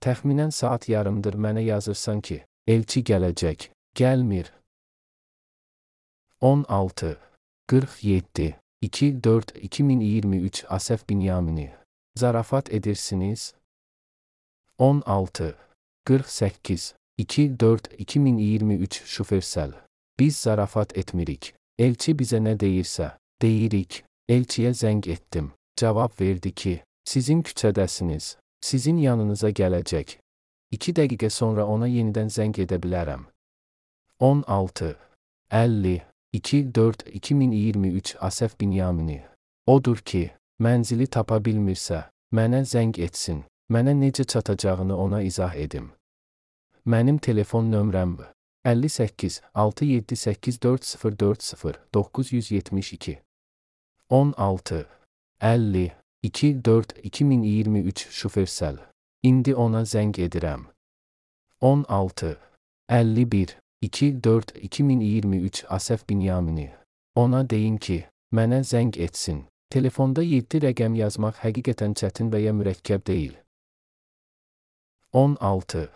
[0.00, 3.70] Təxminən saat yarımdır mənə yazırsan ki, elçi gələcək.
[3.98, 4.52] Gəlmir.
[6.40, 7.18] 16
[7.66, 11.70] 47 24 2023 Asəf Binyamini.
[12.16, 13.54] Zarafat edirsiniz.
[14.78, 15.56] 16
[16.04, 19.72] 48 24 2023 şofersel.
[20.18, 21.54] Biz zarafat etmirik.
[21.78, 24.04] Elçi bizə nə deyirsə, deyirik.
[24.28, 25.52] Elçiyə zəng etdim.
[25.76, 28.36] Cavab verdi ki, sizin küçədəsiniz.
[28.60, 30.18] Sizin yanınıza gələcək.
[30.70, 33.24] 2 dəqiqə sonra ona yenidən zəng edə bilərəm.
[34.20, 34.96] 16
[35.50, 39.22] 50 2-4-2023 Asəf Binyamini.
[39.66, 40.30] Odur ki,
[40.62, 42.02] mənzili tapa bilmirsə,
[42.34, 43.44] mənə zəng etsin.
[43.72, 45.90] Mənə necə çatacağını ona izah edim.
[46.86, 48.18] Mənim telefon nömrəm
[48.64, 53.18] 58 6784040 972
[54.10, 54.86] 16
[55.40, 55.92] 50
[56.22, 58.78] 24 2023 şofersel.
[59.22, 60.64] İndi ona zəng edirəm.
[61.60, 62.38] 16
[62.88, 63.56] 51
[63.88, 66.70] 2-4-2023 Asəf Binyamini.
[67.16, 68.04] Ona deyin ki,
[68.34, 69.44] mənə zəng etsin.
[69.70, 73.34] Telefonda 7 rəqəm yazmaq həqiqətən çətin və ya mürəkkəb deyil.
[75.12, 75.88] 16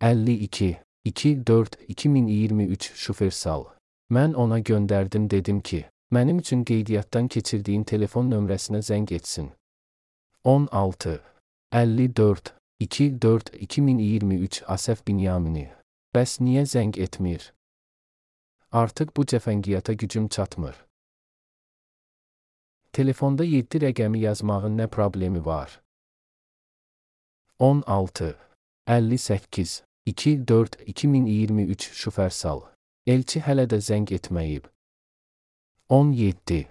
[0.00, 3.64] 52 2-4 2023 şofersal.
[4.10, 9.50] Mən ona göndərdim dedim ki, mənim üçün qeydiyyatdan keçirdiyin telefon nömrəsinə zəng etsin.
[10.44, 11.18] 16
[11.72, 15.75] 54 2-4 2023 Asəf Binyamini.
[16.16, 17.42] Bəs niyə zəng etmir?
[18.72, 20.76] Artıq bu cəfəngiyyata gücüm çatmır.
[22.92, 25.82] Telefonda 7 rəqəmi yazmağın nə problemi var?
[27.58, 28.38] 16
[28.86, 32.64] 58 24 2023 şofersal.
[33.06, 34.64] Elçi hələ də zəng etməyib.
[35.88, 36.66] 17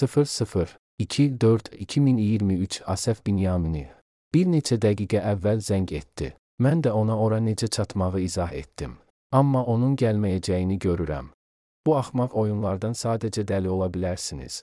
[0.00, 3.86] 00 24 2023 Asəf Binyamini.
[4.34, 6.34] Bir neçə dəqiqə əvvəl zəng etdi.
[6.60, 8.98] Mən də ona ora necə çatmağı izah etdim.
[9.32, 11.30] Amma onun gəlməyəcəyini görürəm.
[11.86, 14.60] Bu axmaq oyunlardan sadəcə dəli ola bilərsiniz.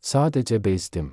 [0.00, 1.12] Sadəcə bezdim.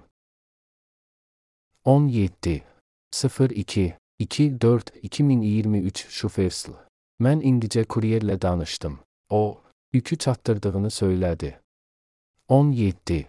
[1.85, 2.63] 17
[3.11, 6.71] 02 24 2023 şofersl.
[7.19, 8.99] Mən indicə kuryerlə danışdım.
[9.29, 9.61] O,
[9.93, 11.59] yükü çatdırdığını söylədi.
[12.47, 13.27] 17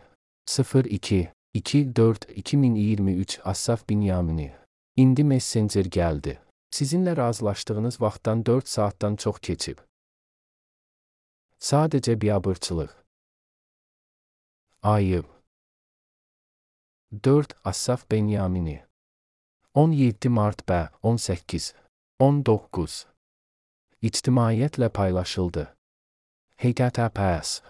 [0.85, 4.64] 02 24 2023 Assaf Binyamini
[4.97, 6.39] İndi Messenger gəldi.
[6.71, 9.79] Sizinlə razılaşdığınız vaxtdan 4 saatdan çox keçib.
[11.61, 12.93] Sadəcə biabırçılıq.
[14.83, 15.25] Ayıb.
[17.25, 18.85] 4 Assaf Benyamini
[19.75, 21.75] 17 Mart bə 18
[22.19, 23.07] 19
[24.03, 25.77] İctimaiyyətlə paylaşıldı.
[26.63, 27.63] HTTPS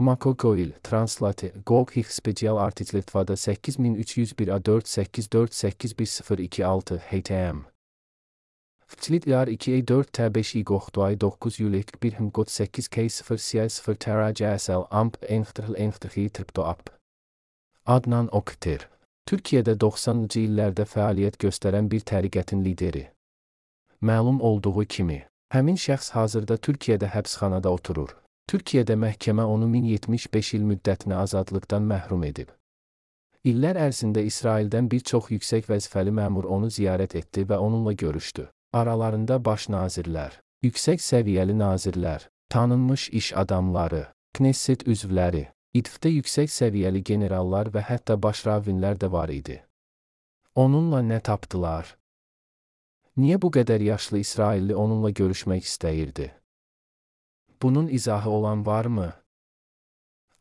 [0.00, 7.64] Makogoil Translate Gog Hix Special Article Tvada 8301 A4 8481026 HTM
[8.88, 13.36] Vtilit 2 4 T 5 i Gochtuay 9 Yulik 1 Hım God 8 K 0
[13.36, 16.90] CI 0 Terra JSL Amp 91 91 Tripto App
[17.86, 18.88] Adnan Oktir
[19.30, 23.04] Türkiyədə 90-cı illərdə fəaliyyət göstərən bir təriqətin lideri.
[24.02, 25.20] Məlum olduğu kimi,
[25.54, 28.16] həmin şəxs hazırda Türkiyədə həbsxanada oturur.
[28.50, 32.48] Türkiyədə məhkəmə onu 1075 il müddətinə azadlıqdan məhrum edib.
[33.46, 38.48] İllər ərzində İsraildən bir çox yüksək vəzifəli məmur onu ziyarət etdi və onunla görüşdü.
[38.72, 40.34] Aralarında baş nazirlər,
[40.66, 44.02] yüksək səviyyəli nazirlər, tanınmış iş adamları,
[44.34, 45.44] Knesset üzvləri,
[45.74, 49.60] İTF-də yüksək səviyyəli generallar və hətta baş ravinlər də var idi.
[50.58, 51.94] Onunla nə tapdılar?
[53.14, 56.32] Niyə bu qədər yaşlı İsrailli onunla görüşmək istəyirdi?
[57.62, 59.12] Bunun izahı olan varmı?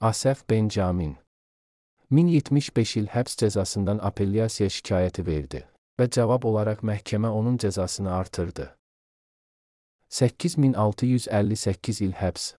[0.01, 1.17] Asef Benjamin
[2.11, 5.59] 1075 il həbs cəzasından apellyasiya şikayəti verdi
[5.99, 8.77] və cavab olaraq məhkəmə onun cəzasını artırdı.
[10.09, 12.55] 8658 il həbs.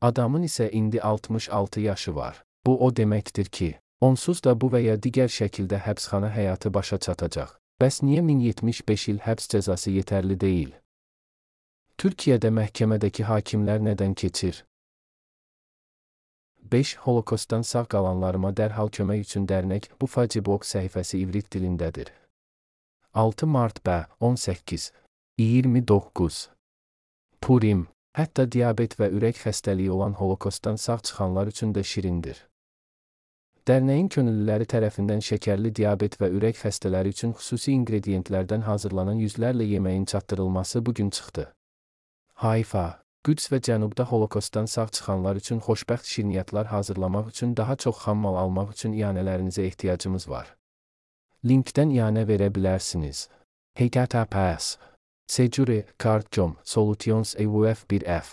[0.00, 2.44] Adamın isə indi 66 yaşı var.
[2.66, 7.56] Bu o deməkdir ki, onsuz da bu və ya digər şəkildə həbsxana həyatı başa çatacaq.
[7.80, 10.81] Bəs niyə 1075 il həbs cəzası yetərli deyil?
[12.02, 14.56] Türkiyədə məhkəmədəki hakimlər nədən keçir?
[16.72, 22.10] 5 Holokostdan sağ qalanlarıma dərhal kömək üçün dərnək bu Facibok səhifəsi ivrit dilindədir.
[23.14, 24.00] 6 mart bə
[24.30, 24.88] 18
[25.44, 26.40] 29
[27.40, 27.86] Purim
[28.18, 32.44] Hətta diabet və ürək xəstəliyi olan Holokostdan sağ çıxanlar üçün də şirindir.
[33.62, 40.86] Dərnəyin könüllüləri tərəfindən şəkərli diabet və ürək xəstələri üçün xüsusi ingrediyentlərdən hazırlanan yüzlərlə yeməyin çatdırılması
[40.86, 41.52] bu gün çıxdı.
[42.42, 42.86] Hayfa
[43.22, 48.72] Qüds və Cənubda Holokostdan sağ çıxanlar üçün xoşbəxt şirniyyatlar hazırlamaq üçün daha çox xammal almaq
[48.72, 50.48] üçün iyanələrinizə ehtiyacımız var.
[51.44, 53.28] Linkdən iyanə verə bilərsiniz.
[53.78, 54.76] HTTPS
[55.28, 58.26] Secure Cardcom Solutions EUF 1F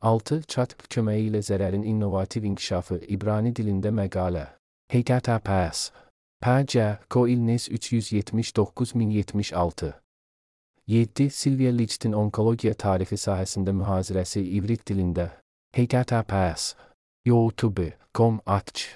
[0.00, 0.42] 6.
[0.48, 4.46] Chat köməyi ilə zərərin innovativ inkişafı İbrani dilində məqalə.
[4.88, 5.92] HTTPS
[6.40, 10.01] PC Coilnes 379 1076
[10.88, 11.30] 7.
[11.30, 15.28] Silvia Lichtin onkologiya tarixi sahəsində mühazirəsi ivrit dilində.
[15.78, 16.72] HTTPS
[17.24, 18.88] youtube.com atç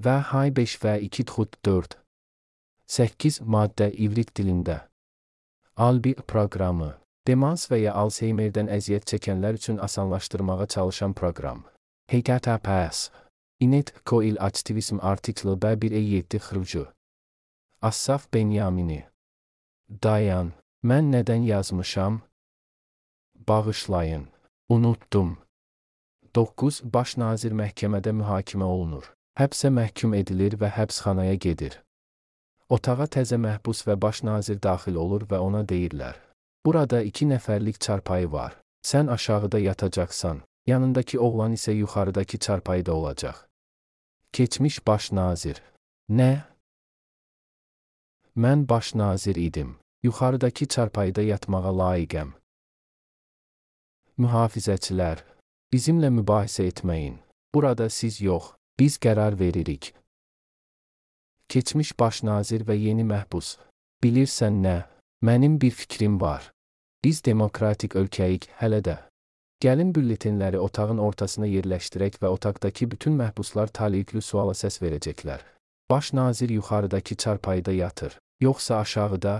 [0.00, 1.98] və hay 5 və 2 xut 4
[2.88, 4.78] 8 maddə ivrit dilində.
[5.76, 6.94] Albi proqramı.
[7.28, 11.66] Demans və ya Alzheimerdən əziyyət çəkənlər üçün asanlaşdırmağa çalışan proqram.
[12.08, 13.10] HTTPS
[13.60, 16.86] İnet Coil Aktivizm artiklı B1E7 xırıcı.
[17.82, 19.04] Assaf Benyamini
[19.86, 20.48] Dayan,
[20.82, 22.22] mən nədən yazmışam?
[23.48, 24.26] Bağışlayın,
[24.68, 25.38] unutdum.
[26.34, 26.80] 9.
[26.94, 29.06] Baş nazir məhkəmədə mühakimə olunur.
[29.38, 31.78] Həbsə məhkum edilir və həbsxanaya gedir.
[32.68, 36.18] Otağa təzə məhbus və baş nazir daxil olur və ona deyirlər:
[36.66, 38.58] "Burada 2 nəfərlik çarpayı var.
[38.82, 43.36] Sən aşağıda yatacaqsan, yanındakı oğlan isə yuxarıdakı çarpayıda olacaq."
[44.32, 45.62] Keçmiş baş nazir:
[46.10, 46.55] "Nə?"
[48.36, 49.76] Mən baş nazir idim.
[50.02, 52.34] Yuxarıdakı çarpayıda yatmağa layiqəm.
[54.18, 55.22] Mühafizəçilər,
[55.72, 57.16] bizimlə mübahisə etməyin.
[57.54, 59.94] Burada siz yox, biz qərar veririk.
[61.48, 63.56] Keçmiş baş nazir və yeni məhbus.
[64.04, 64.76] Bilirsən nə?
[65.24, 66.52] Mənim bir fikrim var.
[67.04, 68.98] Biz demokratik ölkəyik hələ də.
[69.64, 75.40] Gəlin bülletenləri otağın ortasına yerləşdirək və otaqdakı bütün məhbuslar taliyüklü suala səs verəcəklər.
[75.90, 78.18] Baş nazir yuxarıdakı çarpayıda yatır.
[78.40, 79.34] Yoxsa aşağıda?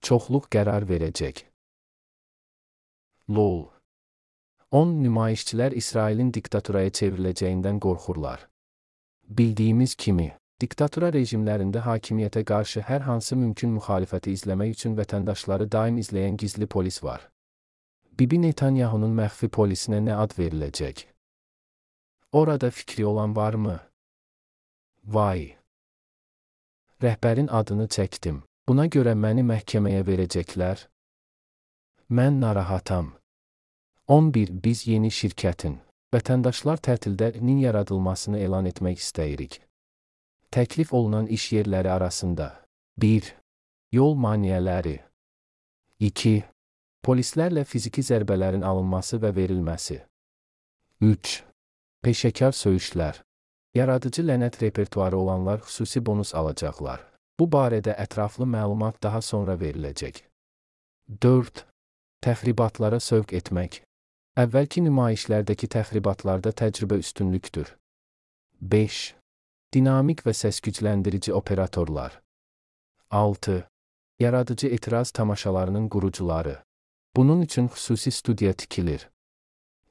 [0.00, 1.42] Çoxluq qərar verəcək.
[3.28, 3.66] LOL
[4.70, 8.46] 10 nümayişçilər İsrailin diktaturaya çevriləcəyindən qorxurlar.
[9.28, 10.30] Bildiyimiz kimi,
[10.60, 17.02] diktatura rejimlərində hakimiyyətə qarşı hər hansı mümkün müxalifəti izləmək üçün vətəndaşları daim izləyən gizli polis
[17.04, 17.28] var.
[18.18, 21.04] Bibi Netanyahunun məxfi polisinə nə ad veriləcək?
[22.32, 23.80] Orada fikri olan varmı?
[25.04, 25.57] Vay!
[27.02, 28.40] Rəhbərin adını çəkdim.
[28.68, 30.80] Buna görə məni məhkəməyə verəcəklər.
[32.10, 33.12] Mən narahatam.
[34.08, 34.50] 11.
[34.64, 35.76] Biz yeni şirkətin
[36.14, 39.60] vətəndaşlar tətillərinin yaradılmasını elan etmək istəyirik.
[40.50, 42.48] Təklif olunan iş yerləri arasında
[42.98, 43.30] 1.
[43.92, 44.96] Yol maneələri
[46.00, 46.34] 2.
[47.06, 50.00] Polislərlə fiziki zərbələrin alınması və verilməsi
[51.00, 51.38] 3.
[52.02, 53.22] Peşəkar söyüşlər
[53.74, 57.04] Yaradıcı lənət repertuarı olanlar xüsusi bonus alacaqlar.
[57.40, 60.22] Bu barədə ətraflı məlumat daha sonra veriləcək.
[61.22, 61.64] 4.
[62.24, 63.82] Təxribatlara sövq etmək.
[64.38, 67.70] Əvvəlki nümayişlərdəki təxribatlarda təcrübə üstünlükdür.
[68.60, 69.14] 5.
[69.74, 72.20] Dinamik və səs-gücləndirici operatorlar.
[73.10, 73.62] 6.
[74.18, 76.62] Yaradıcı etiraz tamaşalarının qurucuları.
[77.16, 79.08] Bunun üçün xüsusi studiya tikilir.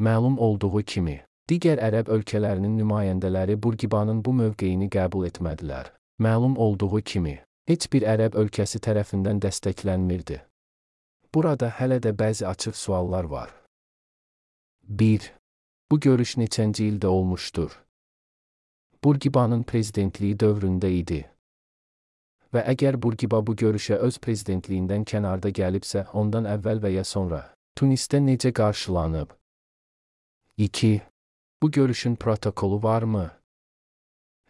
[0.00, 5.90] Məlum olduğu kimi, digər ərəb ölkələrinin nümayəndələri Burqibanın bu mövqeyini qəbul etmədilər.
[6.22, 7.36] Məlum olduğu kimi,
[7.68, 10.38] heç bir ərəb ölkəsi tərəfindən dəstəklənmirdi.
[11.34, 13.50] Burada hələ də bəzi açıq suallar var.
[14.88, 15.32] 1.
[15.90, 17.72] Bu görüş neçənci ildə olmuşdur?
[19.04, 21.20] Burqibanın prezidentliyi dövründə idi.
[22.54, 27.40] Və əgər Burqiba bu görüşə öz prezidentliyindən kənarda gəlibsə, ondan əvvəl və ya sonra
[27.78, 29.32] Tunisdə necə qarşılanıb?
[30.58, 31.00] 2.
[31.62, 33.30] Bu görüşün protokolu varmı?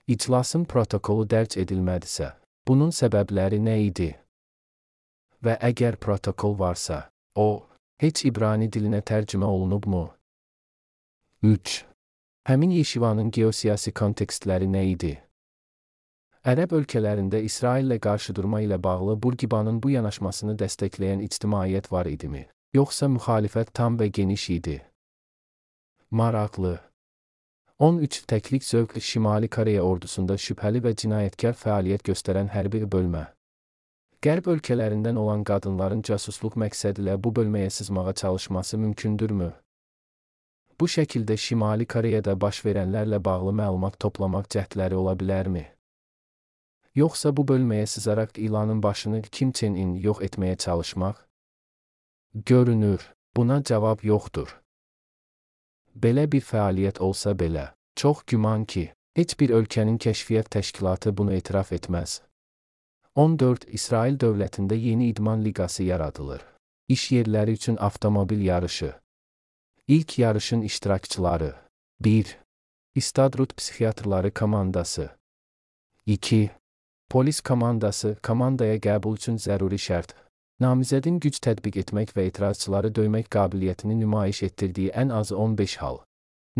[0.06, 2.30] İclasın protokolu dərc edilmədisə,
[2.68, 4.06] bunun səbəbləri nə idi?
[5.44, 7.68] Və əgər protokol varsa, o,
[8.00, 10.06] heç İbrani dilinə tərcümə olunubmu?
[11.42, 11.84] 3.
[12.48, 15.12] Həmin Yeşivanın geosiyasi kontekstləri nə idi?
[16.48, 22.46] Ərəb ölkələrində İsraillə qarşıdurma ilə bağlı Burqibanın bu yanaşmasını dəstəkləyən ictimaiyyət var idimi?
[22.72, 24.78] Yoxsa müxalifət tam və geniş idi?
[26.10, 26.91] Maraqlı.
[27.82, 33.22] 13 təklik zövqlü Şimali Koreya ordusunda şübhəli və cinayətkar fəaliyyət göstərən hərbi bölmə.
[34.22, 39.50] Qərb ölkələrindən olan qadınların casusluq məqsədilə bu bölməyə sızmağa çalışması mümkündürmü?
[40.80, 45.66] Bu şəkildə Şimali Koreyada baş verənlərlə bağlı məlumat toplamaq cəhdləri ola bilərmi?
[46.94, 51.18] Yoxsa bu bölməyə sızaraq ilanın başını Kim Chen-in yox etməyə çalışmaq?
[52.46, 54.61] Görünür, buna cavab yoxdur.
[55.96, 61.72] Belə bir fəaliyyət olsa belə, çox güman ki, heç bir ölkənin kəşfiyyat təşkilatı bunu etiraf
[61.72, 62.20] etməz.
[63.14, 66.40] 14 İsrail dövlətində yeni idman liqası yaradılır.
[66.88, 68.94] İş yerləri üçün avtomobil yarışı,
[69.88, 71.54] İlk yarışın iştirakçıları
[72.00, 72.38] 1.
[72.94, 75.10] İstadrut Psixiatrları komandası
[76.06, 76.50] 2.
[77.10, 80.14] Polis komandası komandaya qəbul üçün zəruri şərt.
[80.62, 85.98] Namizədin güc tətbiq etmək və etirazçıları döymək qabiliyyətini nümayiş etdirdiyi ən azı 15 hal.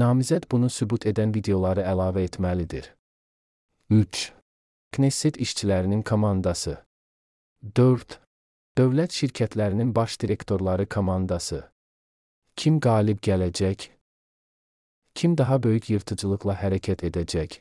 [0.03, 2.89] Namizəd bunu sübut edən videoları əlavə etməlidir.
[3.91, 4.23] 3.
[4.97, 6.79] Knesset işçilərinin komandası
[7.77, 8.19] 4.
[8.79, 11.61] Dövlət şirkətlərinin baş direktorları komandası
[12.57, 13.91] Kim qalib gələcək?
[15.15, 17.61] Kim daha böyük yırtıcılıqla hərəkət edəcək?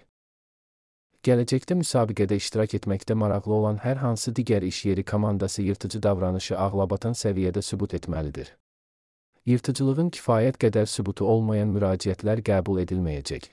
[1.27, 7.13] Gələcəkdə müsabiqədə iştirak etməkdə maraqlı olan hər hansı digər iş yeri komandası yırtıcı davranışı ağlabatan
[7.13, 8.49] səviyyədə sübut etməlidir.
[9.45, 13.47] Yırtıcılığın kifayət qədər sübutu olmayan müraciətlər qəbul edilməyəcək.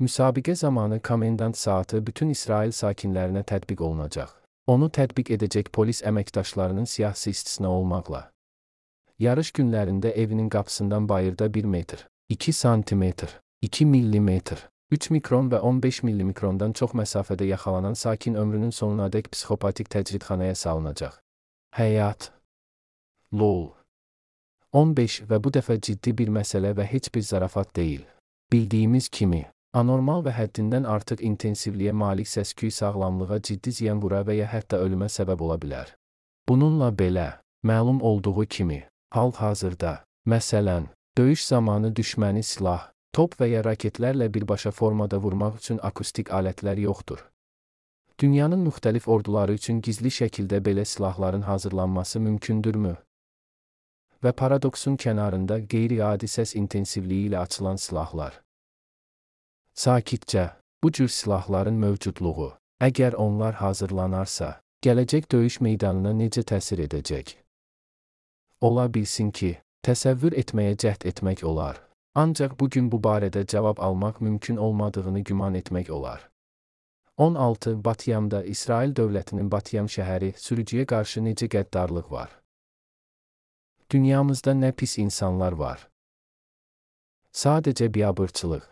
[0.00, 4.36] Müsabiqə zamanı komendant saatı bütün İsrail sakinlərinə tətbiq olunacaq.
[4.66, 8.26] Onu tətbiq edəcək polis əməkdaşlarının siyasi istisna olmaqla
[9.18, 16.04] yarış günlərində evinin qapısından bayırda 1 metr, 2 santimetr, 2 millimetr, 3 mikron və 15
[16.06, 21.16] millimikrondan çox məsafədə yaxalanan sakin ömrünün sonunadək psixopatik təcridxanaya salınacaq.
[21.74, 22.30] Həyat.
[23.32, 23.72] Lol.
[24.72, 28.04] 15 və bu dəfə ciddi bir məsələ və heç bir zarafat deyil.
[28.52, 29.42] Bildiyimiz kimi,
[29.74, 35.10] anormal və həddindən artıq intensivliyə malik səsküy sağlamlığa ciddi ziyan vura və ya hətta ölümə
[35.10, 35.90] səbəb ola bilər.
[36.48, 37.28] Bununla belə,
[37.66, 40.84] Məlum olduğu kimi, hal-hazırda, məsələn,
[41.18, 47.22] döyüş zamanı düşməni silah, top və ya raketlərlə birbaşa formada vurmaq üçün akustik alətlər yoxdur.
[48.20, 52.94] Dünyanın müxtəlif orduları üçün gizli şəkildə belə silahların hazırlanması mümkündürmü?
[54.24, 58.42] Və paradoksun kənarında qeyri-adi səs intensivliyi ilə açılan silahlar.
[59.76, 60.44] Sakitcə,
[60.82, 67.36] bu cür silahların mövcudluğu, əgər onlar hazırlanarsa, gələcək döyüş meydanına necə təsir edəcək?
[68.60, 71.80] Ola bilsin ki, təsəvvür etməyə cəhd etmək olar.
[72.16, 76.30] Ancaq bu gün bu barədə cavab almaq mümkün olmadığını güman etmək olar.
[77.16, 82.30] 16 Batyamda İsrail dövlətinin Batyam şəhəri sürücüyə qarşı necə qəddarlıq var?
[83.92, 85.88] Dünyamızda nə pis insanlar var.
[87.32, 88.64] Sadəcə biabırçılıq.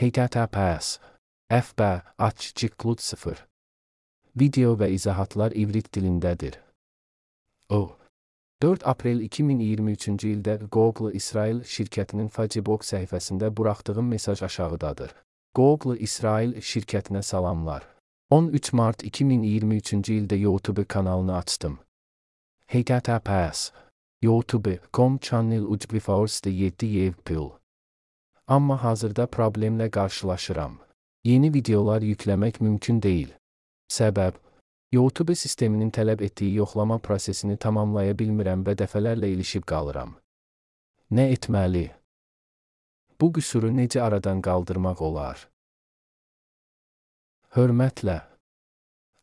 [0.00, 0.98] HTTPS
[1.48, 1.80] FB
[2.28, 3.46] açıqlıq 0
[4.36, 6.60] Video və izahatlar ivrit dilindədir.
[7.68, 8.01] O
[8.62, 15.10] 4 aprel 2023-cü ildə Google İsrail şirkətinin Facebook səhifəsində buraxdığım mesaj aşağıdadır.
[15.54, 17.82] Google İsrail şirkətinə salamlar.
[18.30, 21.78] 13 mart 2023-cü ildə YouTube kanalını açdım.
[22.66, 23.72] HTTPS
[24.22, 27.50] youtube.com channel ucbiforste 7 yevpil.
[28.46, 30.78] Amma hazırda problemlə qarşılaşıram.
[31.24, 33.34] Yeni videolar yükləmək mümkün deyil.
[33.90, 34.38] Səbəb
[34.92, 40.20] YouTube sisteminin tələb etdiyi yoxlama prosesini tamamlaya bilmirəm və dəfələrlə ilişib qalıram.
[41.16, 41.88] Nə etməli?
[43.20, 45.48] Bu qüsuru necə aradan qaldırmaq olar?
[47.56, 48.18] Hörmətlə.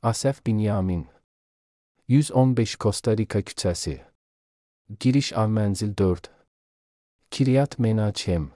[0.01, 1.05] Asəf Binyamin
[2.07, 4.01] 115 Costa Rica küçəsi.
[4.99, 6.29] Giriş av mənzil 4
[7.29, 8.51] Kiryat Menachem.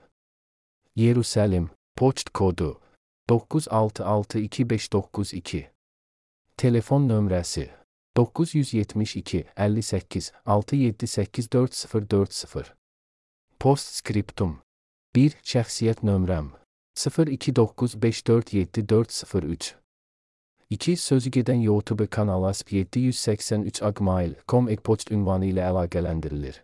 [0.97, 1.69] Yerusəlim.
[1.95, 2.81] Poçt kodu.
[3.29, 5.72] 9662592
[6.57, 7.69] Telefon nömrəsi
[8.17, 12.65] 972 58 6784040
[13.59, 14.59] Postscriptum
[15.15, 15.31] 1.
[15.43, 16.49] Şəxsiyyət nömrəm
[16.97, 19.73] 0295474403
[20.69, 20.97] 2.
[20.97, 26.63] Sözü gedən YouTube kanalı ASP783 agmail.com e-poçt ünvanı ilə əlaqələndirilir.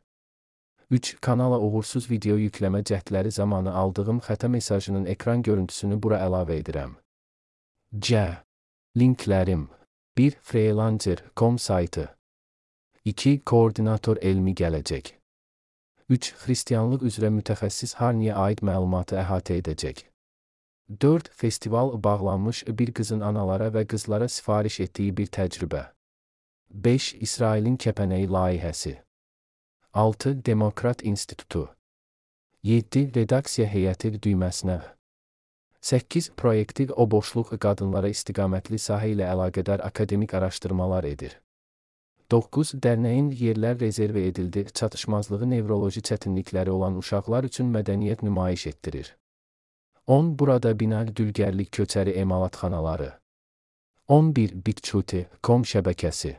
[0.91, 1.17] 3.
[1.21, 6.91] Kanala uğursuz video yükləmə cəhdləri zamanı aldığım xəta mesajının ekran görüntüsünü bura əlavə edirəm.
[7.99, 8.37] C.
[8.97, 9.78] Linklərim
[10.19, 10.31] 1.
[10.41, 12.17] Freelancer.com saytı
[13.05, 13.41] 2.
[13.45, 15.13] Koordinator elmi gələcək
[16.09, 16.31] 3.
[16.41, 20.01] Xristianlıq üzrə mütəxəssis Harniyə aid məlumatı əhatə edəcək.
[21.05, 21.31] 4.
[21.31, 25.85] Festival bağlanmış bir qızın analara və qızlara sifariş etdiyi bir təcrübə.
[26.69, 27.13] 5.
[27.13, 28.97] İsrailin kəpənəyi layihəsi.
[29.93, 30.45] 6.
[30.45, 31.69] Demokrat İnstitutu.
[32.63, 33.15] 7.
[33.15, 34.98] Redaksiya heyəti düyməsinə.
[35.81, 36.31] 8.
[36.35, 41.37] Proyektiv o boşluq qadınlara istiqamətli sahə ilə əlaqədar akademik araşdırmalar edir.
[42.31, 42.73] 9.
[42.83, 49.15] Dərnəyin yerlər rezerv edildi, çatışmazlığı nevroloji çətinlikləri olan uşaqlar üçün mədəniyyət nümayiş etdirir.
[50.07, 50.35] 10.
[50.39, 53.09] Burada bina dülgərlik köçəri emalatxanaları.
[54.07, 54.53] 11.
[54.65, 56.35] Bitçuti, kom şəbəkəsi.